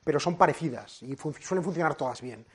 pero 0.06 0.22
son 0.22 0.38
parecidas 0.38 1.04
y 1.04 1.18
suelen 1.18 1.66
funcionar 1.66 1.96
todas 1.96 2.22
bien. 2.22 2.46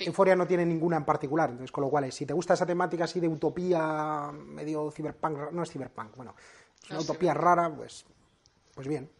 Euforia 0.00 0.36
no 0.36 0.46
tiene 0.46 0.66
ninguna 0.66 0.96
en 0.98 1.04
particular, 1.04 1.50
entonces 1.50 1.72
con 1.72 1.82
lo 1.82 1.90
cual, 1.90 2.12
si 2.12 2.26
te 2.26 2.34
gusta 2.34 2.54
esa 2.54 2.66
temática 2.66 3.04
así 3.04 3.20
de 3.20 3.28
utopía 3.28 4.30
medio 4.32 4.90
ciberpunk, 4.90 5.50
no 5.52 5.62
es 5.62 5.70
ciberpunk, 5.70 6.14
bueno, 6.16 6.34
es 6.82 6.90
una 6.90 7.00
utopía 7.00 7.34
rara, 7.34 7.74
pues, 7.74 8.04
pues 8.74 8.86
bien. 8.86 9.10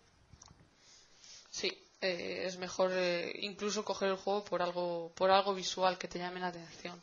Sí, 1.51 1.73
eh, 2.01 2.45
es 2.47 2.59
mejor 2.59 2.91
eh, 2.93 3.33
incluso 3.41 3.85
coger 3.85 4.11
el 4.11 4.17
juego 4.17 4.45
por 4.45 4.63
algo, 4.63 5.13
por 5.15 5.31
algo 5.31 5.55
visual 5.55 5.97
que 5.97 6.09
te 6.09 6.19
llame 6.19 6.41
la 6.41 6.49
atención. 6.49 7.01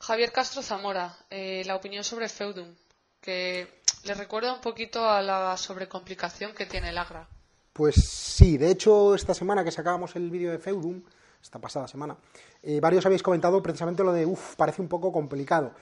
Javier 0.00 0.32
Castro 0.32 0.62
Zamora, 0.62 1.16
eh, 1.30 1.62
la 1.64 1.76
opinión 1.76 2.02
sobre 2.02 2.28
Feudum, 2.28 2.74
que 3.20 3.82
le 4.02 4.14
recuerda 4.14 4.52
un 4.52 4.60
poquito 4.60 5.08
a 5.08 5.22
la 5.22 5.56
sobrecomplicación 5.56 6.54
que 6.54 6.66
tiene 6.66 6.88
el 6.88 6.98
Agra. 6.98 7.28
Pues 7.72 7.94
sí, 7.94 8.58
de 8.58 8.70
hecho, 8.70 9.14
esta 9.14 9.32
semana 9.32 9.62
que 9.62 9.70
sacábamos 9.70 10.16
el 10.16 10.28
vídeo 10.28 10.50
de 10.50 10.58
Feudum, 10.58 11.02
esta 11.42 11.58
pasada 11.58 11.88
semana, 11.88 12.16
eh, 12.62 12.80
varios 12.80 13.04
habéis 13.04 13.22
comentado 13.22 13.62
precisamente 13.62 14.04
lo 14.04 14.12
de, 14.12 14.24
uff, 14.24 14.54
parece 14.56 14.80
un 14.80 14.88
poco 14.88 15.12
complicado. 15.12 15.72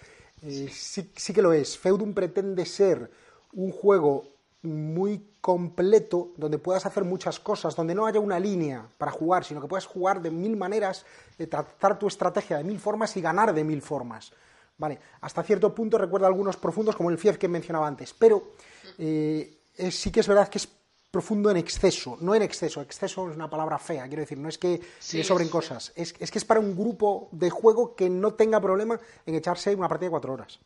Eh, 0.42 0.68
sí, 0.73 1.12
sí 1.14 1.33
que 1.33 1.42
lo 1.42 1.53
es. 1.53 1.79
Feudum 1.79 2.14
pretende 2.14 2.64
ser 2.64 3.11
un 3.53 3.70
juego 3.70 4.25
muy 4.62 5.35
completo, 5.40 6.33
donde 6.37 6.59
puedas 6.59 6.85
hacer 6.87 7.05
muchas 7.05 7.40
cosas, 7.40 7.75
donde 7.77 7.94
no 7.94 8.07
haya 8.07 8.20
una 8.20 8.38
línea 8.38 8.87
para 8.99 9.11
jugar, 9.11 9.44
sino 9.44 9.61
que 9.61 9.68
puedas 9.68 9.87
jugar 9.87 10.20
de 10.20 10.31
mil 10.31 10.57
maneras, 10.57 11.05
tratar 11.49 11.99
tu 11.99 12.07
estrategia 12.07 12.59
de 12.59 12.64
mil 12.64 12.79
formas 12.79 13.16
y 13.16 13.20
ganar 13.20 13.55
de 13.55 13.64
mil 13.64 13.81
formas. 13.81 14.33
Vale, 14.77 14.99
hasta 15.20 15.42
cierto 15.42 15.75
punto 15.75 15.99
recuerda 15.99 16.27
algunos 16.27 16.57
profundos 16.57 16.96
como 16.96 17.11
el 17.11 17.18
FIEF 17.18 17.37
que 17.37 17.49
mencionaba 17.49 17.87
antes, 17.87 18.14
pero 18.14 18.53
eh, 18.99 19.61
sí 19.90 20.11
que 20.11 20.20
es 20.20 20.29
verdad 20.29 20.49
que 20.49 20.59
es 20.59 20.68
profundo 21.11 21.51
en 21.51 21.57
exceso, 21.57 22.16
no 22.20 22.35
en 22.35 22.42
exceso, 22.42 22.81
exceso 22.81 23.29
es 23.29 23.37
una 23.37 23.51
palabra 23.51 23.79
fea, 23.79 24.07
quiero 24.07 24.20
decir, 24.23 24.38
no 24.38 24.49
es 24.49 24.59
que 24.59 24.81
le 25.12 25.25
sobren 25.25 25.49
cosas, 25.49 25.92
es, 25.96 26.14
es, 26.18 26.31
que 26.31 26.38
es 26.38 26.44
para 26.44 26.61
un 26.61 26.77
grupo 26.77 27.29
de 27.33 27.51
juego 27.51 27.96
que 27.96 28.09
no 28.09 28.35
tenga 28.35 28.61
problema 28.61 28.99
en 29.27 29.35
echarse 29.35 29.75
una 29.75 29.88
partida 29.88 30.07
de 30.07 30.11
cuatro 30.11 30.33
horas. 30.33 30.59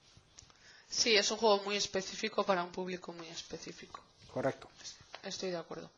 Sí, 0.88 1.16
es 1.16 1.30
un 1.30 1.38
juego 1.38 1.62
muy 1.64 1.76
específico 1.76 2.44
para 2.44 2.62
un 2.62 2.70
público 2.70 3.12
muy 3.12 3.26
específico. 3.28 4.00
Correcto. 4.32 4.68
Estoy 5.22 5.50
de 5.50 5.56
acuerdo. 5.56 5.90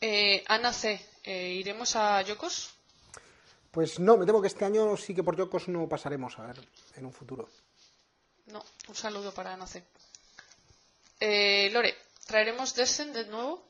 Eh, 0.00 0.44
Ana 0.46 0.72
C., 0.72 1.00
eh, 1.24 1.54
¿iremos 1.54 1.96
a 1.96 2.22
Yokos? 2.22 2.70
Pues 3.70 3.98
no, 3.98 4.16
me 4.16 4.26
temo 4.26 4.40
que 4.40 4.48
este 4.48 4.64
año 4.64 4.96
sí 4.96 5.14
que 5.14 5.22
por 5.22 5.36
Yokos 5.36 5.68
no 5.68 5.88
pasaremos 5.88 6.38
a 6.38 6.46
ver 6.46 6.60
en 6.96 7.06
un 7.06 7.12
futuro. 7.12 7.48
No, 8.46 8.64
un 8.88 8.94
saludo 8.94 9.32
para 9.32 9.54
Ana 9.54 9.66
C. 9.66 9.82
Eh, 11.20 11.70
Lore, 11.70 11.94
¿traeremos 12.30 12.76
Descent 12.76 13.12
de 13.12 13.26
nuevo? 13.26 13.60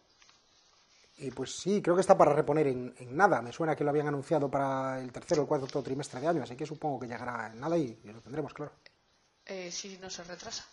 Y 1.16 1.30
pues 1.30 1.56
sí, 1.56 1.80
creo 1.80 1.94
que 1.96 2.02
está 2.02 2.16
para 2.16 2.34
reponer 2.34 2.66
en, 2.66 2.94
nada. 3.16 3.40
Me 3.40 3.52
suena 3.52 3.74
que 3.74 3.84
lo 3.84 3.90
habían 3.90 4.08
anunciado 4.08 4.50
para 4.50 5.00
el 5.00 5.10
tercero 5.12 5.42
o 5.42 5.46
cuarto 5.46 5.82
trimestre 5.82 6.20
de 6.20 6.28
año, 6.28 6.42
así 6.42 6.56
que 6.56 6.66
supongo 6.66 7.00
que 7.00 7.06
llegará 7.06 7.50
en 7.52 7.58
nada 7.58 7.76
y, 7.78 7.98
lo 8.04 8.20
tendremos, 8.20 8.52
claro. 8.52 8.72
Eh, 9.46 9.70
si 9.72 9.96
no 9.98 10.10
se 10.10 10.24
retrasa. 10.24 10.64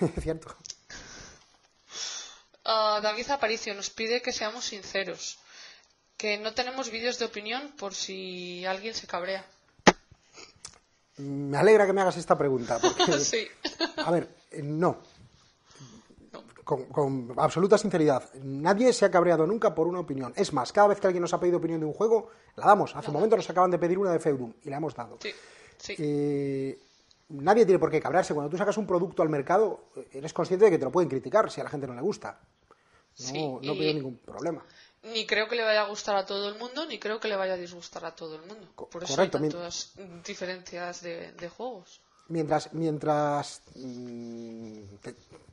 Cierto. 0.20 0.56
Ah, 2.64 3.00
David 3.02 3.30
Aparicio 3.30 3.74
nos 3.74 3.90
pide 3.90 4.22
que 4.22 4.32
seamos 4.32 4.64
sinceros, 4.64 5.38
que 6.16 6.38
no 6.38 6.54
tenemos 6.54 6.90
vídeos 6.90 7.18
de 7.18 7.26
opinión 7.26 7.72
por 7.76 7.94
si 7.94 8.64
alguien 8.64 8.94
se 8.94 9.06
cabrea. 9.06 9.44
Me 11.18 11.58
alegra 11.58 11.86
que 11.86 11.92
me 11.92 12.00
hagas 12.00 12.16
esta 12.16 12.36
pregunta. 12.36 12.80
sí. 13.20 13.46
A 13.98 14.10
ver, 14.10 14.28
eh, 14.50 14.62
no. 14.62 15.00
Con, 16.64 17.34
absoluta 17.36 17.76
sinceridad, 17.76 18.32
nadie 18.42 18.92
se 18.92 19.04
ha 19.04 19.10
cabreado 19.10 19.46
nunca 19.46 19.74
por 19.74 19.86
una 19.86 20.00
opinión. 20.00 20.32
Es 20.34 20.52
más, 20.52 20.72
cada 20.72 20.88
vez 20.88 21.00
que 21.00 21.06
alguien 21.06 21.20
nos 21.20 21.34
ha 21.34 21.40
pedido 21.40 21.58
opinión 21.58 21.80
de 21.80 21.86
un 21.86 21.92
juego, 21.92 22.30
la 22.56 22.66
damos. 22.66 22.96
Hace 22.96 23.08
un 23.08 23.14
momento 23.14 23.36
nos 23.36 23.48
acaban 23.50 23.70
de 23.70 23.78
pedir 23.78 23.98
una 23.98 24.10
de 24.10 24.18
Feudum 24.18 24.52
y 24.62 24.70
la 24.70 24.78
hemos 24.78 24.94
dado. 24.94 25.18
Sí, 25.20 25.30
sí. 25.76 25.94
Eh, 25.98 26.78
nadie 27.28 27.64
tiene 27.66 27.78
por 27.78 27.90
qué 27.90 28.00
cabrearse. 28.00 28.34
Cuando 28.34 28.50
tú 28.50 28.56
sacas 28.56 28.76
un 28.78 28.86
producto 28.86 29.22
al 29.22 29.28
mercado, 29.28 29.90
eres 30.10 30.32
consciente 30.32 30.64
de 30.64 30.70
que 30.70 30.78
te 30.78 30.84
lo 30.84 30.90
pueden 30.90 31.08
criticar 31.08 31.50
si 31.50 31.60
a 31.60 31.64
la 31.64 31.70
gente 31.70 31.86
no 31.86 31.94
le 31.94 32.02
gusta. 32.02 32.40
No, 33.32 33.60
no 33.62 33.76
veo 33.76 33.94
ningún 33.94 34.16
problema. 34.18 34.64
Ni 35.04 35.26
creo 35.26 35.48
que 35.48 35.56
le 35.56 35.62
vaya 35.62 35.82
a 35.82 35.88
gustar 35.88 36.16
a 36.16 36.24
todo 36.24 36.48
el 36.48 36.58
mundo, 36.58 36.86
ni 36.86 36.98
creo 36.98 37.20
que 37.20 37.28
le 37.28 37.36
vaya 37.36 37.54
a 37.54 37.56
disgustar 37.56 38.06
a 38.06 38.14
todo 38.14 38.36
el 38.36 38.42
mundo. 38.46 38.66
Por 38.74 39.04
eso 39.04 39.20
hay 39.20 39.28
tantas 39.28 39.92
diferencias 40.24 41.02
de, 41.02 41.50
juegos. 41.54 42.00
Mientras, 42.28 42.72
mientras 42.72 43.62
mm, 43.76 44.78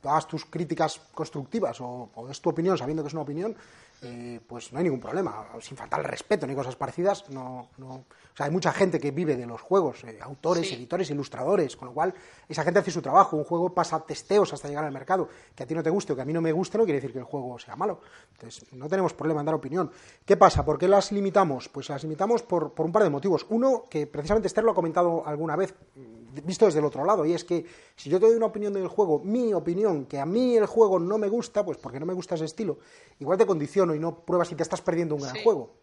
hagas 0.04 0.26
tus 0.26 0.44
críticas 0.46 1.00
constructivas 1.12 1.80
o, 1.80 2.10
o, 2.14 2.28
es 2.30 2.40
tu 2.40 2.50
opinión 2.50 2.78
sabiendo 2.78 3.02
que 3.02 3.08
es 3.08 3.12
una 3.12 3.22
opinión, 3.22 3.54
eh, 4.02 4.40
pues 4.46 4.72
no 4.72 4.78
hay 4.78 4.84
ningún 4.84 5.00
problema. 5.00 5.46
Sin 5.60 5.76
faltar 5.76 6.00
el 6.00 6.06
respeto 6.06 6.46
ni 6.46 6.54
cosas 6.54 6.76
parecidas, 6.76 7.30
no, 7.30 7.68
no, 7.78 8.04
o 8.32 8.36
sea, 8.36 8.46
hay 8.46 8.52
mucha 8.52 8.72
gente 8.72 8.98
que 8.98 9.10
vive 9.10 9.36
de 9.36 9.46
los 9.46 9.60
juegos, 9.60 10.04
eh, 10.04 10.18
autores, 10.20 10.72
editores, 10.72 11.10
ilustradores, 11.10 11.76
con 11.76 11.88
lo 11.88 11.94
cual 11.94 12.14
esa 12.48 12.64
gente 12.64 12.80
hace 12.80 12.90
su 12.90 13.02
trabajo. 13.02 13.36
Un 13.36 13.44
juego 13.44 13.74
pasa 13.74 14.00
testeos 14.00 14.52
hasta 14.52 14.68
llegar 14.68 14.84
al 14.84 14.92
mercado. 14.92 15.28
Que 15.54 15.64
a 15.64 15.66
ti 15.66 15.74
no 15.74 15.82
te 15.82 15.90
guste 15.90 16.14
o 16.14 16.16
que 16.16 16.22
a 16.22 16.24
mí 16.24 16.32
no 16.32 16.40
me 16.40 16.50
guste 16.50 16.78
no 16.78 16.84
quiere 16.84 16.98
decir 16.98 17.12
que 17.12 17.18
el 17.18 17.24
juego 17.24 17.58
sea 17.58 17.76
malo. 17.76 18.00
Entonces, 18.32 18.72
no 18.72 18.88
tenemos 18.88 19.12
problema 19.12 19.40
en 19.40 19.46
dar 19.46 19.54
opinión. 19.54 19.90
¿Qué 20.24 20.36
pasa? 20.36 20.64
¿Por 20.64 20.78
qué 20.78 20.88
las 20.88 21.12
limitamos? 21.12 21.68
Pues 21.68 21.88
las 21.90 22.02
limitamos 22.02 22.42
por, 22.42 22.72
por 22.72 22.86
un 22.86 22.92
par 22.92 23.02
de 23.02 23.10
motivos. 23.10 23.46
Uno, 23.50 23.84
que 23.88 24.06
precisamente 24.06 24.46
Esther 24.46 24.64
lo 24.64 24.72
ha 24.72 24.74
comentado 24.74 25.26
alguna 25.26 25.54
vez, 25.54 25.74
mm, 25.94 26.46
visto 26.46 26.64
desde 26.64 26.78
el 26.78 26.86
otro 26.86 27.04
lado, 27.04 27.26
y 27.26 27.34
es 27.34 27.44
que 27.44 27.64
si 27.94 28.08
yo 28.08 28.18
te 28.18 28.26
doy 28.26 28.36
una 28.36 28.46
opinión 28.46 28.72
del 28.72 28.88
juego, 28.88 29.20
mi 29.20 29.52
opinión, 29.52 30.06
que 30.06 30.18
a 30.18 30.26
mí 30.26 30.56
el 30.56 30.66
juego 30.66 30.98
no 30.98 31.18
me 31.18 31.28
gusta, 31.28 31.64
pues 31.64 31.76
porque 31.76 32.00
no 32.00 32.06
me 32.06 32.14
gusta 32.14 32.34
ese 32.34 32.46
estilo, 32.46 32.78
igual 33.20 33.36
te 33.36 33.46
condiciono 33.46 33.91
y 33.94 33.98
no 33.98 34.24
pruebas 34.24 34.48
si 34.48 34.54
te 34.54 34.62
estás 34.62 34.80
perdiendo 34.80 35.14
un 35.14 35.22
gran 35.22 35.42
juego 35.42 35.82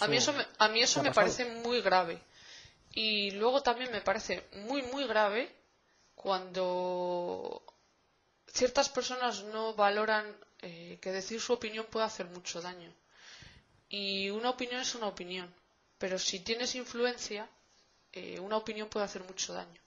a 0.00 0.06
mí 0.08 0.16
eso 0.16 0.32
me, 0.32 0.46
a 0.58 0.68
mí 0.68 0.82
eso 0.82 1.02
me 1.02 1.12
parece 1.12 1.44
muy 1.44 1.80
grave. 1.80 2.20
Y 2.92 3.30
luego 3.32 3.62
también 3.62 3.92
me 3.92 4.00
parece 4.00 4.48
muy, 4.64 4.82
muy 4.82 5.06
grave 5.06 5.54
cuando 6.14 7.62
ciertas 8.52 8.88
personas 8.88 9.44
no 9.44 9.74
valoran 9.74 10.26
eh, 10.60 10.98
que 11.00 11.12
decir 11.12 11.40
su 11.40 11.52
opinión 11.52 11.86
puede 11.88 12.06
hacer 12.06 12.26
mucho 12.26 12.60
daño. 12.60 12.92
Y 13.88 14.30
una 14.30 14.50
opinión 14.50 14.80
es 14.80 14.94
una 14.94 15.06
opinión, 15.06 15.52
pero 15.98 16.18
si 16.18 16.40
tienes 16.40 16.74
influencia, 16.74 17.48
eh, 18.12 18.40
una 18.40 18.56
opinión 18.56 18.88
puede 18.88 19.06
hacer 19.06 19.22
mucho 19.22 19.52
daño. 19.52 19.80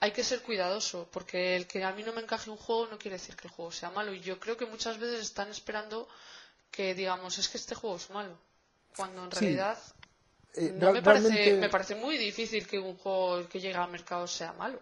Hay 0.00 0.12
que 0.12 0.24
ser 0.24 0.42
cuidadoso, 0.42 1.08
porque 1.12 1.56
el 1.56 1.66
que 1.66 1.84
a 1.84 1.92
mí 1.92 2.02
no 2.02 2.12
me 2.12 2.22
encaje 2.22 2.50
un 2.50 2.56
juego 2.56 2.86
no 2.86 2.98
quiere 2.98 3.18
decir 3.18 3.36
que 3.36 3.48
el 3.48 3.52
juego 3.52 3.70
sea 3.70 3.90
malo. 3.90 4.14
Y 4.14 4.20
yo 4.20 4.40
creo 4.40 4.56
que 4.56 4.66
muchas 4.66 4.98
veces 4.98 5.20
están 5.20 5.48
esperando 5.50 6.08
que 6.70 6.94
digamos, 6.94 7.38
es 7.38 7.48
que 7.48 7.58
este 7.58 7.74
juego 7.74 7.96
es 7.96 8.10
malo 8.10 8.36
cuando 8.96 9.24
en 9.24 9.30
realidad 9.30 9.78
eh, 10.54 10.74
no 10.76 10.92
me, 10.92 11.02
parece, 11.02 11.56
me 11.56 11.68
parece 11.68 11.94
muy 11.94 12.16
difícil 12.16 12.66
que 12.66 12.78
un 12.78 12.96
juego 12.96 13.48
que 13.48 13.60
llegue 13.60 13.76
al 13.76 13.90
mercado 13.90 14.26
sea 14.26 14.52
malo. 14.54 14.78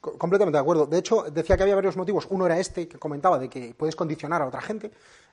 Completamente 0.00 0.56
de 0.56 0.62
acuerdo. 0.62 0.86
De 0.86 0.98
hecho, 0.98 1.22
decía 1.22 1.56
que 1.56 1.64
había 1.64 1.74
varios 1.74 1.96
motivos. 1.96 2.26
Uno 2.30 2.46
era 2.46 2.58
este 2.58 2.86
que 2.86 2.98
comentaba 2.98 3.38
de 3.38 3.48
que 3.48 3.74
puedes 3.76 3.96
condicionar 3.96 4.40
a 4.42 4.46
otra 4.46 4.60
gente. 4.60 4.92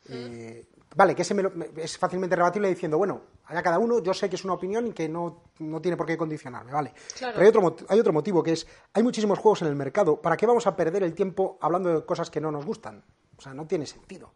Eh, 0.10 0.66
vale, 0.96 1.16
que 1.16 1.22
ese 1.22 1.36
es 1.78 1.98
fácilmente 1.98 2.36
rebatible 2.36 2.70
diciendo, 2.70 2.98
bueno, 2.98 3.22
allá 3.46 3.62
cada 3.62 3.80
uno, 3.80 4.02
yo 4.02 4.14
sé 4.14 4.30
que 4.30 4.36
es 4.36 4.44
una 4.44 4.54
opinión 4.54 4.88
y 4.88 4.94
que 4.94 5.10
no, 5.10 5.44
no 5.60 5.82
tiene 5.82 5.98
por 5.98 6.06
qué 6.06 6.18
condicionarme, 6.18 6.72
¿vale? 6.72 6.94
Pero 7.20 7.40
hay 7.40 7.48
otro, 7.48 7.76
hay 7.90 8.00
otro 8.00 8.14
motivo 8.14 8.44
que 8.44 8.54
es, 8.54 8.68
hay 8.94 9.04
muchísimos 9.04 9.40
juegos 9.40 9.62
en 9.62 9.68
el 9.70 9.76
mercado, 9.76 10.22
¿para 10.22 10.38
qué 10.38 10.46
vamos 10.46 10.68
a 10.68 10.76
perder 10.76 11.04
el 11.04 11.14
tiempo 11.14 11.58
hablando 11.62 11.94
de 11.94 12.06
cosas 12.06 12.30
que 12.30 12.42
no 12.42 12.52
nos 12.52 12.66
gustan? 12.66 13.04
O 13.38 13.42
sea, 13.42 13.54
no 13.54 13.66
tiene 13.66 13.86
sentido. 13.86 14.34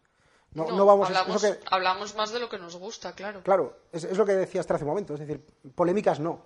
No, 0.54 0.86
vamos 0.86 1.08
hablamos, 1.08 1.46
hablamos 1.70 2.16
más 2.16 2.32
de 2.32 2.40
lo 2.40 2.48
que 2.48 2.58
nos 2.58 2.76
gusta, 2.76 3.12
claro. 3.12 3.42
Claro, 3.42 3.76
es, 3.92 4.16
lo 4.16 4.24
que 4.24 4.32
decías 4.32 4.68
hace 4.70 4.84
un 4.84 4.88
momento, 4.88 5.14
es 5.14 5.20
decir, 5.20 5.44
polémicas 5.74 6.20
no. 6.20 6.40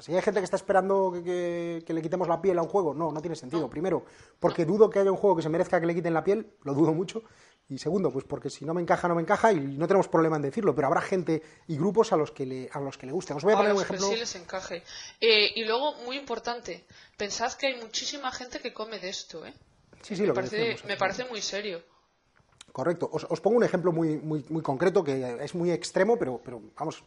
si 0.00 0.14
hay 0.14 0.20
gente 0.20 0.40
que 0.40 0.44
está 0.44 0.56
esperando 0.56 1.12
que, 1.12 1.82
le 1.86 2.02
quitemos 2.02 2.28
la 2.28 2.42
piel 2.42 2.58
a 2.58 2.62
un 2.62 2.68
juego, 2.68 2.92
no, 2.92 3.10
no 3.10 3.20
tiene 3.20 3.36
sentido. 3.36 3.68
Primero, 3.70 4.04
porque 4.38 4.66
dudo 4.66 4.90
que 4.90 4.98
haya 4.98 5.10
un 5.10 5.16
juego 5.16 5.36
que 5.36 5.42
se 5.42 5.48
merezca 5.48 5.80
que 5.80 5.86
le 5.86 5.94
quiten 5.94 6.12
la 6.12 6.22
piel, 6.22 6.52
lo 6.62 6.74
dudo 6.74 6.92
mucho. 6.92 7.22
Y 7.70 7.76
segundo, 7.76 8.10
pues 8.10 8.24
porque 8.24 8.48
si 8.48 8.64
no 8.64 8.72
me 8.72 8.80
encaja, 8.80 9.08
no 9.08 9.14
me 9.14 9.20
encaja 9.20 9.52
y 9.52 9.60
no 9.60 9.86
tenemos 9.86 10.08
problema 10.08 10.36
en 10.36 10.42
decirlo, 10.42 10.74
pero 10.74 10.86
habrá 10.86 11.02
gente 11.02 11.42
y 11.66 11.76
grupos 11.76 12.12
a 12.12 12.16
los 12.16 12.30
que 12.30 12.46
le, 12.46 12.70
a 12.72 12.80
los 12.80 12.96
que 12.96 13.04
le 13.04 13.12
guste. 13.12 13.34
Os 13.34 13.44
voy 13.44 13.52
a, 13.52 13.56
poner 13.56 13.74
un 13.74 13.82
ejemplo. 13.82 14.08
Que 14.08 14.14
sí 14.14 14.20
les 14.20 14.34
encaje. 14.36 14.82
Eh, 15.20 15.50
y 15.54 15.64
luego, 15.64 15.94
muy 16.04 16.16
importante, 16.16 16.86
pensad 17.18 17.52
que 17.52 17.66
hay 17.66 17.76
muchísima 17.76 18.32
gente 18.32 18.60
que 18.60 18.72
come 18.72 18.98
de 18.98 19.10
esto, 19.10 19.44
¿eh? 19.44 19.52
Sí, 20.00 20.16
sí, 20.16 20.22
me 20.22 20.28
lo 20.28 20.34
parece, 20.34 20.76
me 20.86 20.96
parece 20.96 21.24
muy 21.24 21.42
serio. 21.42 21.82
Correcto. 22.72 23.08
Os, 23.12 23.40
pongo 23.40 23.56
un 23.56 23.64
ejemplo 23.64 23.92
muy, 23.92 24.18
muy, 24.18 24.44
muy 24.48 24.62
concreto 24.62 25.02
que 25.02 25.38
es 25.40 25.54
muy 25.54 25.70
extremo, 25.70 26.16
pero, 26.16 26.40
pero 26.42 26.60
vamos, 26.78 27.02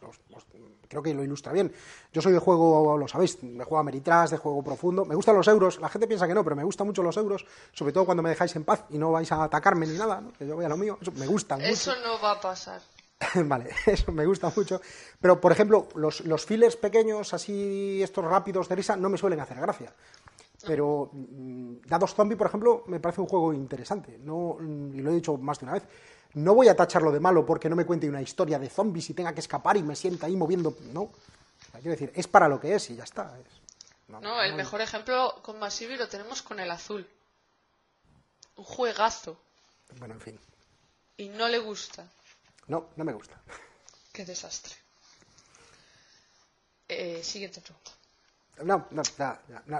creo 0.88 1.02
que 1.02 1.14
lo 1.14 1.24
ilustra 1.24 1.52
bien. 1.52 1.72
Yo 2.12 2.20
soy 2.20 2.32
de 2.32 2.38
juego, 2.38 2.98
lo 2.98 3.08
sabéis, 3.08 3.38
de 3.40 3.64
juego 3.64 3.78
Ameritrash, 3.78 4.30
de 4.30 4.36
juego 4.36 4.62
profundo. 4.62 5.04
Me 5.04 5.14
gustan 5.14 5.34
los 5.34 5.48
euros. 5.48 5.80
La 5.80 5.88
gente 5.88 6.06
piensa 6.06 6.28
que 6.28 6.34
no, 6.34 6.44
pero 6.44 6.54
me 6.54 6.64
gustan 6.64 6.86
mucho 6.86 7.02
los 7.02 7.16
euros, 7.16 7.46
sobre 7.72 7.92
todo 7.92 8.04
cuando 8.04 8.22
me 8.22 8.28
dejáis 8.28 8.54
en 8.56 8.64
paz 8.64 8.84
y 8.90 8.98
no 8.98 9.10
vais 9.12 9.30
a 9.32 9.44
atacarme 9.44 9.86
ni 9.86 9.96
nada, 9.96 10.22
que 10.38 10.46
yo 10.46 10.56
voy 10.56 10.66
a 10.66 10.68
lo 10.68 10.76
mío. 10.76 10.98
Eso 11.00 11.12
me 11.12 11.26
gusta 11.26 11.56
mucho. 11.56 11.68
Eso 11.68 11.92
no 12.04 12.20
va 12.20 12.32
a 12.32 12.40
pasar. 12.40 12.82
vale, 13.46 13.70
eso 13.86 14.12
me 14.12 14.26
gusta 14.26 14.52
mucho. 14.54 14.80
Pero, 15.20 15.40
por 15.40 15.52
ejemplo, 15.52 15.88
los, 15.94 16.20
los 16.22 16.44
fillers 16.44 16.76
pequeños, 16.76 17.32
así, 17.34 18.02
estos 18.02 18.24
rápidos 18.24 18.68
de 18.68 18.76
risa, 18.76 18.96
no 18.96 19.08
me 19.08 19.18
suelen 19.18 19.40
hacer 19.40 19.58
gracia. 19.60 19.92
Pero 20.66 21.10
mm, 21.12 21.80
Dados 21.86 22.14
Zombie, 22.14 22.36
por 22.36 22.46
ejemplo, 22.46 22.84
me 22.86 23.00
parece 23.00 23.20
un 23.20 23.26
juego 23.26 23.52
interesante. 23.52 24.18
No, 24.18 24.58
y 24.60 25.00
lo 25.00 25.10
he 25.10 25.14
dicho 25.14 25.36
más 25.36 25.58
de 25.58 25.66
una 25.66 25.74
vez. 25.74 25.84
No 26.34 26.54
voy 26.54 26.68
a 26.68 26.76
tacharlo 26.76 27.12
de 27.12 27.20
malo 27.20 27.44
porque 27.44 27.68
no 27.68 27.76
me 27.76 27.84
cuente 27.84 28.08
una 28.08 28.22
historia 28.22 28.58
de 28.58 28.70
zombies 28.70 29.10
y 29.10 29.14
tenga 29.14 29.34
que 29.34 29.40
escapar 29.40 29.76
y 29.76 29.82
me 29.82 29.96
sienta 29.96 30.26
ahí 30.26 30.36
moviendo. 30.36 30.76
No. 30.92 31.10
quiero 31.72 31.90
decir, 31.90 32.12
es 32.14 32.26
para 32.26 32.48
lo 32.48 32.58
que 32.58 32.74
es 32.74 32.90
y 32.90 32.96
ya 32.96 33.04
está. 33.04 33.36
no, 34.08 34.42
el 34.42 34.54
mejor 34.54 34.80
ejemplo 34.80 35.40
con 35.42 35.58
Massive 35.58 35.96
lo 35.96 36.08
tenemos 36.08 36.42
con 36.42 36.58
el 36.60 36.70
azul. 36.70 37.06
Un 38.56 38.64
juegazo. 38.64 39.38
Bueno, 39.98 40.14
en 40.14 40.20
fin. 40.20 40.40
Y 41.16 41.28
no 41.28 41.48
le 41.48 41.58
gusta. 41.58 42.06
No, 42.68 42.88
no 42.96 43.04
me 43.04 43.12
gusta. 43.12 43.40
Qué 44.12 44.24
desastre. 44.24 44.74
Eh, 46.88 47.22
siguiente 47.22 47.60
pregunta. 47.60 47.92
No, 48.62 48.86
no, 48.90 49.02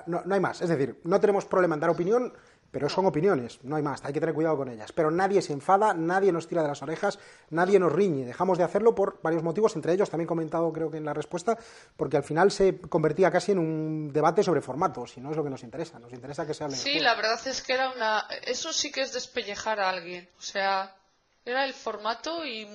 no, 0.06 0.22
no, 0.24 0.34
hay 0.34 0.40
más. 0.40 0.60
Es 0.62 0.68
decir, 0.68 1.00
no 1.04 1.20
tenemos 1.20 1.44
problema 1.44 1.74
en 1.74 1.80
dar 1.80 1.90
opinión, 1.90 2.32
pero 2.70 2.88
son 2.88 3.04
opiniones, 3.04 3.58
no 3.62 3.76
hay 3.76 3.82
más. 3.82 4.02
Hay 4.04 4.12
que 4.12 4.20
tener 4.20 4.34
cuidado 4.34 4.56
con 4.56 4.68
ellas. 4.70 4.92
Pero 4.92 5.10
nadie 5.10 5.42
se 5.42 5.52
enfada, 5.52 5.92
nadie 5.92 6.32
nos 6.32 6.48
tira 6.48 6.62
de 6.62 6.68
las 6.68 6.82
orejas, 6.82 7.18
nadie 7.50 7.78
nos 7.78 7.92
riñe. 7.92 8.24
Dejamos 8.24 8.56
de 8.56 8.64
hacerlo 8.64 8.94
por 8.94 9.20
varios 9.22 9.42
motivos, 9.42 9.76
entre 9.76 9.92
ellos 9.92 10.08
también 10.08 10.26
comentado 10.26 10.72
creo 10.72 10.90
que 10.90 10.96
en 10.96 11.04
la 11.04 11.12
respuesta, 11.12 11.56
porque 11.96 12.16
al 12.16 12.24
final 12.24 12.50
se 12.50 12.80
convertía 12.80 13.30
casi 13.30 13.52
en 13.52 13.58
un 13.58 14.10
debate 14.12 14.42
sobre 14.42 14.62
formatos, 14.62 15.16
y 15.18 15.20
no 15.20 15.30
es 15.30 15.36
lo 15.36 15.44
que 15.44 15.50
nos 15.50 15.62
interesa. 15.62 15.98
Nos 15.98 16.12
interesa 16.12 16.46
que 16.46 16.54
se 16.54 16.64
hable. 16.64 16.76
Sí, 16.76 16.98
la 16.98 17.14
verdad 17.14 17.38
es 17.46 17.62
que 17.62 17.74
era 17.74 17.90
una. 17.90 18.26
Eso 18.46 18.72
sí 18.72 18.90
que 18.90 19.02
es 19.02 19.12
despellejar 19.12 19.78
a 19.78 19.90
alguien. 19.90 20.28
O 20.38 20.42
sea, 20.42 20.96
era 21.44 21.66
el 21.66 21.74
formato 21.74 22.44
y 22.46 22.66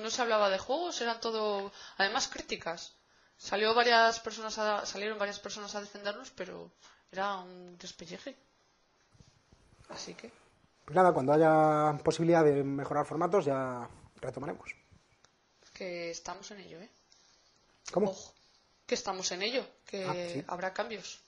no 0.00 0.08
se 0.10 0.22
hablaba 0.22 0.48
de 0.48 0.58
juegos, 0.58 1.00
eran 1.00 1.20
todo. 1.20 1.72
Además, 1.98 2.28
críticas 2.28 2.99
Salió 3.40 3.72
varias 3.74 4.20
personas 4.20 4.52
salieron 4.86 5.18
varias 5.18 5.40
personas 5.40 5.74
a 5.74 5.80
defendernos, 5.80 6.30
pero 6.30 6.70
era 7.10 7.38
un 7.38 7.78
despelleje. 7.78 8.36
Así 9.88 10.14
que. 10.14 10.30
Pues 10.84 10.94
nada, 10.94 11.12
cuando 11.14 11.32
haya 11.32 11.96
posibilidad 12.04 12.44
de 12.44 12.62
mejorar 12.62 13.06
formatos 13.06 13.46
ya 13.46 13.88
retomaremos. 14.20 14.74
Que 15.72 16.10
estamos 16.10 16.50
en 16.50 16.60
ello, 16.60 16.80
¿eh? 16.80 16.90
¿Cómo? 17.90 18.14
que 18.90 18.96
estamos 18.96 19.30
en 19.30 19.42
ello, 19.42 19.64
que 19.86 20.04
ah, 20.04 20.52
habrá 20.52 20.74
cambios. 20.74 21.20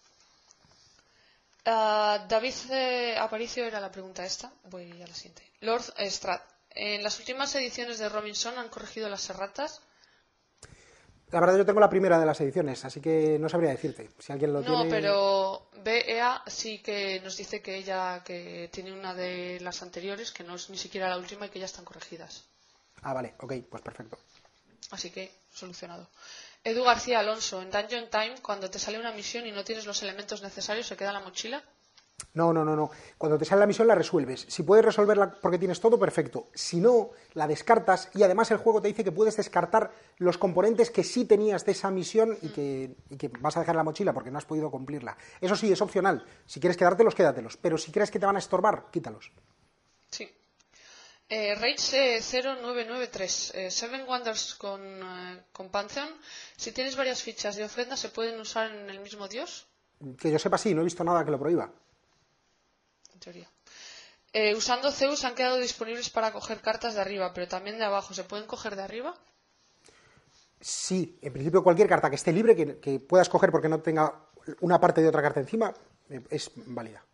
Ah, 1.65 2.27
David 2.29 2.55
eh, 2.73 3.17
Aparicio 3.17 3.65
era 3.65 3.79
la 3.79 3.93
pregunta 3.93 4.27
esta. 4.27 4.53
Voy 4.65 5.01
a 5.01 5.07
la 5.07 5.15
siguiente. 5.15 5.49
Lord 5.61 5.95
Strat. 6.11 6.43
En 6.71 7.05
las 7.05 7.21
últimas 7.21 7.55
ediciones 7.55 7.99
de 7.99 8.09
Robinson 8.09 8.59
han 8.59 8.69
corregido 8.69 9.09
las 9.09 9.31
erratas. 9.31 9.81
La 11.33 11.41
verdad 11.41 11.57
yo 11.57 11.65
tengo 11.65 11.81
la 11.81 11.89
primera 11.89 12.21
de 12.21 12.27
las 12.27 12.39
ediciones, 12.43 12.85
así 12.85 13.01
que 13.01 13.39
no 13.39 13.49
sabría 13.49 13.71
decirte. 13.71 14.11
Si 14.19 14.33
alguien 14.33 14.53
lo 14.53 14.61
no, 14.61 14.87
pero 14.89 15.71
BEA 15.83 16.43
sí 16.47 16.81
que 16.81 17.21
nos 17.21 17.39
dice 17.39 17.63
que 17.63 17.75
ella 17.75 18.23
que 18.23 18.69
tiene 18.71 18.93
una 18.93 19.15
de 19.15 19.59
las 19.61 19.83
anteriores, 19.83 20.31
que 20.31 20.45
no 20.45 20.57
es 20.57 20.69
ni 20.69 20.77
siquiera 20.77 21.09
la 21.09 21.17
última 21.17 21.47
y 21.47 21.49
que 21.49 21.59
ya 21.59 21.65
están 21.65 21.87
corregidas. 21.87 22.45
Ah, 23.01 23.15
vale, 23.15 23.35
ok, 23.41 23.55
pues 23.71 23.83
perfecto. 23.83 24.19
Así 24.91 25.11
que 25.11 25.33
solucionado. 25.51 26.07
Edu 26.63 26.85
García 26.85 27.21
Alonso, 27.21 27.63
en 27.63 27.71
Dungeon 27.71 28.11
Time, 28.11 28.35
cuando 28.43 28.69
te 28.69 28.79
sale 28.79 29.01
una 29.01 29.13
misión 29.13 29.47
y 29.47 29.53
no 29.53 29.65
tienes 29.65 29.87
los 29.87 30.03
elementos 30.03 30.43
necesarios, 30.43 30.87
¿se 30.87 30.97
queda 30.97 31.09
en 31.09 31.15
la 31.15 31.21
mochila? 31.21 31.63
No, 32.35 32.53
no, 32.53 32.65
no, 32.65 32.75
no. 32.75 32.91
Cuando 33.19 33.39
te 33.39 33.45
sale 33.45 33.61
la 33.61 33.67
misión 33.67 33.87
la 33.87 33.95
resuelves. 33.95 34.47
Si 34.49 34.63
puedes 34.63 34.85
resolverla 34.85 35.39
porque 35.41 35.59
tienes 35.59 35.81
todo, 35.81 35.99
perfecto. 35.99 36.49
Si 36.55 36.81
no, 36.81 37.11
la 37.35 37.47
descartas 37.47 38.11
y 38.15 38.23
además 38.23 38.51
el 38.51 38.57
juego 38.57 38.81
te 38.81 38.89
dice 38.89 39.05
que 39.05 39.13
puedes 39.13 39.37
descartar 39.37 39.93
los 40.19 40.39
componentes 40.39 40.91
que 40.91 41.05
sí 41.05 41.25
tenías 41.25 41.65
de 41.67 41.73
esa 41.73 41.91
misión 41.91 42.39
y 42.41 42.49
que, 42.49 42.97
y 43.11 43.17
que 43.17 43.29
vas 43.41 43.57
a 43.57 43.61
dejar 43.61 43.75
en 43.75 43.79
la 43.79 43.85
mochila 43.85 44.13
porque 44.13 44.31
no 44.31 44.39
has 44.39 44.47
podido 44.47 44.71
cumplirla. 44.71 45.17
Eso 45.41 45.57
sí, 45.57 45.71
es 45.71 45.83
opcional. 45.83 46.25
Si 46.47 46.59
quieres 46.59 46.77
quedártelos, 46.77 47.15
quédatelos. 47.15 47.57
Pero 47.59 47.77
si 47.77 47.93
crees 47.93 48.11
que 48.11 48.19
te 48.19 48.27
van 48.27 48.37
a 48.37 48.41
estorbar, 48.41 48.87
quítalos. 48.91 49.31
Sí. 50.11 50.29
Eh, 51.29 51.55
Rage 51.55 52.21
0993, 52.21 53.53
eh, 53.55 53.71
Seven 53.71 54.05
Wonders 54.07 54.55
con, 54.55 54.83
eh, 54.83 55.45
con 55.53 55.71
Pantheon. 55.71 56.09
Si 56.57 56.73
tienes 56.73 56.95
varias 56.95 57.23
fichas 57.23 57.57
de 57.57 57.65
ofrenda, 57.65 57.97
¿se 57.97 58.11
pueden 58.11 58.39
usar 58.39 58.71
en 58.71 58.91
el 58.91 59.01
mismo 59.01 59.29
dios? 59.29 59.67
Que 60.19 60.31
yo 60.31 60.39
sepa, 60.39 60.59
sí, 60.59 60.75
no 60.75 60.83
he 60.83 60.85
visto 60.85 61.05
nada 61.05 61.25
que 61.25 61.31
lo 61.31 61.39
prohíba. 61.39 61.73
Teoría. 63.23 63.49
Eh, 64.33 64.55
usando 64.55 64.91
Zeus 64.91 65.25
han 65.25 65.35
quedado 65.35 65.59
disponibles 65.59 66.11
para 66.11 66.33
coger 66.33 66.61
cartas 66.61 66.95
de 66.95 67.01
arriba, 67.01 67.33
pero 67.35 67.49
también 67.49 67.79
de 67.79 67.85
abajo. 67.85 68.15
¿Se 68.15 68.25
pueden 68.25 68.47
coger 68.47 68.77
de 68.77 68.83
arriba? 68.83 69.15
Sí, 70.61 71.19
en 71.23 71.33
principio 71.33 71.63
cualquier 71.63 71.89
carta 71.89 72.09
que 72.09 72.17
esté 72.17 72.33
libre, 72.33 72.57
que, 72.57 72.79
que 72.79 73.01
puedas 73.01 73.29
coger 73.29 73.51
porque 73.51 73.69
no 73.69 73.81
tenga 73.81 74.29
una 74.61 74.81
parte 74.81 75.03
de 75.03 75.09
otra 75.09 75.23
carta 75.23 75.41
encima, 75.41 75.73
es 76.31 76.51
válida. 76.55 77.05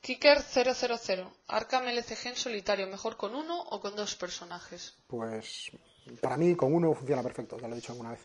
Kicker 0.00 0.40
000. 0.40 1.32
Arkham 1.48 1.88
LCG 1.88 2.28
en 2.28 2.36
solitario, 2.36 2.86
¿mejor 2.86 3.16
con 3.16 3.34
uno 3.34 3.60
o 3.60 3.80
con 3.80 3.96
dos 3.96 4.14
personajes? 4.14 4.94
Pues 5.08 5.72
para 6.20 6.36
mí 6.36 6.54
con 6.54 6.72
uno 6.72 6.94
funciona 6.94 7.22
perfecto, 7.22 7.58
ya 7.58 7.66
lo 7.66 7.74
he 7.74 7.76
dicho 7.76 7.92
alguna 7.92 8.12
vez. 8.12 8.20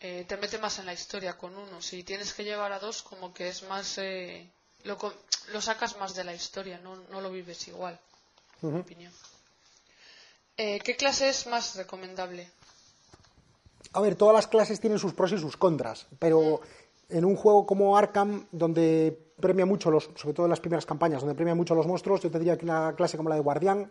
Eh, 0.00 0.24
te 0.26 0.36
mete 0.36 0.58
más 0.58 0.78
en 0.78 0.86
la 0.86 0.94
historia 0.94 1.36
con 1.36 1.56
uno. 1.56 1.82
Si 1.82 2.04
tienes 2.04 2.32
que 2.32 2.44
llevar 2.44 2.72
a 2.72 2.78
dos, 2.78 3.02
como 3.02 3.34
que 3.34 3.48
es 3.48 3.62
más. 3.64 3.98
Eh, 3.98 4.50
lo, 4.86 4.98
lo, 5.52 5.60
sacas 5.60 5.98
más 5.98 6.14
de 6.14 6.24
la 6.24 6.34
historia, 6.34 6.78
no, 6.78 6.96
no 7.10 7.20
lo 7.20 7.30
vives 7.30 7.68
igual. 7.68 7.98
En 8.62 8.74
mi 8.74 8.80
opinión. 8.80 9.12
Eh, 10.56 10.80
¿Qué 10.82 10.96
clase 10.96 11.28
es 11.28 11.46
más 11.46 11.76
recomendable? 11.76 12.50
A 13.92 14.00
ver, 14.00 14.16
todas 14.16 14.34
las 14.34 14.46
clases 14.46 14.80
tienen 14.80 14.98
sus 14.98 15.12
pros 15.12 15.32
y 15.32 15.38
sus 15.38 15.56
contras, 15.56 16.06
pero 16.18 16.60
en 17.08 17.24
un 17.24 17.36
juego 17.36 17.66
como 17.66 17.96
Arkham, 17.96 18.46
donde 18.50 19.16
premia 19.40 19.66
mucho, 19.66 19.90
los, 19.90 20.10
sobre 20.16 20.34
todo 20.34 20.46
en 20.46 20.50
las 20.50 20.60
primeras 20.60 20.86
campañas, 20.86 21.20
donde 21.20 21.34
premia 21.34 21.54
mucho 21.54 21.74
los 21.74 21.86
monstruos, 21.86 22.22
yo 22.22 22.30
te 22.30 22.38
diría 22.38 22.56
que 22.56 22.64
una 22.64 22.94
clase 22.94 23.16
como 23.16 23.28
la 23.28 23.34
de 23.34 23.42
Guardián 23.42 23.90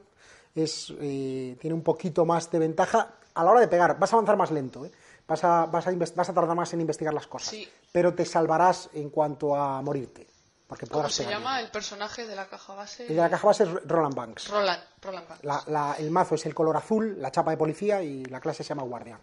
es, 0.56 0.94
eh, 1.00 1.56
tiene 1.60 1.74
un 1.74 1.84
poquito 1.84 2.26
más 2.26 2.50
de 2.50 2.60
ventaja 2.60 3.16
a 3.34 3.44
la 3.44 3.52
hora 3.52 3.60
de 3.60 3.68
pegar. 3.68 4.00
Vas 4.00 4.12
a 4.14 4.16
avanzar 4.16 4.38
más 4.38 4.52
lento, 4.52 4.86
¿eh? 4.86 4.92
vas, 5.28 5.44
a, 5.44 5.66
vas, 5.66 5.88
a 5.88 5.92
vas, 5.92 6.30
a, 6.30 6.34
tardar 6.34 6.56
más 6.56 6.74
en 6.74 6.82
investigar 6.82 7.14
las 7.14 7.28
cosas, 7.28 7.56
pero 7.92 8.14
te 8.14 8.26
salvarás 8.26 8.90
en 8.94 9.10
cuanto 9.10 9.56
a 9.56 9.82
morirte. 9.82 10.35
Porque 10.68 10.88
¿Cómo 10.88 11.10
se 11.10 11.26
llama 11.26 11.60
el 11.62 11.70
personaje 11.70 12.26
de 12.26 12.36
la 12.36 12.48
caja 12.48 12.74
base? 12.74 13.04
El 13.04 13.10
de 13.10 13.22
la 13.22 13.30
caja 13.30 13.46
base 13.46 13.64
es 13.64 13.70
Roland 13.86 14.16
Banks. 14.16 14.48
Roland, 14.50 14.84
Roland 15.02 15.28
Banks. 15.28 15.44
La, 15.44 15.64
la, 15.68 15.96
el 16.00 16.10
mazo 16.10 16.36
es 16.36 16.46
el 16.48 16.56
color 16.56 16.76
azul, 16.76 17.22
la 17.22 17.32
chapa 17.32 17.52
de 17.52 17.58
policía 17.58 18.02
y 18.02 18.26
la 18.26 18.40
clase 18.40 18.64
se 18.64 18.70
llama 18.70 18.84
Guardián. 18.84 19.20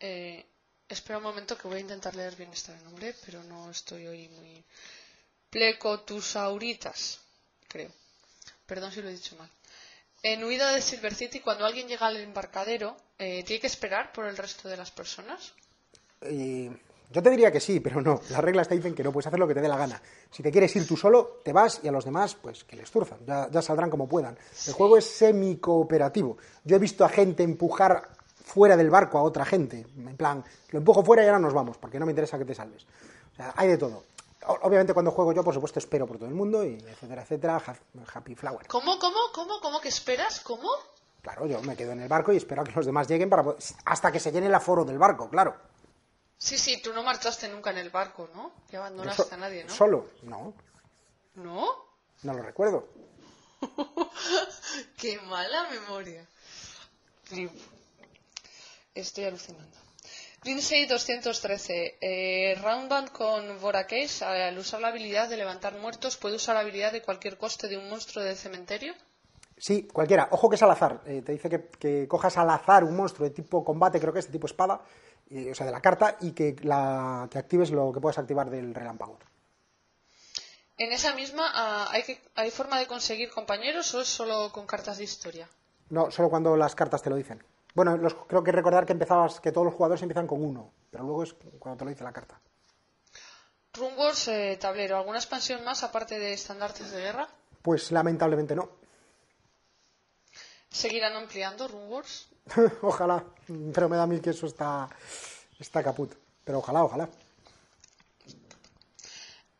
eh, 0.00 0.44
Espera 0.88 1.18
un 1.18 1.24
momento 1.24 1.58
que 1.58 1.68
voy 1.68 1.76
a 1.76 1.80
intentar 1.80 2.16
leer 2.16 2.34
bien 2.36 2.50
este 2.50 2.74
nombre, 2.78 3.14
pero 3.26 3.42
no 3.44 3.70
estoy 3.70 4.06
hoy 4.06 4.28
muy... 4.30 4.64
Plecotusauritas, 5.50 7.20
creo. 7.68 7.90
Perdón 8.66 8.92
si 8.92 9.02
lo 9.02 9.08
he 9.10 9.12
dicho 9.12 9.36
mal. 9.36 9.50
En 10.22 10.42
huida 10.44 10.72
de 10.72 10.80
Silver 10.80 11.14
City, 11.14 11.40
cuando 11.40 11.66
alguien 11.66 11.88
llega 11.88 12.06
al 12.06 12.16
embarcadero, 12.16 12.96
eh, 13.18 13.44
¿tiene 13.44 13.60
que 13.60 13.66
esperar 13.66 14.12
por 14.12 14.24
el 14.26 14.36
resto 14.38 14.68
de 14.68 14.78
las 14.78 14.90
personas? 14.90 15.52
Eh, 16.22 16.74
yo 17.10 17.22
te 17.22 17.30
diría 17.30 17.50
que 17.50 17.60
sí, 17.60 17.80
pero 17.80 18.02
no. 18.02 18.20
Las 18.28 18.40
reglas 18.40 18.68
te 18.68 18.74
dicen 18.74 18.94
que 18.94 19.02
no 19.02 19.12
puedes 19.12 19.26
hacer 19.26 19.38
lo 19.38 19.48
que 19.48 19.54
te 19.54 19.60
dé 19.60 19.68
la 19.68 19.78
gana. 19.78 20.00
Si 20.30 20.42
te 20.42 20.50
quieres 20.50 20.74
ir 20.76 20.86
tú 20.86 20.96
solo, 20.96 21.40
te 21.42 21.52
vas 21.52 21.80
y 21.82 21.88
a 21.88 21.92
los 21.92 22.04
demás, 22.04 22.34
pues 22.34 22.64
que 22.64 22.76
les 22.76 22.90
turzan. 22.90 23.18
Ya, 23.26 23.62
saldrán 23.62 23.88
como 23.88 24.06
puedan. 24.06 24.36
El 24.66 24.72
juego 24.74 24.98
es 24.98 25.06
semi-cooperativo. 25.06 26.36
Yo 26.64 26.76
he 26.76 26.78
visto 26.78 27.04
a 27.04 27.08
gente 27.08 27.42
empujar 27.42 28.10
fuera 28.44 28.76
del 28.76 28.90
barco 28.90 29.18
a 29.18 29.22
otra 29.22 29.46
gente. 29.46 29.86
En 29.96 30.16
plan, 30.16 30.44
lo 30.70 30.78
empujo 30.78 31.02
fuera 31.02 31.22
y 31.22 31.26
ahora 31.26 31.38
nos 31.38 31.54
vamos, 31.54 31.78
porque 31.78 31.98
no 31.98 32.04
me 32.04 32.12
interesa 32.12 32.38
que 32.38 32.44
te 32.44 32.54
salves. 32.54 32.86
O 33.32 33.36
sea, 33.36 33.54
hay 33.56 33.68
de 33.68 33.78
todo. 33.78 34.04
Obviamente 34.62 34.92
cuando 34.92 35.10
juego 35.10 35.32
yo, 35.32 35.42
por 35.42 35.54
supuesto, 35.54 35.78
espero 35.78 36.06
por 36.06 36.18
todo 36.18 36.28
el 36.28 36.34
mundo 36.34 36.64
y 36.64 36.74
etcétera, 36.74 37.22
etcétera, 37.22 37.62
happy 38.14 38.34
flower. 38.34 38.66
¿Cómo, 38.66 38.98
cómo, 38.98 39.18
cómo, 39.34 39.60
cómo 39.60 39.80
que 39.80 39.88
esperas? 39.88 40.40
¿Cómo? 40.40 40.68
Claro, 41.22 41.46
yo 41.46 41.60
me 41.62 41.76
quedo 41.76 41.92
en 41.92 42.00
el 42.00 42.08
barco 42.08 42.32
y 42.32 42.36
espero 42.36 42.62
a 42.62 42.64
que 42.64 42.72
los 42.72 42.86
demás 42.86 43.08
lleguen 43.08 43.28
para 43.28 43.44
hasta 43.84 44.12
que 44.12 44.20
se 44.20 44.30
llene 44.30 44.46
el 44.46 44.54
aforo 44.54 44.84
del 44.84 44.98
barco, 44.98 45.28
claro. 45.28 45.54
Sí, 46.38 46.56
sí, 46.56 46.80
tú 46.80 46.92
no 46.92 47.02
marchaste 47.02 47.48
nunca 47.48 47.70
en 47.70 47.78
el 47.78 47.90
barco, 47.90 48.30
¿no? 48.34 48.52
Que 48.70 48.76
abandonaste 48.76 49.34
a 49.34 49.36
nadie, 49.36 49.64
¿no? 49.64 49.74
Solo, 49.74 50.10
no. 50.22 50.54
¿No? 51.34 51.66
No 52.22 52.32
lo 52.32 52.42
recuerdo. 52.42 52.88
Qué 54.96 55.20
mala 55.22 55.68
memoria. 55.68 56.24
Estoy 58.94 59.24
alucinando. 59.24 59.76
Lindsay 60.44 60.86
213. 60.86 61.98
Eh, 62.00 62.58
Roundband 62.62 63.10
con 63.10 63.60
Vorakesh, 63.60 64.22
al 64.22 64.56
usar 64.58 64.80
la 64.80 64.88
habilidad 64.88 65.28
de 65.28 65.36
levantar 65.36 65.76
muertos, 65.78 66.16
¿puede 66.16 66.36
usar 66.36 66.54
la 66.54 66.60
habilidad 66.60 66.92
de 66.92 67.02
cualquier 67.02 67.36
coste 67.36 67.68
de 67.68 67.76
un 67.76 67.90
monstruo 67.90 68.24
del 68.24 68.36
cementerio? 68.36 68.94
Sí, 69.56 69.88
cualquiera. 69.92 70.28
Ojo 70.30 70.48
que 70.48 70.54
es 70.54 70.62
al 70.62 70.70
azar. 70.70 71.00
Eh, 71.06 71.22
te 71.22 71.32
dice 71.32 71.50
que, 71.80 72.06
cojas 72.06 72.36
al 72.38 72.50
azar 72.50 72.84
un 72.84 72.96
monstruo 72.96 73.28
de 73.28 73.34
tipo 73.34 73.64
combate, 73.64 74.00
creo 74.00 74.12
que 74.12 74.20
es 74.20 74.26
de 74.26 74.32
tipo 74.32 74.46
espada, 74.46 74.80
o 75.30 75.54
sea, 75.54 75.66
de 75.66 75.72
la 75.72 75.80
carta, 75.80 76.16
y 76.20 76.32
que, 76.32 76.56
la, 76.62 77.28
que 77.30 77.38
actives 77.38 77.70
lo 77.70 77.92
que 77.92 78.00
puedas 78.00 78.18
activar 78.18 78.50
del 78.50 78.74
relámpago. 78.74 79.18
¿En 80.78 80.92
esa 80.92 81.12
misma 81.14 81.50
ah, 81.52 81.88
¿hay, 81.90 82.04
que, 82.04 82.20
hay 82.36 82.50
forma 82.50 82.78
de 82.78 82.86
conseguir 82.86 83.30
compañeros 83.30 83.92
o 83.94 84.00
es 84.00 84.08
solo 84.08 84.52
con 84.52 84.64
cartas 84.66 84.98
de 84.98 85.04
historia? 85.04 85.48
No, 85.90 86.10
solo 86.10 86.30
cuando 86.30 86.56
las 86.56 86.74
cartas 86.74 87.02
te 87.02 87.10
lo 87.10 87.16
dicen. 87.16 87.42
Bueno, 87.74 87.98
creo 88.26 88.42
que 88.42 88.52
recordar 88.52 88.86
que 88.86 88.92
empezabas, 88.92 89.40
que 89.40 89.52
todos 89.52 89.66
los 89.66 89.74
jugadores 89.74 90.02
empiezan 90.02 90.26
con 90.26 90.42
uno, 90.42 90.72
pero 90.90 91.04
luego 91.04 91.22
es 91.24 91.34
cuando 91.58 91.78
te 91.78 91.84
lo 91.84 91.90
dice 91.90 92.04
la 92.04 92.12
carta. 92.12 92.40
Runewars 93.74 94.28
eh, 94.28 94.58
tablero, 94.60 94.96
¿alguna 94.96 95.18
expansión 95.18 95.64
más 95.64 95.82
aparte 95.82 96.18
de 96.18 96.32
estandartes 96.32 96.90
de 96.90 97.00
guerra? 97.00 97.28
Pues 97.62 97.92
lamentablemente 97.92 98.54
no. 98.54 98.68
¿Seguirán 100.70 101.14
ampliando 101.14 101.68
Runewars? 101.68 102.27
ojalá, 102.82 103.24
pero 103.74 103.88
me 103.88 103.96
da 103.96 104.04
a 104.04 104.06
mí 104.06 104.20
que 104.20 104.30
eso 104.30 104.46
está, 104.46 104.88
está 105.58 105.82
caput. 105.82 106.12
Pero 106.44 106.58
ojalá, 106.58 106.84
ojalá. 106.84 107.08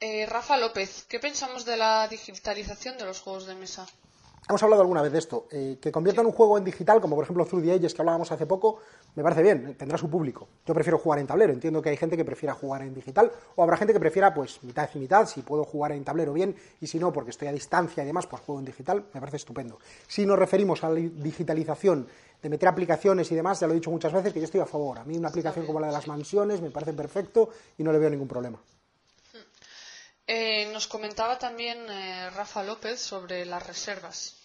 Eh, 0.01 0.27
Rafa 0.27 0.57
López, 0.57 1.05
¿qué 1.09 1.19
pensamos 1.19 1.65
de 1.65 1.77
la 1.77 2.07
digitalización 2.09 2.97
de 2.99 3.05
los 3.05 3.21
juegos 3.21 3.47
de 3.47 3.55
mesa? 3.57 3.87
Hemos 4.49 4.63
hablado 4.63 4.81
alguna 4.81 5.03
vez 5.03 5.13
de 5.13 5.19
esto. 5.19 5.47
Eh, 5.51 5.77
que 5.79 5.93
conviertan 5.93 6.25
un 6.25 6.33
juego 6.33 6.57
en 6.57 6.65
digital, 6.65 7.03
como 7.03 7.15
por 7.17 7.25
ejemplo 7.25 7.45
Through 7.45 7.65
the 7.65 7.73
Ages 7.73 7.93
que 7.93 8.01
hablábamos 8.01 8.33
hace 8.33 8.47
poco, 8.47 8.79
me 9.15 9.23
parece 9.23 9.43
bien, 9.43 9.75
tendrá 9.75 9.99
su 9.99 10.09
público. 10.09 10.49
Yo 10.65 10.73
prefiero 10.73 10.97
jugar 10.97 11.19
en 11.19 11.27
tablero, 11.27 11.53
entiendo 11.53 11.83
que 11.83 11.91
hay 11.91 11.99
gente 11.99 12.17
que 12.17 12.25
prefiera 12.25 12.55
jugar 12.55 12.81
en 12.81 12.95
digital, 12.95 13.31
o 13.57 13.63
habrá 13.63 13.77
gente 13.77 13.93
que 13.93 14.01
prefiera 14.01 14.33
pues 14.33 14.63
mitad 14.63 14.89
y 14.95 14.99
mitad, 15.01 15.27
si 15.27 15.43
puedo 15.43 15.65
jugar 15.65 15.93
en 15.93 16.03
tablero 16.03 16.33
bien, 16.33 16.57
y 16.81 16.87
si 16.87 16.99
no, 16.99 17.13
porque 17.13 17.31
estoy 17.31 17.49
a 17.49 17.53
distancia 17.53 18.03
y 18.03 18.07
demás, 18.07 18.27
pues 18.27 18.41
juego 18.41 18.59
en 18.59 18.65
digital, 18.65 19.05
me 19.13 19.21
parece 19.21 19.37
estupendo. 19.37 19.79
Si 20.07 20.25
nos 20.25 20.39
referimos 20.39 20.83
a 20.83 20.89
la 20.89 20.95
digitalización 20.95 22.09
de 22.41 22.49
meter 22.49 22.71
aplicaciones 22.71 23.31
y 23.31 23.35
demás, 23.35 23.61
ya 23.61 23.67
lo 23.67 23.75
he 23.75 23.77
dicho 23.77 23.91
muchas 23.91 24.15
veces 24.15 24.33
que 24.33 24.41
yo 24.41 24.47
estoy 24.47 24.61
a 24.61 24.67
favor. 24.67 24.99
A 24.99 25.05
mí 25.05 25.19
una 25.19 25.29
aplicación 25.29 25.67
como 25.67 25.79
la 25.79 25.89
de 25.89 25.93
las 25.93 26.09
mansiones 26.09 26.63
me 26.63 26.71
parece 26.71 26.95
perfecto 26.95 27.51
y 27.77 27.83
no 27.83 27.93
le 27.93 27.99
veo 27.99 28.09
ningún 28.09 28.29
problema. 28.29 28.59
Eh, 30.27 30.71
nos 30.73 30.87
comentaba 30.87 31.39
también 31.39 31.79
eh, 31.91 32.31
Rafa 32.31 32.63
López 32.63 33.01
sobre 33.01 33.45
las 33.45 33.67
reservas. 33.67 34.38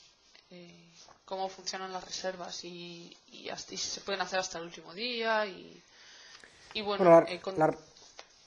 Eh, 0.54 0.92
cómo 1.26 1.50
funcionan 1.50 1.92
las 1.92 2.04
reservas 2.04 2.64
y, 2.64 3.16
y, 3.32 3.50
si 3.58 3.78
se 3.78 4.02
pueden 4.02 4.22
hacer 4.22 4.40
hasta 4.40 4.60
el 4.60 4.66
último 4.66 4.94
día 4.94 5.46
y, 5.48 5.82
bueno, 6.84 7.24
eh, 7.28 7.42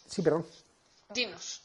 sí 0.09 0.23
perdón. 0.23 0.47
Dinos. 1.13 1.63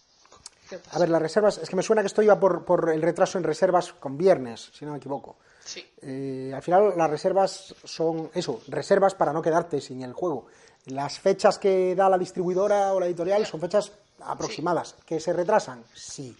A 0.92 1.00
ver 1.00 1.10
las 1.10 1.22
reservas 1.22 1.58
es 1.58 1.70
que 1.70 1.76
me 1.76 1.84
suena 1.84 2.02
que 2.02 2.08
esto 2.08 2.22
iba 2.22 2.40
por, 2.40 2.64
por 2.64 2.90
el 2.90 3.02
retraso 3.02 3.38
en 3.38 3.44
reservas 3.44 3.94
con 3.94 4.18
viernes 4.18 4.72
si 4.74 4.86
no 4.86 4.92
me 4.92 4.98
equivoco. 4.98 5.38
Sí. 5.64 5.86
Eh, 6.02 6.52
al 6.56 6.64
final 6.64 6.94
las 6.98 7.10
reservas 7.10 7.76
son 7.84 8.32
eso 8.34 8.62
reservas 8.68 9.14
para 9.14 9.34
no 9.34 9.42
quedarte 9.42 9.80
sin 9.80 10.02
el 10.02 10.14
juego. 10.14 10.48
Las 10.86 11.20
fechas 11.20 11.60
que 11.60 11.94
da 11.94 12.10
la 12.10 12.18
distribuidora 12.18 12.94
o 12.94 13.00
la 13.00 13.06
editorial 13.06 13.46
son 13.46 13.60
fechas 13.60 13.92
aproximadas. 14.22 14.96
Que 15.06 15.20
se 15.20 15.34
retrasan 15.34 15.84
sí. 15.94 16.36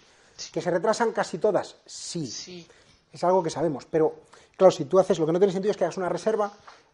Que 0.50 0.60
se 0.60 0.70
retrasan 0.70 1.12
casi 1.12 1.38
todas 1.38 1.76
sí. 1.86 2.26
sí 2.26 2.66
es 3.12 3.24
algo 3.24 3.42
que 3.42 3.50
sabemos. 3.50 3.86
Pero, 3.86 4.14
claro, 4.56 4.70
si 4.70 4.84
tú 4.86 4.98
haces, 4.98 5.18
lo 5.18 5.26
que 5.26 5.32
no 5.32 5.38
tiene 5.38 5.52
sentido 5.52 5.70
es 5.70 5.76
que 5.76 5.84
hagas 5.84 5.96
una 5.96 6.08
reserva 6.08 6.50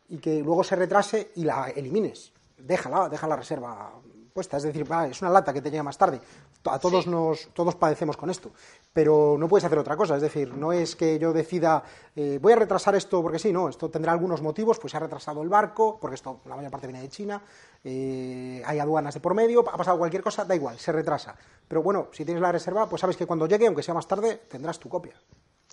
y 0.09 0.19
que 0.19 0.41
luego 0.41 0.65
se 0.65 0.77
retrase 0.77 1.31
y 1.37 1.45
la 1.45 1.71
elimines. 1.71 2.33
Déjala, 2.57 3.09
deja 3.09 3.27
la 3.27 3.37
reserva 3.37 3.93
puesta. 4.39 4.57
Es 4.57 4.63
decir, 4.63 4.87
es 5.11 5.23
una 5.23 5.31
lata 5.31 5.53
que 5.53 5.61
te 5.61 5.71
llega 5.71 5.83
más 5.83 5.99
tarde. 5.99 6.21
A 6.65 6.79
todos 6.79 7.07
nos, 7.07 7.49
todos 7.55 7.75
padecemos 7.75 8.17
con 8.17 8.31
esto. 8.31 8.53
Pero 8.93 9.37
no 9.39 9.49
puedes 9.49 9.65
hacer 9.65 9.79
otra 9.79 9.97
cosa. 9.97 10.17
Es 10.17 10.23
decir, 10.23 10.55
no 10.55 10.73
es 10.73 10.95
que 10.95 11.19
yo 11.19 11.33
decida, 11.33 11.83
eh, 12.15 12.39
voy 12.41 12.53
a 12.53 12.57
retrasar 12.57 12.95
esto 12.95 13.21
porque 13.21 13.39
sí, 13.39 13.53
no. 13.53 13.69
Esto 13.69 13.91
tendrá 13.91 14.13
algunos 14.13 14.41
motivos, 14.41 14.79
pues 14.79 14.93
se 14.93 14.97
ha 14.97 15.01
retrasado 15.01 15.43
el 15.43 15.49
barco, 15.49 15.99
porque 16.01 16.15
esto, 16.15 16.41
la 16.47 16.55
mayor 16.55 16.71
parte 16.71 16.87
viene 16.87 17.03
de 17.03 17.09
China, 17.09 17.43
eh, 17.83 18.63
hay 18.65 18.79
aduanas 18.79 19.15
de 19.15 19.21
por 19.21 19.35
medio, 19.35 19.61
ha 19.61 19.77
pasado 19.77 19.99
cualquier 19.99 20.23
cosa, 20.23 20.45
da 20.45 20.55
igual, 20.55 20.79
se 20.79 20.93
retrasa. 20.93 21.37
Pero 21.67 21.83
bueno, 21.83 22.09
si 22.13 22.25
tienes 22.25 22.41
la 22.41 22.53
reserva, 22.53 22.89
pues 22.89 23.01
sabes 23.01 23.17
que 23.17 23.27
cuando 23.27 23.47
llegue, 23.47 23.67
aunque 23.67 23.83
sea 23.83 23.95
más 23.95 24.07
tarde, 24.07 24.43
tendrás 24.49 24.79
tu 24.79 24.89
copia. 24.89 25.15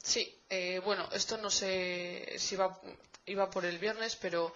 Sí, 0.05 0.39
eh, 0.51 0.79
bueno, 0.85 1.09
esto 1.13 1.35
no 1.37 1.49
sé 1.49 2.35
si 2.37 2.55
iba, 3.25 3.49
por 3.49 3.65
el 3.65 3.79
viernes, 3.79 4.15
pero 4.15 4.53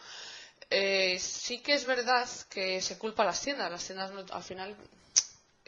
eh, 0.70 1.18
sí 1.18 1.60
que 1.60 1.74
es 1.74 1.88
verdad 1.88 2.30
que 2.52 2.80
se 2.84 3.00
culpa 3.00 3.24
a 3.24 3.26
las 3.26 3.42
tiendas. 3.42 3.72
Las 3.72 3.84
tiendas 3.84 4.12
al 4.32 4.44
final 4.44 4.78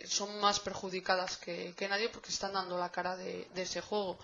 son 0.06 0.40
más 0.40 0.60
perjudicadas 0.60 1.38
que, 1.38 1.74
nadie 1.90 2.10
porque 2.10 2.30
están 2.30 2.54
dando 2.54 2.78
la 2.78 2.92
cara 2.92 3.18
de, 3.18 3.48
ese 3.56 3.82
juego. 3.82 4.20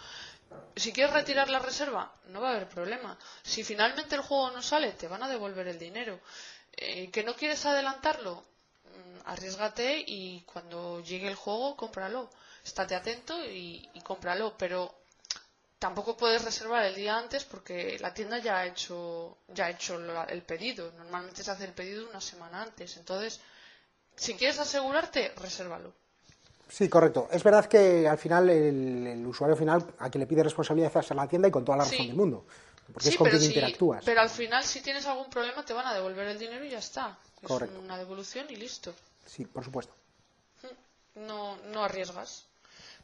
Si 0.75 0.93
quieres 0.93 1.11
retirar 1.11 1.49
la 1.49 1.57
reserva, 1.57 2.13
no 2.27 2.39
va 2.39 2.49
a 2.49 2.51
haber 2.51 2.69
problema. 2.69 3.17
Si 3.41 3.63
finalmente 3.63 4.13
el 4.13 4.21
juego 4.21 4.51
no 4.51 4.61
sale, 4.61 4.91
te 4.91 5.07
van 5.07 5.23
a 5.23 5.27
devolver 5.27 5.67
el 5.67 5.79
dinero. 5.79 6.19
Eh, 6.73 7.09
¿Que 7.09 7.23
no 7.23 7.35
quieres 7.35 7.65
adelantarlo? 7.65 8.45
Mm, 8.83 9.27
arriesgate 9.27 10.03
y 10.05 10.41
cuando 10.41 11.01
llegue 11.01 11.27
el 11.27 11.35
juego, 11.35 11.75
cómpralo. 11.75 12.29
Estate 12.63 12.93
atento 12.93 13.43
y, 13.43 13.89
y 13.95 14.01
cómpralo. 14.01 14.55
Pero 14.55 14.96
tampoco 15.79 16.17
puedes 16.17 16.43
reservar 16.43 16.85
el 16.85 16.95
día 16.95 17.17
antes 17.17 17.43
porque 17.43 17.97
la 17.99 18.13
tienda 18.13 18.39
ya 18.39 18.59
ha 18.59 18.65
hecho 18.65 19.37
ya 19.47 19.65
ha 19.65 19.69
hecho 19.69 19.99
el 20.27 20.41
pedido. 20.43 20.91
Normalmente 20.97 21.43
se 21.43 21.51
hace 21.51 21.65
el 21.65 21.73
pedido 21.73 22.09
una 22.09 22.21
semana 22.21 22.63
antes. 22.63 22.97
Entonces, 22.97 23.39
si 24.15 24.33
quieres 24.35 24.59
asegurarte, 24.59 25.33
resérvalo. 25.37 25.93
Sí, 26.69 26.89
correcto. 26.89 27.29
Es 27.31 27.43
verdad 27.43 27.65
que 27.65 28.07
al 28.07 28.17
final 28.17 28.49
el, 28.49 29.25
usuario 29.25 29.55
final 29.55 29.85
a 29.99 30.09
quien 30.09 30.21
le 30.21 30.27
pide 30.27 30.43
responsabilidad 30.43 30.91
es 30.95 31.11
a 31.11 31.13
la 31.13 31.27
tienda 31.27 31.47
y 31.47 31.51
con 31.51 31.63
toda 31.63 31.77
la 31.77 31.85
razón 31.85 32.07
del 32.07 32.15
mundo. 32.15 32.45
Porque 32.91 33.09
es 33.09 33.17
con 33.17 33.29
quien 33.29 33.43
interactúas. 33.43 34.03
Pero 34.03 34.21
al 34.21 34.29
final, 34.29 34.63
si 34.63 34.81
tienes 34.81 35.05
algún 35.05 35.29
problema, 35.29 35.63
te 35.63 35.73
van 35.73 35.85
a 35.87 35.93
devolver 35.93 36.27
el 36.27 36.39
dinero 36.39 36.65
y 36.65 36.69
ya 36.69 36.79
está. 36.79 37.17
Es 37.41 37.51
una 37.51 37.97
devolución 37.97 38.47
y 38.49 38.55
listo. 38.55 38.93
Sí, 39.25 39.45
por 39.45 39.63
supuesto. 39.63 39.93
No, 41.15 41.57
no 41.57 41.83
arriesgas. 41.83 42.45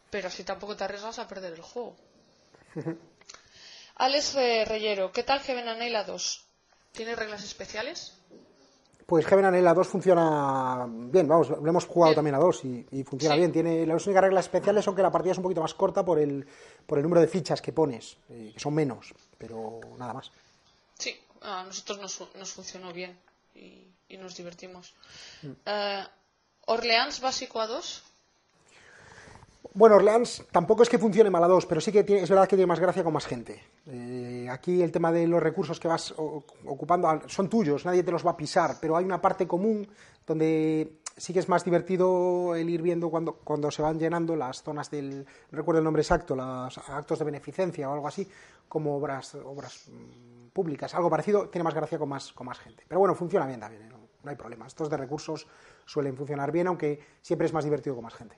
Pero 0.10 0.28
así 0.28 0.44
tampoco 0.44 0.76
te 0.76 0.84
arriesgas 0.84 1.20
a 1.20 1.28
perder 1.28 1.54
el 1.54 1.62
juego. 1.62 1.96
Alex 3.96 4.34
Reyero, 4.34 5.12
¿qué 5.12 5.24
tal 5.24 5.40
Heaven 5.40 5.68
and 5.68 6.06
2? 6.08 6.46
¿Tiene 6.92 7.16
reglas 7.16 7.44
especiales? 7.44 8.14
Pues 9.06 9.26
Heaven 9.26 9.46
and 9.46 9.76
2 9.76 9.88
funciona 9.88 10.86
bien, 10.88 11.28
vamos, 11.28 11.50
lo 11.50 11.68
hemos 11.68 11.86
jugado 11.86 12.16
también 12.16 12.36
a 12.36 12.40
2 12.40 12.66
y, 12.92 13.04
funciona 13.04 13.36
bien. 13.36 13.52
Tiene 13.52 13.86
las 13.86 14.06
únicas 14.06 14.24
reglas 14.24 14.46
especiales 14.46 14.86
son 14.86 14.96
que 14.96 15.02
la 15.02 15.12
partida 15.12 15.34
es 15.34 15.38
un 15.38 15.44
poquito 15.44 15.62
más 15.62 15.74
corta 15.74 16.04
por 16.06 16.20
el, 16.20 16.48
por 16.86 16.98
el 16.98 17.04
número 17.04 17.22
de 17.22 17.28
fichas 17.28 17.62
que 17.62 17.74
pones, 17.74 18.18
eh, 18.30 18.52
que 18.54 18.60
son 18.60 18.74
menos, 18.74 19.14
pero 19.38 19.80
nada 19.98 20.14
más. 20.14 20.32
Sí, 20.98 21.16
a 21.42 21.64
nosotros 21.64 22.00
nos, 22.00 22.54
funcionó 22.54 22.94
bien 22.94 23.18
y, 23.56 23.88
nos 24.18 24.36
divertimos. 24.36 24.94
Mm. 25.42 25.52
Eh, 25.66 26.04
¿Orleans 26.68 27.20
básico 27.20 27.60
a 27.60 27.68
2? 27.68 28.04
Bueno, 29.76 29.96
Orleans 29.96 30.46
tampoco 30.52 30.84
es 30.84 30.90
que 30.90 31.00
funcione 31.00 31.32
mal 31.32 31.44
a 31.44 31.48
dos, 31.48 31.66
pero 31.66 31.82
sí 31.82 31.92
que 31.92 32.00
es 32.00 32.30
verdad 32.30 32.48
que 32.48 32.56
tiene 32.56 32.68
más 32.68 32.80
gracia 32.80 33.04
con 33.04 33.12
más 33.12 33.26
gente. 33.26 33.60
Eh, 33.88 34.48
aquí 34.52 34.84
el 34.84 34.92
tema 34.92 35.12
de 35.12 35.26
los 35.26 35.42
recursos 35.42 35.80
que 35.80 35.88
vas 35.88 36.14
ocupando 36.18 37.24
son 37.28 37.50
tuyos, 37.50 37.84
nadie 37.84 38.04
te 38.04 38.12
los 38.12 38.26
va 38.26 38.32
a 38.32 38.38
pisar, 38.38 38.78
pero 38.80 38.96
hay 38.96 39.04
una 39.04 39.20
parte 39.20 39.48
común 39.48 39.88
donde 40.28 41.00
sí 41.18 41.34
que 41.34 41.40
es 41.40 41.50
más 41.50 41.66
divertido 41.66 42.54
el 42.56 42.70
ir 42.70 42.84
viendo 42.84 43.10
cuando, 43.10 43.34
cuando 43.34 43.72
se 43.72 43.82
van 43.82 43.98
llenando 43.98 44.36
las 44.36 44.62
zonas 44.62 44.92
del, 44.92 45.26
no 45.52 45.58
recuerdo 45.58 45.80
el 45.80 45.86
nombre 45.86 46.04
exacto, 46.04 46.36
los 46.36 46.78
actos 46.78 47.18
de 47.18 47.26
beneficencia 47.26 47.90
o 47.90 47.94
algo 47.94 48.08
así, 48.08 48.28
como 48.68 48.96
obras, 48.96 49.34
obras 49.36 49.90
mm, 49.90 50.50
públicas, 50.50 50.94
algo 50.94 51.10
parecido, 51.10 51.50
tiene 51.50 51.64
más 51.64 51.74
gracia 51.74 51.98
con 51.98 52.10
más, 52.10 52.32
con 52.32 52.46
más 52.46 52.60
gente. 52.60 52.84
Pero 52.88 53.00
bueno, 53.00 53.16
funciona 53.16 53.48
bien 53.48 53.60
también, 53.60 53.82
¿eh? 53.84 53.90
no, 53.90 53.98
no 54.22 54.30
hay 54.30 54.36
problema. 54.36 54.68
Estos 54.68 54.88
de 54.88 54.98
recursos 54.98 55.48
suelen 55.84 56.16
funcionar 56.16 56.52
bien, 56.52 56.68
aunque 56.68 57.00
siempre 57.24 57.48
es 57.48 57.54
más 57.54 57.64
divertido 57.64 57.96
con 57.96 58.04
más 58.04 58.14
gente. 58.14 58.38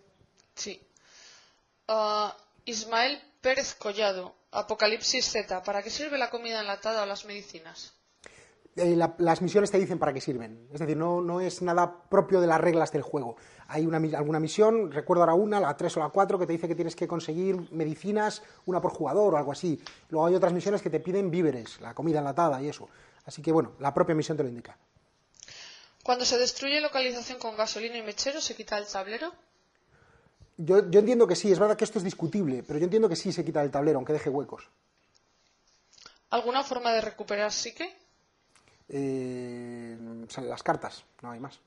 Sí, 0.54 0.82
Ismael 2.66 3.22
Pérez 3.42 3.76
Collado, 3.76 4.36
Apocalipsis 4.52 5.30
Z. 5.30 5.64
¿Para 5.64 5.84
qué 5.84 5.90
sirve 5.90 6.18
la 6.18 6.30
comida 6.30 6.62
enlatada 6.62 7.04
o 7.04 7.06
las 7.06 7.26
medicinas? 7.26 7.94
Eh, 8.76 8.98
las 9.20 9.42
misiones 9.42 9.72
te 9.72 9.80
dicen 9.80 10.00
para 10.00 10.12
qué 10.12 10.20
sirven. 10.20 10.68
Es 10.74 10.80
decir, 10.80 10.98
no, 10.98 11.22
no, 11.22 11.40
es 11.40 11.62
nada 11.62 12.10
propio 12.10 12.42
de 12.42 12.48
las 12.48 12.60
reglas 12.60 12.92
del 12.92 13.04
juego. 13.04 13.38
Hay 13.68 13.86
una, 13.86 13.98
alguna 14.18 14.40
misión, 14.40 14.92
recuerdo 14.92 15.24
ahora 15.24 15.34
una, 15.34 15.62
la 15.62 15.78
3 15.78 15.96
o 15.96 16.00
la 16.02 16.10
4, 16.10 16.40
que 16.40 16.46
te 16.46 16.54
dice 16.54 16.68
que 16.68 16.76
tienes 16.76 16.96
que 16.96 17.08
conseguir 17.08 17.72
medicinas, 17.72 18.42
una 18.66 18.82
por 18.82 18.92
jugador 18.92 19.34
o 19.34 19.38
algo 19.38 19.54
así. 19.54 19.82
Luego 20.10 20.28
hay 20.28 20.36
otras 20.36 20.52
misiones 20.52 20.82
que 20.82 20.90
te 20.90 21.00
piden 21.00 21.32
víveres, 21.32 21.80
la 21.80 21.94
comida 21.94 22.20
enlatada 22.20 22.62
y 22.62 22.68
eso. 22.68 22.90
Así 23.26 23.42
que 23.42 23.54
bueno, 23.54 23.74
la 23.80 23.94
propia 23.94 24.14
misión 24.14 24.36
te 24.36 24.44
lo 24.44 24.50
indica. 24.50 24.78
Cuando 26.04 26.26
se 26.26 26.38
destruye 26.38 26.82
localización 26.82 27.40
con 27.40 27.56
gasolina 27.56 27.98
y 27.98 28.04
mechero, 28.04 28.42
¿se 28.42 28.56
quita 28.56 28.78
el 28.78 28.88
tablero? 28.88 29.34
Yo, 30.58 30.78
entiendo 30.78 31.28
que 31.28 31.36
sí, 31.36 31.52
es 31.52 31.60
verdad 31.60 31.76
que 31.76 31.84
esto 31.84 32.00
es 32.00 32.06
discutible, 32.06 32.64
pero 32.64 32.80
yo 32.80 32.86
entiendo 32.86 33.10
que 33.10 33.16
sí 33.16 33.32
se 33.34 33.44
quita 33.44 33.62
el 33.62 33.72
tablero, 33.72 33.98
aunque 33.98 34.14
deje 34.14 34.30
huecos. 34.30 34.70
¿Alguna 36.30 36.64
forma 36.64 36.92
de 36.94 37.02
recuperar 37.02 37.52
psique? 37.52 37.94
Eh, 38.88 39.98
las 40.38 40.64
cartas, 40.64 41.04
no 41.22 41.32
hay 41.32 41.40
más. 41.40 41.60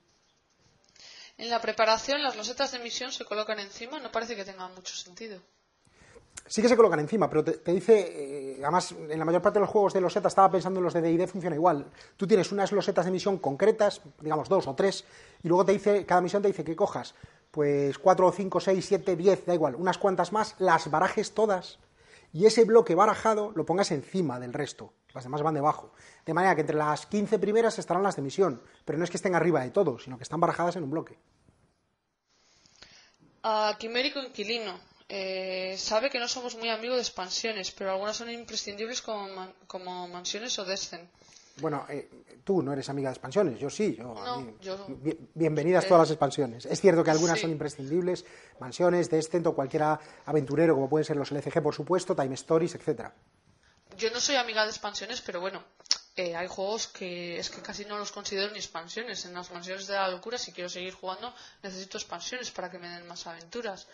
En 1.37 1.49
la 1.49 1.61
preparación, 1.61 2.23
las 2.23 2.35
losetas 2.35 2.71
de 2.71 2.79
misión 2.79 3.11
se 3.11 3.25
colocan 3.25 3.59
encima, 3.59 3.99
no 3.99 4.11
parece 4.11 4.35
que 4.35 4.43
tengan 4.43 4.73
mucho 4.73 4.95
sentido. 4.95 5.39
Sí 6.47 6.61
que 6.63 6.67
se 6.67 6.75
colocan 6.75 6.99
encima, 6.99 7.29
pero 7.29 7.43
te, 7.43 7.71
dice, 7.71 8.55
eh, 8.55 8.59
además, 8.63 8.91
en 8.91 9.19
la 9.19 9.23
mayor 9.23 9.41
parte 9.41 9.59
de 9.59 9.61
los 9.61 9.69
juegos 9.69 9.93
de 9.93 10.01
losetas, 10.01 10.31
estaba 10.31 10.49
pensando 10.49 10.79
en 10.79 10.83
los 10.83 10.93
de 10.93 11.01
D&D, 11.01 11.27
funciona 11.27 11.55
igual. 11.55 11.85
Tú 12.17 12.25
tienes 12.25 12.51
unas 12.51 12.71
losetas 12.71 13.05
de 13.05 13.11
misión 13.11 13.37
concretas, 13.37 14.01
digamos 14.19 14.49
dos 14.49 14.65
o 14.67 14.73
tres, 14.73 15.05
y 15.43 15.47
luego 15.47 15.63
te 15.63 15.73
dice, 15.73 16.05
cada 16.07 16.21
misión 16.21 16.41
te 16.41 16.47
dice 16.47 16.63
que 16.63 16.75
cojas 16.75 17.13
pues 17.51 17.97
4, 17.97 18.31
5, 18.31 18.59
6, 18.59 18.85
7, 18.85 19.15
10, 19.15 19.45
da 19.45 19.53
igual, 19.53 19.75
unas 19.75 19.97
cuantas 19.97 20.31
más, 20.31 20.55
las 20.59 20.89
barajes 20.89 21.33
todas 21.33 21.79
y 22.31 22.45
ese 22.45 22.63
bloque 22.65 22.95
barajado 22.95 23.51
lo 23.55 23.65
pongas 23.65 23.91
encima 23.91 24.39
del 24.39 24.53
resto. 24.53 24.93
Las 25.13 25.23
demás 25.23 25.41
van 25.41 25.55
debajo. 25.55 25.91
De 26.25 26.33
manera 26.33 26.53
que 26.53 26.61
entre 26.61 26.75
las 26.75 27.07
15 27.07 27.39
primeras 27.39 27.79
estarán 27.79 28.03
las 28.03 28.15
de 28.15 28.21
misión, 28.21 28.61
pero 28.85 28.97
no 28.97 29.03
es 29.03 29.09
que 29.09 29.17
estén 29.17 29.33
arriba 29.33 29.61
de 29.61 29.71
todo, 29.71 29.97
sino 29.97 30.17
que 30.17 30.23
están 30.23 30.39
barajadas 30.39 30.75
en 30.75 30.83
un 30.83 30.91
bloque. 30.91 31.17
A 33.43 33.75
Quimérico 33.79 34.19
Inquilino. 34.19 34.79
Eh, 35.11 35.75
sabe 35.79 36.11
que 36.11 36.19
no 36.19 36.27
somos 36.27 36.55
muy 36.55 36.69
amigos 36.69 36.97
de 36.97 37.01
expansiones, 37.01 37.71
pero 37.71 37.91
algunas 37.91 38.15
son 38.15 38.29
imprescindibles 38.29 39.01
como, 39.01 39.27
como 39.65 40.07
mansiones 40.07 40.59
o 40.59 40.65
Descent. 40.65 41.09
Bueno, 41.61 41.85
eh, 41.89 42.09
tú 42.43 42.61
no 42.61 42.73
eres 42.73 42.89
amiga 42.89 43.09
de 43.09 43.13
expansiones, 43.13 43.59
yo 43.59 43.69
sí. 43.69 43.97
Yo, 44.61 44.87
bienvenidas 45.33 45.87
todas 45.87 46.01
las 46.01 46.11
expansiones. 46.11 46.65
Es 46.65 46.79
cierto 46.81 47.03
que 47.03 47.11
algunas 47.11 47.39
son 47.39 47.51
imprescindibles, 47.51 48.25
mansiones, 48.59 49.09
Descent 49.09 49.45
o 49.47 49.53
cualquier 49.53 49.83
aventurero, 50.25 50.75
como 50.75 50.89
pueden 50.89 51.05
ser 51.05 51.17
los 51.17 51.31
LCG, 51.31 51.61
por 51.61 51.75
supuesto, 51.75 52.15
Time 52.15 52.35
Stories, 52.35 52.75
etcétera. 52.75 53.13
Yo 53.97 54.09
no 54.11 54.19
soy 54.19 54.35
amiga 54.35 54.63
de 54.63 54.69
expansiones, 54.69 55.21
pero 55.21 55.41
bueno, 55.41 55.63
eh, 56.15 56.35
hay 56.35 56.47
juegos 56.47 56.87
que 56.87 57.37
es 57.37 57.49
que 57.49 57.61
casi 57.61 57.85
no 57.85 57.97
los 57.97 58.11
considero 58.11 58.51
ni 58.51 58.57
expansiones. 58.57 59.25
En 59.25 59.33
las 59.33 59.51
mansiones 59.51 59.87
de 59.87 59.95
la 59.95 60.07
locura, 60.07 60.37
si 60.37 60.51
quiero 60.51 60.69
seguir 60.69 60.93
jugando, 60.93 61.33
necesito 61.63 61.97
expansiones 61.97 62.51
para 62.51 62.69
que 62.69 62.77
me 62.77 62.89
den 62.89 63.07
más 63.07 63.25
aventuras. 63.27 63.87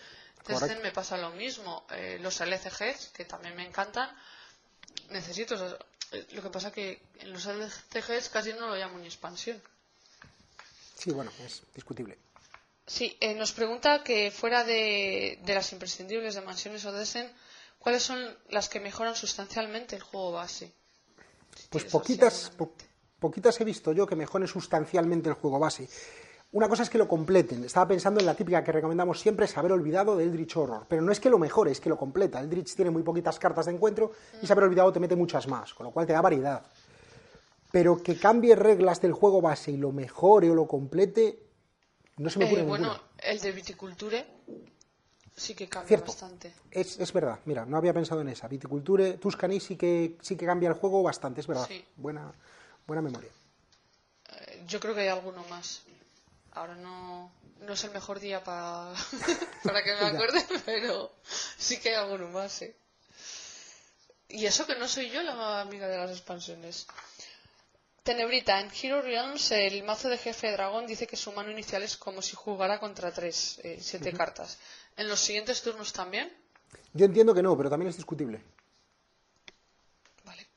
Descent 0.48 0.82
me 0.82 0.92
pasa 0.92 1.18
lo 1.18 1.32
mismo. 1.32 1.86
Eh, 1.92 2.20
los 2.22 2.40
LCGs, 2.40 3.10
que 3.10 3.26
también 3.26 3.56
me 3.56 3.66
encantan, 3.66 4.10
necesito 5.10 5.56
lo 6.32 6.42
que 6.42 6.50
pasa 6.50 6.72
que 6.72 7.02
en 7.20 7.34
los 7.34 7.46
LCGs 7.46 8.30
casi 8.30 8.54
no 8.54 8.68
lo 8.68 8.76
llamo 8.76 8.98
ni 8.98 9.06
expansión. 9.06 9.62
Sí, 10.96 11.12
bueno, 11.12 11.32
es 11.46 11.64
discutible. 11.74 12.18
Sí, 12.88 13.18
eh, 13.20 13.34
nos 13.34 13.52
pregunta 13.52 14.04
que 14.04 14.32
fuera 14.32 14.64
de, 14.64 15.40
las 15.46 15.72
imprescindibles 15.72 16.36
de 16.36 16.42
Mansiones 16.42 16.86
o 16.86 16.92
Desen, 16.92 17.32
¿Cuáles 17.86 18.02
son 18.02 18.18
las 18.50 18.68
que 18.68 18.80
mejoran 18.80 19.16
sustancialmente 19.16 19.96
el 19.96 20.02
juego 20.02 20.32
base? 20.32 20.74
pues 21.70 21.84
poquitas, 21.86 22.52
poquitas 23.20 23.62
he 23.62 23.64
visto 23.64 23.92
yo 23.92 24.08
que 24.08 24.16
mejoren 24.16 24.48
sustancialmente 24.48 25.30
el 25.30 25.36
juego 25.36 25.60
base. 25.60 25.88
Una 26.56 26.70
cosa 26.70 26.84
es 26.84 26.90
que 26.90 26.98
lo 26.98 27.06
completen. 27.06 27.66
Estaba 27.66 27.90
pensando 27.90 28.22
en 28.22 28.26
la 28.26 28.34
típica 28.34 28.64
que 28.64 28.72
recomendamos 28.72 29.20
siempre, 29.20 29.46
saber 29.46 29.74
olvidado 29.74 30.16
de 30.16 30.24
Eldritch 30.24 30.56
Horror. 30.56 30.86
Pero 30.88 31.02
no 31.02 31.12
es 31.12 31.20
que 31.20 31.30
lo 31.30 31.38
mejore, 31.38 31.72
es 31.72 31.82
que 31.82 31.90
lo 31.90 31.98
completa. 31.98 32.40
Eldritch 32.40 32.76
tiene 32.76 32.92
muy 32.92 33.04
poquitas 33.04 33.38
cartas 33.38 33.66
de 33.66 33.74
encuentro 33.74 34.14
y 34.42 34.48
saber 34.48 34.64
olvidado 34.64 34.94
te 34.94 35.02
mete 35.02 35.18
muchas 35.18 35.50
más, 35.50 35.74
con 35.74 35.86
lo 35.86 35.92
cual 35.92 36.08
te 36.08 36.14
da 36.14 36.22
variedad. 36.22 36.66
Pero 37.74 38.02
que 38.02 38.18
cambie 38.18 38.56
reglas 38.56 39.02
del 39.02 39.12
juego 39.12 39.42
base 39.42 39.72
y 39.72 39.76
lo 39.76 39.92
mejore 39.92 40.50
o 40.50 40.56
lo 40.56 40.66
complete, 40.66 41.44
no 42.20 42.30
se 42.30 42.40
me 42.40 42.46
ocurre 42.46 42.62
eh, 42.62 42.66
Bueno, 42.66 43.02
el 43.18 43.38
de 43.42 43.52
Viticulture 43.52 44.26
sí 45.36 45.56
que 45.56 45.68
cambia 45.68 45.90
Cierto. 45.90 46.14
bastante. 46.14 46.54
Es, 46.72 46.98
es, 46.98 47.12
verdad, 47.12 47.38
mira, 47.44 47.66
no 47.66 47.76
había 47.76 47.94
pensado 47.94 48.22
en 48.22 48.30
esa. 48.30 48.48
Viticulture, 48.48 49.18
Tuscany 49.18 49.60
sí 49.60 49.76
que, 49.76 50.16
sí 50.22 50.38
que 50.38 50.46
cambia 50.46 50.70
el 50.70 50.76
juego 50.76 51.04
bastante, 51.04 51.42
es 51.42 51.48
verdad. 51.48 51.68
Buena, 51.98 52.34
buena 52.88 53.02
memoria. 53.02 53.30
Eh, 54.30 54.64
yo 54.66 54.80
creo 54.80 54.96
que 54.96 55.02
hay 55.02 55.10
alguno 55.10 55.44
más. 55.50 55.84
Ahora 56.56 56.76
no, 56.76 57.32
no 57.60 57.74
es 57.74 57.84
el 57.84 57.92
mejor 57.92 58.20
día 58.20 58.44
para, 58.44 58.94
para 59.64 59.84
que 59.84 59.94
me 59.94 60.08
acuerde, 60.08 60.44
pero 60.66 61.12
sí 61.58 61.80
que 61.80 61.90
hay 61.90 61.96
alguno 61.96 62.30
más, 62.30 62.62
¿eh? 62.62 62.76
Y 64.30 64.46
eso 64.46 64.66
que 64.66 64.76
no 64.76 64.88
soy 64.88 65.10
yo 65.10 65.22
la 65.22 65.62
amiga 65.62 65.88
de 65.88 65.98
las 65.98 66.12
expansiones. 66.12 66.88
Tenebrita, 68.04 68.60
en 68.62 68.72
Hero 68.72 69.02
Realms 69.02 69.52
el 69.52 69.84
mazo 69.84 70.10
de 70.10 70.18
jefe 70.18 70.48
de 70.48 70.54
dragón 70.54 70.88
dice 70.88 71.08
que 71.08 71.18
su 71.18 71.32
mano 71.34 71.52
inicial 71.52 71.84
es 71.84 71.98
como 71.98 72.22
si 72.22 72.36
jugara 72.36 72.80
contra 72.80 73.12
tres, 73.12 73.60
eh, 73.64 73.80
siete 73.82 74.14
cartas. 74.14 74.58
¿En 74.96 75.10
los 75.10 75.20
siguientes 75.20 75.62
turnos 75.62 75.92
también? 75.92 76.32
Yo 76.94 77.06
entiendo 77.06 77.34
que 77.34 77.44
no, 77.44 77.58
pero 77.58 77.70
también 77.70 77.90
es 77.90 77.98
discutible. 77.98 78.42
Vale. 80.24 80.48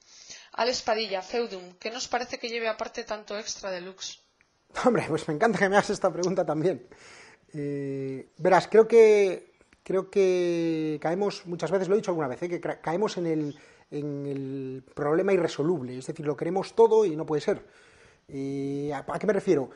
Al 0.52 0.68
Espadilla, 0.68 1.22
Feudum, 1.22 1.74
¿qué 1.74 1.90
nos 1.90 2.06
parece 2.06 2.38
que 2.38 2.48
lleve 2.48 2.68
aparte 2.68 3.02
tanto 3.04 3.36
extra 3.36 3.70
deluxe? 3.70 4.20
Hombre, 4.84 5.04
pues 5.08 5.26
me 5.28 5.34
encanta 5.34 5.58
que 5.58 5.68
me 5.68 5.76
hagas 5.76 5.90
esta 5.90 6.12
pregunta 6.12 6.44
también. 6.44 6.86
Eh, 7.52 8.28
verás, 8.38 8.68
creo 8.68 8.86
que 8.86 9.48
creo 9.88 10.10
que 10.10 10.98
caemos, 11.00 11.46
muchas 11.46 11.70
veces 11.70 11.88
lo 11.88 11.94
he 11.94 11.96
dicho 11.96 12.10
alguna 12.10 12.28
vez, 12.28 12.42
eh, 12.42 12.48
que 12.50 12.60
caemos 12.60 13.16
en 13.16 13.26
el, 13.26 13.58
en 13.90 14.26
el 14.26 14.84
problema 14.94 15.32
irresoluble, 15.32 15.96
es 15.96 16.06
decir, 16.06 16.26
lo 16.26 16.36
queremos 16.36 16.74
todo 16.74 17.06
y 17.06 17.16
no 17.16 17.24
puede 17.24 17.40
ser. 17.40 17.64
Eh, 18.28 18.92
¿A 18.92 19.18
qué 19.18 19.26
me 19.26 19.32
refiero? 19.32 19.70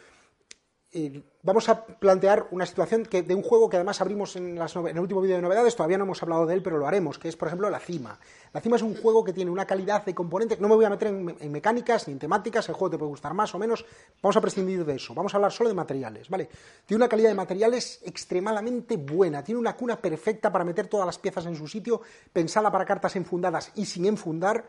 Vamos 1.44 1.68
a 1.68 1.84
plantear 1.84 2.46
una 2.52 2.64
situación 2.66 3.02
de 3.02 3.34
un 3.34 3.42
juego 3.42 3.68
que 3.68 3.76
además 3.76 4.00
abrimos 4.00 4.36
en, 4.36 4.58
el 4.58 4.98
último 5.00 5.20
vídeo 5.20 5.36
de 5.36 5.42
novedades, 5.42 5.74
todavía 5.74 5.98
no 5.98 6.04
hemos 6.04 6.22
hablado 6.22 6.46
de 6.46 6.54
él, 6.54 6.62
pero 6.62 6.78
lo 6.78 6.86
haremos, 6.86 7.18
que 7.18 7.28
es, 7.28 7.36
por 7.36 7.48
ejemplo, 7.48 7.68
La 7.68 7.80
Cima. 7.80 8.16
La 8.52 8.60
Cima 8.60 8.76
es 8.76 8.82
un 8.82 8.94
juego 8.94 9.24
que 9.24 9.32
tiene 9.32 9.50
una 9.50 9.66
calidad 9.66 10.04
de 10.04 10.14
componentes, 10.14 10.60
no 10.60 10.68
me 10.68 10.76
voy 10.76 10.84
a 10.84 10.90
meter 10.90 11.08
en, 11.08 11.52
mecánicas 11.52 12.06
ni 12.06 12.12
en 12.12 12.20
temáticas, 12.20 12.68
el 12.68 12.76
juego 12.76 12.92
te 12.92 12.98
puede 12.98 13.10
gustar 13.10 13.34
más 13.34 13.52
o 13.56 13.58
menos, 13.58 13.84
vamos 14.22 14.36
a 14.36 14.40
prescindir 14.40 14.84
de 14.84 14.94
eso, 14.94 15.14
vamos 15.14 15.34
a 15.34 15.38
hablar 15.38 15.50
solo 15.50 15.68
de 15.68 15.74
materiales, 15.74 16.28
¿vale? 16.28 16.48
Tiene 16.86 16.98
una 16.98 17.08
calidad 17.08 17.30
de 17.30 17.34
materiales 17.34 18.00
extremadamente 18.04 18.96
buena, 18.96 19.42
tiene 19.42 19.58
una 19.58 19.74
cuna 19.74 19.96
perfecta 19.96 20.52
para 20.52 20.64
meter 20.64 20.86
todas 20.86 21.06
las 21.06 21.18
piezas 21.18 21.46
en 21.46 21.56
su 21.56 21.66
sitio, 21.66 22.02
pensada 22.32 22.70
para 22.70 22.84
cartas 22.84 23.16
enfundadas 23.16 23.72
y 23.74 23.86
sin 23.86 24.06
enfundar, 24.06 24.64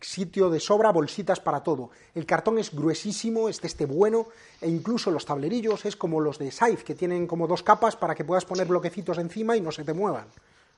sitio 0.00 0.50
de 0.50 0.58
sobra, 0.58 0.90
bolsitas 0.90 1.38
para 1.38 1.62
todo. 1.62 1.90
El 2.14 2.26
cartón 2.26 2.58
es 2.58 2.74
gruesísimo, 2.74 3.48
este 3.48 3.68
este 3.68 3.86
bueno, 3.86 4.26
e 4.60 4.68
incluso 4.68 5.10
los 5.10 5.24
tablerillos 5.24 5.84
es 5.84 5.96
como 5.96 6.15
los 6.20 6.38
de 6.38 6.50
Scythe, 6.50 6.84
que 6.84 6.94
tienen 6.94 7.26
como 7.26 7.46
dos 7.46 7.62
capas 7.62 7.96
para 7.96 8.14
que 8.14 8.24
puedas 8.24 8.44
poner 8.44 8.66
bloquecitos 8.66 9.18
encima 9.18 9.56
y 9.56 9.60
no 9.60 9.72
se 9.72 9.84
te 9.84 9.92
muevan. 9.92 10.26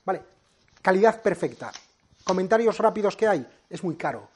Vale, 0.05 0.23
calidad 0.83 1.21
perfecta. 1.23 1.73
Comentarios 2.25 2.79
rápidos 2.79 3.17
que 3.17 3.27
hay, 3.27 3.47
es 3.71 3.83
muy 3.83 3.97
caro. 3.97 4.29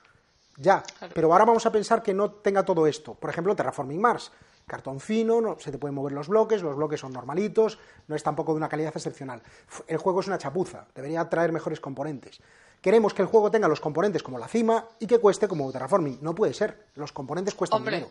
Ya, 0.57 0.82
pero 1.14 1.32
ahora 1.32 1.44
vamos 1.44 1.64
a 1.66 1.72
pensar 1.72 2.03
que 2.03 2.14
no 2.14 2.30
tenga 2.30 2.64
todo 2.64 2.86
esto. 2.86 3.14
Por 3.14 3.30
ejemplo, 3.30 3.57
Terraforming 3.57 4.00
Mars. 4.00 4.32
Cartón 4.66 5.00
fino, 5.00 5.40
no, 5.40 5.59
se 5.59 5.72
te 5.72 5.78
pueden 5.78 5.94
mover 5.94 6.12
los 6.12 6.28
bloques, 6.28 6.62
los 6.62 6.76
bloques 6.76 7.00
son 7.00 7.12
normalitos, 7.12 7.78
no 8.07 8.14
es 8.14 8.22
tampoco 8.22 8.53
de 8.53 8.59
una 8.59 8.68
calidad 8.68 8.92
excepcional. 8.94 9.42
El 9.86 9.98
juego 9.98 10.20
es 10.20 10.28
una 10.28 10.38
chapuza, 10.38 10.86
debería 10.94 11.28
traer 11.28 11.53
mejores 11.53 11.80
componentes. 11.80 12.40
Queremos 12.80 13.12
que 13.12 13.22
el 13.22 13.28
juego 13.28 13.50
tenga 13.50 13.68
los 13.68 13.80
componentes 13.80 14.22
como 14.22 14.38
la 14.38 14.48
cima 14.48 14.86
y 14.98 15.07
que 15.07 15.18
cueste 15.18 15.48
como 15.48 15.70
Terraforming. 15.70 16.18
No 16.22 16.34
puede 16.34 16.55
ser, 16.55 16.86
los 16.94 17.12
componentes 17.12 17.55
cuestan 17.55 17.84
dinero. 17.84 18.11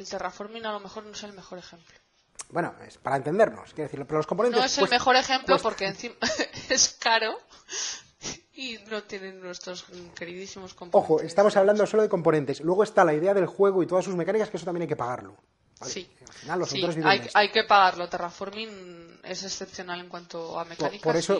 El 0.00 0.08
Terraforming 0.08 0.64
a 0.64 0.72
lo 0.72 0.80
mejor 0.80 1.04
no 1.04 1.12
es 1.12 1.22
el 1.24 1.34
mejor 1.34 1.58
ejemplo. 1.58 1.94
Bueno, 2.48 2.74
es 2.86 2.96
para 2.96 3.16
entendernos, 3.16 3.74
quiero 3.74 3.90
decir, 3.90 4.04
pero 4.06 4.16
los 4.16 4.26
componentes. 4.26 4.58
No 4.58 4.64
es 4.64 4.78
el 4.78 4.88
mejor 4.88 5.14
ejemplo 5.14 5.58
porque 5.58 5.86
encima 5.86 6.14
es 6.70 6.96
caro 6.98 7.38
y 8.54 8.78
no 8.90 9.02
tienen 9.02 9.40
nuestros 9.40 9.84
queridísimos 10.14 10.72
componentes. 10.72 11.10
Ojo, 11.10 11.20
estamos 11.20 11.54
hablando 11.56 11.86
solo 11.86 12.02
de 12.02 12.08
componentes. 12.08 12.62
Luego 12.62 12.82
está 12.82 13.04
la 13.04 13.12
idea 13.12 13.34
del 13.34 13.44
juego 13.44 13.82
y 13.82 13.86
todas 13.86 14.06
sus 14.06 14.16
mecánicas, 14.16 14.48
que 14.48 14.56
eso 14.56 14.64
también 14.64 14.82
hay 14.82 14.88
que 14.88 14.96
pagarlo. 14.96 15.36
Sí, 15.82 16.10
hay, 17.34 17.50
que 17.50 17.64
pagarlo. 17.64 18.08
Terraforming 18.08 19.20
es 19.22 19.44
excepcional 19.44 20.00
en 20.00 20.08
cuanto 20.08 20.58
a 20.58 20.64
mecánicas. 20.64 21.02
Por, 21.02 21.16
eso, 21.16 21.38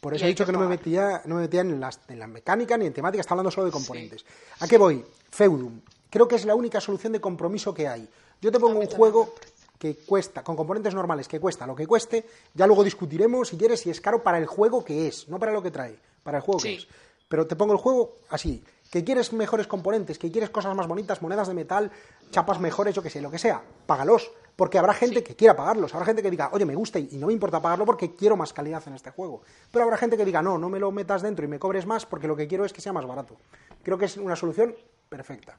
por 0.00 0.14
eso 0.14 0.24
he 0.24 0.28
dicho 0.28 0.46
que, 0.46 0.52
no 0.52 0.60
me, 0.60 0.66
metía, 0.66 1.22
no 1.26 1.36
me 1.36 1.42
metía 1.42 1.60
en, 1.60 1.78
las, 1.78 2.00
en 2.08 2.18
la 2.18 2.26
mecánica 2.26 2.78
ni 2.78 2.86
en 2.86 2.94
temática, 2.94 3.20
está 3.20 3.34
hablando 3.34 3.50
solo 3.50 3.66
de 3.66 3.72
componentes. 3.72 4.24
¿A 4.60 4.66
qué 4.66 4.78
voy? 4.78 5.04
Feudum. 5.30 5.80
Creo 6.10 6.26
que 6.26 6.36
es 6.36 6.44
la 6.44 6.54
única 6.54 6.80
solución 6.80 7.12
de 7.12 7.20
compromiso 7.20 7.74
que 7.74 7.88
hay. 7.88 8.08
Yo 8.40 8.52
te 8.52 8.58
pongo 8.58 8.78
un 8.78 8.86
juego 8.86 9.34
que 9.78 9.96
cuesta, 9.96 10.42
con 10.42 10.56
componentes 10.56 10.94
normales, 10.94 11.28
que 11.28 11.38
cuesta 11.38 11.66
lo 11.66 11.76
que 11.76 11.86
cueste, 11.86 12.26
ya 12.54 12.66
luego 12.66 12.82
discutiremos, 12.82 13.48
si 13.48 13.56
quieres, 13.56 13.80
si 13.80 13.90
es 13.90 14.00
caro 14.00 14.22
para 14.22 14.38
el 14.38 14.46
juego 14.46 14.84
que 14.84 15.06
es, 15.06 15.28
no 15.28 15.38
para 15.38 15.52
lo 15.52 15.62
que 15.62 15.70
trae, 15.70 15.98
para 16.22 16.38
el 16.38 16.42
juego 16.42 16.60
que 16.60 16.74
es. 16.74 16.88
Pero 17.28 17.46
te 17.46 17.56
pongo 17.56 17.74
el 17.74 17.78
juego 17.78 18.14
así, 18.30 18.64
que 18.90 19.04
quieres 19.04 19.32
mejores 19.32 19.66
componentes, 19.66 20.18
que 20.18 20.30
quieres 20.30 20.50
cosas 20.50 20.74
más 20.74 20.88
bonitas, 20.88 21.22
monedas 21.22 21.48
de 21.48 21.54
metal, 21.54 21.92
chapas 22.30 22.58
mejores, 22.58 22.94
yo 22.94 23.02
que 23.02 23.10
sé, 23.10 23.20
lo 23.20 23.30
que 23.30 23.38
sea, 23.38 23.62
págalos, 23.86 24.30
porque 24.56 24.78
habrá 24.78 24.94
gente 24.94 25.22
que 25.22 25.36
quiera 25.36 25.54
pagarlos, 25.54 25.94
habrá 25.94 26.06
gente 26.06 26.22
que 26.22 26.30
diga, 26.30 26.50
oye, 26.52 26.64
me 26.64 26.74
gusta 26.74 26.98
y 26.98 27.16
no 27.18 27.28
me 27.28 27.32
importa 27.32 27.60
pagarlo 27.60 27.84
porque 27.84 28.16
quiero 28.16 28.36
más 28.36 28.52
calidad 28.52 28.82
en 28.86 28.94
este 28.94 29.10
juego. 29.10 29.42
Pero 29.70 29.84
habrá 29.84 29.96
gente 29.96 30.16
que 30.16 30.24
diga, 30.24 30.42
no, 30.42 30.58
no 30.58 30.68
me 30.68 30.80
lo 30.80 30.90
metas 30.90 31.22
dentro 31.22 31.44
y 31.44 31.48
me 31.48 31.58
cobres 31.58 31.86
más 31.86 32.06
porque 32.06 32.26
lo 32.26 32.34
que 32.34 32.48
quiero 32.48 32.64
es 32.64 32.72
que 32.72 32.80
sea 32.80 32.92
más 32.92 33.06
barato. 33.06 33.36
Creo 33.84 33.98
que 33.98 34.06
es 34.06 34.16
una 34.16 34.34
solución 34.34 34.74
perfecta. 35.08 35.56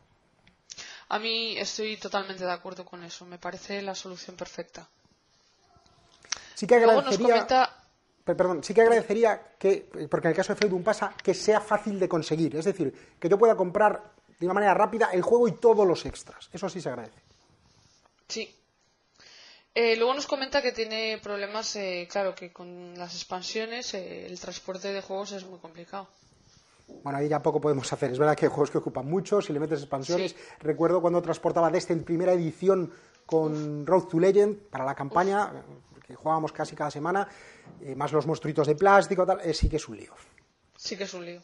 A 1.10 1.20
mí 1.20 1.58
estoy 1.58 1.98
totalmente 1.98 2.46
de 2.46 2.52
acuerdo 2.52 2.86
con 2.86 3.04
eso. 3.04 3.26
Me 3.26 3.38
parece 3.38 3.82
la 3.82 3.96
solución 3.96 4.36
perfecta. 4.36 4.88
Sí 6.54 6.68
que 6.68 6.76
agradecería, 6.76 7.48
perdón, 8.26 8.64
sí 8.64 8.74
que 8.74 8.82
agradecería 8.82 9.56
que, 9.58 9.90
porque 10.10 10.28
en 10.28 10.32
el 10.32 10.36
caso 10.36 10.54
de 10.54 10.60
Feudum 10.60 10.84
pasa, 10.84 11.14
que 11.24 11.34
sea 11.34 11.62
fácil 11.62 12.00
de 12.00 12.08
conseguir. 12.08 12.56
Es 12.56 12.66
decir, 12.66 13.16
que 13.20 13.30
yo 13.30 13.40
pueda 13.40 13.56
comprar 13.56 14.12
de 14.40 14.46
una 14.46 14.54
manera 14.54 14.74
rápida 14.74 15.10
el 15.12 15.22
juego 15.22 15.48
y 15.48 15.54
todos 15.54 15.88
los 15.88 16.06
extras. 16.06 16.50
Eso 16.54 16.70
sí 16.70 16.82
se 16.82 16.90
agradece. 16.90 17.20
Sí. 18.28 18.56
Eh, 19.74 19.96
luego 19.96 20.14
nos 20.14 20.28
comenta 20.28 20.62
que 20.62 20.72
tiene 20.72 21.20
problemas, 21.24 21.76
eh, 21.76 22.08
claro, 22.12 22.36
que 22.36 22.52
con 22.52 22.98
las 22.98 23.16
expansiones 23.16 23.94
eh, 23.94 24.26
el 24.26 24.40
transporte 24.40 24.92
de 24.92 25.02
juegos 25.02 25.32
es 25.32 25.46
muy 25.46 25.60
complicado. 25.60 26.08
Bueno, 27.04 27.20
ahí 27.20 27.28
ya 27.28 27.42
poco 27.42 27.62
podemos 27.62 27.92
hacer. 27.92 28.12
Es 28.12 28.20
verdad 28.20 28.36
que 28.36 28.46
hay 28.46 28.52
juegos 28.52 28.72
que 28.72 28.78
ocupan 28.78 29.06
mucho, 29.06 29.42
si 29.42 29.54
le 29.54 29.60
metes 29.60 29.80
expansiones. 29.80 30.36
Recuerdo 30.60 31.02
cuando 31.02 31.22
transportaba 31.22 31.70
Destiny 31.70 32.00
en 32.00 32.06
primera 32.06 32.34
edición 32.34 32.92
con 33.26 33.86
Road 33.86 34.06
to 34.06 34.20
Legend 34.20 34.58
para 34.70 34.84
la 34.84 34.96
campaña, 34.96 35.64
que 36.06 36.16
jugábamos 36.16 36.52
casi 36.52 36.76
cada 36.76 36.90
semana, 36.90 37.28
eh, 37.82 37.96
más 37.96 38.12
los 38.12 38.26
monstruitos 38.26 38.66
de 38.66 38.76
plástico, 38.76 39.26
tal, 39.26 39.40
eh, 39.42 39.54
sí 39.54 39.70
que 39.70 39.76
es 39.76 39.88
un 39.88 39.98
lío. 39.98 40.14
Sí 40.76 40.98
que 40.98 41.04
es 41.04 41.14
un 41.14 41.24
lío. 41.24 41.42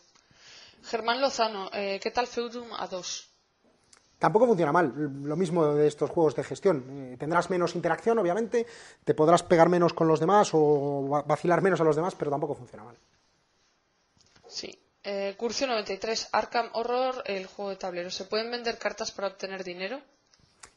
Germán 0.84 1.22
Lozano, 1.22 1.70
eh, 1.72 2.00
¿qué 2.02 2.10
tal 2.10 2.26
Feudum 2.26 2.74
a 2.74 2.88
2? 2.88 3.30
Tampoco 4.18 4.48
funciona 4.48 4.72
mal, 4.72 4.94
lo 5.24 5.36
mismo 5.36 5.66
de 5.76 5.88
estos 5.88 6.10
juegos 6.10 6.36
de 6.36 6.44
gestión. 6.44 7.16
tendrás 7.20 7.50
menos 7.50 7.76
interacción, 7.76 8.18
obviamente, 8.18 8.66
te 9.04 9.14
podrás 9.14 9.44
pegar 9.44 9.70
menos 9.70 9.94
con 9.94 10.08
los 10.08 10.20
demás 10.20 10.50
o 10.54 11.24
vacilar 11.28 11.62
menos 11.62 11.82
a 11.82 11.84
los 11.84 11.96
demás, 11.96 12.16
pero 12.16 12.32
tampoco 12.32 12.56
funciona 12.56 12.86
mal. 12.86 12.98
Sí, 14.48 14.80
eh, 15.06 15.36
Curcio 15.38 15.68
93, 15.68 16.30
Arkham 16.32 16.70
Horror, 16.74 17.24
el 17.26 17.46
juego 17.46 17.72
de 17.72 17.78
tablero. 17.78 18.10
¿Se 18.12 18.26
pueden 18.26 18.52
vender 18.52 18.78
cartas 18.78 19.12
para 19.12 19.28
obtener 19.28 19.64
dinero? 19.64 20.02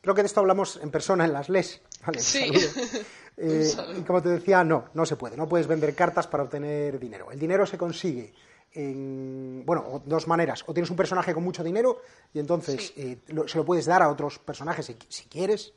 Creo 0.00 0.14
que 0.14 0.22
de 0.22 0.26
esto 0.26 0.40
hablamos 0.40 0.78
en 0.82 0.90
persona 0.90 1.24
en 1.24 1.32
las 1.32 1.48
LES. 1.48 1.80
sí. 2.18 2.50
Eh, 3.40 3.72
y 3.96 4.00
como 4.02 4.20
te 4.20 4.30
decía, 4.30 4.64
no, 4.64 4.86
no 4.94 5.06
se 5.06 5.14
puede. 5.14 5.36
No 5.36 5.48
puedes 5.48 5.68
vender 5.68 5.94
cartas 5.94 6.26
para 6.26 6.42
obtener 6.42 6.98
dinero. 6.98 7.30
El 7.30 7.38
dinero 7.38 7.66
se 7.66 7.78
consigue 7.78 8.34
en, 8.72 9.62
bueno, 9.64 10.02
dos 10.04 10.26
maneras. 10.26 10.64
O 10.66 10.74
tienes 10.74 10.90
un 10.90 10.96
personaje 10.96 11.32
con 11.32 11.44
mucho 11.44 11.62
dinero 11.62 12.00
y 12.32 12.40
entonces 12.40 12.92
eh, 12.96 13.18
se 13.46 13.58
lo 13.58 13.64
puedes 13.64 13.86
dar 13.86 14.02
a 14.02 14.08
otros 14.08 14.40
personajes 14.40 14.92
si, 15.08 15.24
quieres. 15.28 15.72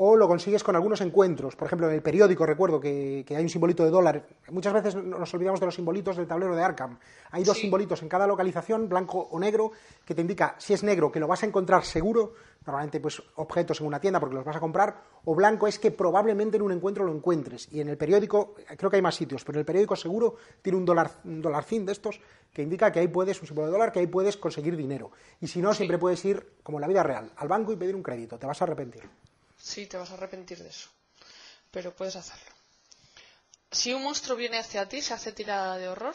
O 0.00 0.14
lo 0.14 0.28
consigues 0.28 0.62
con 0.62 0.76
algunos 0.76 1.00
encuentros. 1.00 1.56
Por 1.56 1.66
ejemplo, 1.66 1.88
en 1.88 1.94
el 1.94 2.02
periódico 2.02 2.46
recuerdo 2.46 2.78
que, 2.78 3.24
hay 3.28 3.42
un 3.42 3.48
simbolito 3.48 3.84
de 3.84 3.90
dólar. 3.90 4.28
Muchas 4.50 4.72
veces 4.72 4.94
nos 4.94 5.34
olvidamos 5.34 5.58
de 5.58 5.66
los 5.66 5.74
simbolitos 5.74 6.16
del 6.16 6.28
tablero 6.28 6.54
de 6.54 6.62
Arkham. 6.62 6.98
Hay 7.32 7.42
dos 7.42 7.58
simbolitos 7.58 8.00
en 8.02 8.08
cada 8.08 8.24
localización, 8.24 8.88
blanco 8.88 9.18
o 9.18 9.40
negro, 9.40 9.72
que 10.04 10.14
te 10.14 10.20
indica 10.20 10.54
si 10.58 10.72
es 10.72 10.84
negro, 10.84 11.10
que 11.10 11.18
lo 11.18 11.26
vas 11.26 11.42
a 11.42 11.46
encontrar 11.46 11.84
seguro, 11.84 12.34
normalmente 12.64 13.00
pues 13.00 13.20
objetos 13.34 13.80
en 13.80 13.88
una 13.88 13.98
tienda 13.98 14.20
porque 14.20 14.36
los 14.36 14.44
vas 14.44 14.54
a 14.54 14.60
comprar, 14.60 15.02
o 15.24 15.34
blanco 15.34 15.66
es 15.66 15.80
que 15.80 15.90
probablemente 15.90 16.58
en 16.58 16.62
un 16.62 16.70
encuentro 16.70 17.04
lo 17.04 17.12
encuentres. 17.12 17.68
Y 17.72 17.80
en 17.80 17.88
el 17.88 17.96
periódico, 17.96 18.54
creo 18.76 18.90
que 18.90 18.96
hay 18.96 19.02
más 19.02 19.16
sitios, 19.16 19.42
pero 19.42 19.56
en 19.56 19.60
el 19.60 19.66
periódico 19.66 19.96
seguro 19.96 20.36
tiene 20.62 20.78
un 20.78 20.84
dólar, 20.84 21.10
un 21.24 21.42
de 21.42 21.92
estos 21.92 22.20
que 22.52 22.62
indica 22.62 22.92
que 22.92 23.00
ahí 23.00 23.08
puedes, 23.08 23.40
un 23.40 23.48
símbolo 23.48 23.66
de 23.66 23.72
dólar, 23.72 23.90
que 23.90 23.98
ahí 23.98 24.06
puedes 24.06 24.36
conseguir 24.36 24.76
dinero. 24.76 25.10
Y 25.40 25.48
si 25.48 25.60
no, 25.60 25.74
siempre 25.74 25.98
puedes 25.98 26.24
ir, 26.24 26.52
como 26.62 26.78
en 26.78 26.82
la 26.82 26.86
vida 26.86 27.02
real, 27.02 27.32
al 27.34 27.48
banco 27.48 27.72
y 27.72 27.76
pedir 27.76 27.96
un 27.96 28.02
crédito. 28.04 28.38
Te 28.38 28.46
vas 28.46 28.62
a 28.62 28.64
arrepentir. 28.64 29.02
Sí, 29.68 29.86
te 29.86 29.98
vas 29.98 30.10
a 30.10 30.14
arrepentir 30.14 30.62
de 30.62 30.70
eso. 30.70 30.88
Pero 31.70 31.94
puedes 31.94 32.16
hacerlo. 32.16 32.54
Si 33.70 33.92
un 33.92 34.02
monstruo 34.02 34.34
viene 34.34 34.58
hacia 34.58 34.88
ti, 34.88 35.02
¿se 35.02 35.12
hace 35.12 35.32
tirada 35.32 35.76
de 35.76 35.88
horror? 35.88 36.14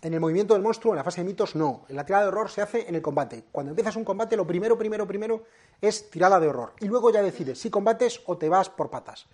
En 0.00 0.14
el 0.14 0.20
movimiento 0.20 0.54
del 0.54 0.62
monstruo, 0.62 0.94
en 0.94 0.96
la 0.96 1.04
fase 1.04 1.20
de 1.20 1.26
mitos, 1.26 1.54
no. 1.54 1.84
En 1.90 1.96
la 1.96 2.06
tirada 2.06 2.24
de 2.24 2.28
horror 2.28 2.50
se 2.50 2.62
hace 2.62 2.88
en 2.88 2.94
el 2.94 3.02
combate. 3.02 3.44
Cuando 3.52 3.72
empiezas 3.72 3.96
un 3.96 4.04
combate, 4.04 4.34
lo 4.34 4.46
primero, 4.46 4.78
primero, 4.78 5.06
primero 5.06 5.44
es 5.78 6.08
tirada 6.08 6.40
de 6.40 6.48
horror. 6.48 6.72
Y 6.80 6.86
luego 6.86 7.10
ya 7.12 7.20
decides 7.20 7.60
si 7.60 7.68
combates 7.68 8.22
o 8.24 8.38
te 8.38 8.48
vas 8.48 8.70
por 8.70 8.88
patas. 8.88 9.26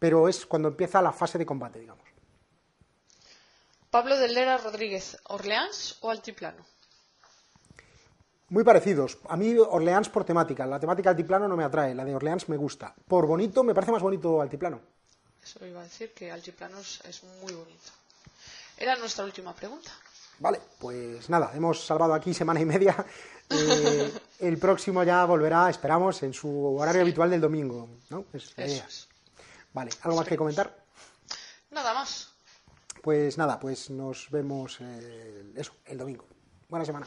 Pero 0.00 0.28
es 0.28 0.44
cuando 0.44 0.66
empieza 0.66 1.00
la 1.00 1.12
fase 1.12 1.38
de 1.38 1.46
combate, 1.46 1.78
digamos. 1.78 2.08
Pablo 3.90 4.18
de 4.18 4.26
Lera 4.26 4.58
Rodríguez, 4.58 5.18
¿Orleans 5.28 5.98
o 6.00 6.10
Altiplano? 6.10 6.66
Muy 8.52 8.64
parecidos. 8.64 9.16
A 9.30 9.36
mí 9.38 9.56
Orleans 9.56 10.10
por 10.10 10.26
temática. 10.26 10.66
La 10.66 10.78
temática 10.78 11.08
altiplano 11.08 11.48
no 11.48 11.56
me 11.56 11.64
atrae, 11.64 11.94
la 11.94 12.04
de 12.04 12.14
Orleans 12.14 12.50
me 12.50 12.58
gusta. 12.58 12.94
Por 13.08 13.26
bonito, 13.26 13.64
me 13.64 13.72
parece 13.72 13.92
más 13.92 14.02
bonito 14.02 14.42
altiplano. 14.42 14.78
Eso 15.42 15.66
iba 15.66 15.80
a 15.80 15.84
decir, 15.84 16.12
que 16.12 16.30
altiplano 16.30 16.78
es, 16.78 17.22
muy 17.40 17.54
bonito. 17.54 17.90
Era 18.76 18.94
nuestra 18.96 19.24
última 19.24 19.54
pregunta. 19.54 19.90
Vale, 20.38 20.60
pues 20.78 21.30
nada, 21.30 21.52
hemos 21.54 21.82
salvado 21.82 22.12
aquí 22.12 22.34
semana 22.34 22.60
y 22.60 22.66
media. 22.66 22.94
Eh, 23.54 24.10
el 24.38 24.56
próximo 24.56 25.04
ya 25.04 25.26
volverá, 25.26 25.68
esperamos, 25.68 26.22
en 26.22 26.32
su 26.32 26.74
horario 26.74 27.02
habitual 27.02 27.28
del 27.28 27.40
domingo. 27.42 27.86
¿no? 28.08 28.24
Vale, 29.74 29.90
¿algo 30.00 30.16
más 30.16 30.26
que 30.26 30.38
comentar? 30.38 30.74
Nada 31.70 31.92
más. 31.92 32.30
Pues 33.02 33.36
nada, 33.36 33.60
pues 33.60 33.90
nos 33.90 34.30
vemos 34.30 34.78
eso, 35.54 35.72
el 35.84 35.98
domingo. 35.98 36.24
Buena 36.70 36.86
semana. 36.86 37.06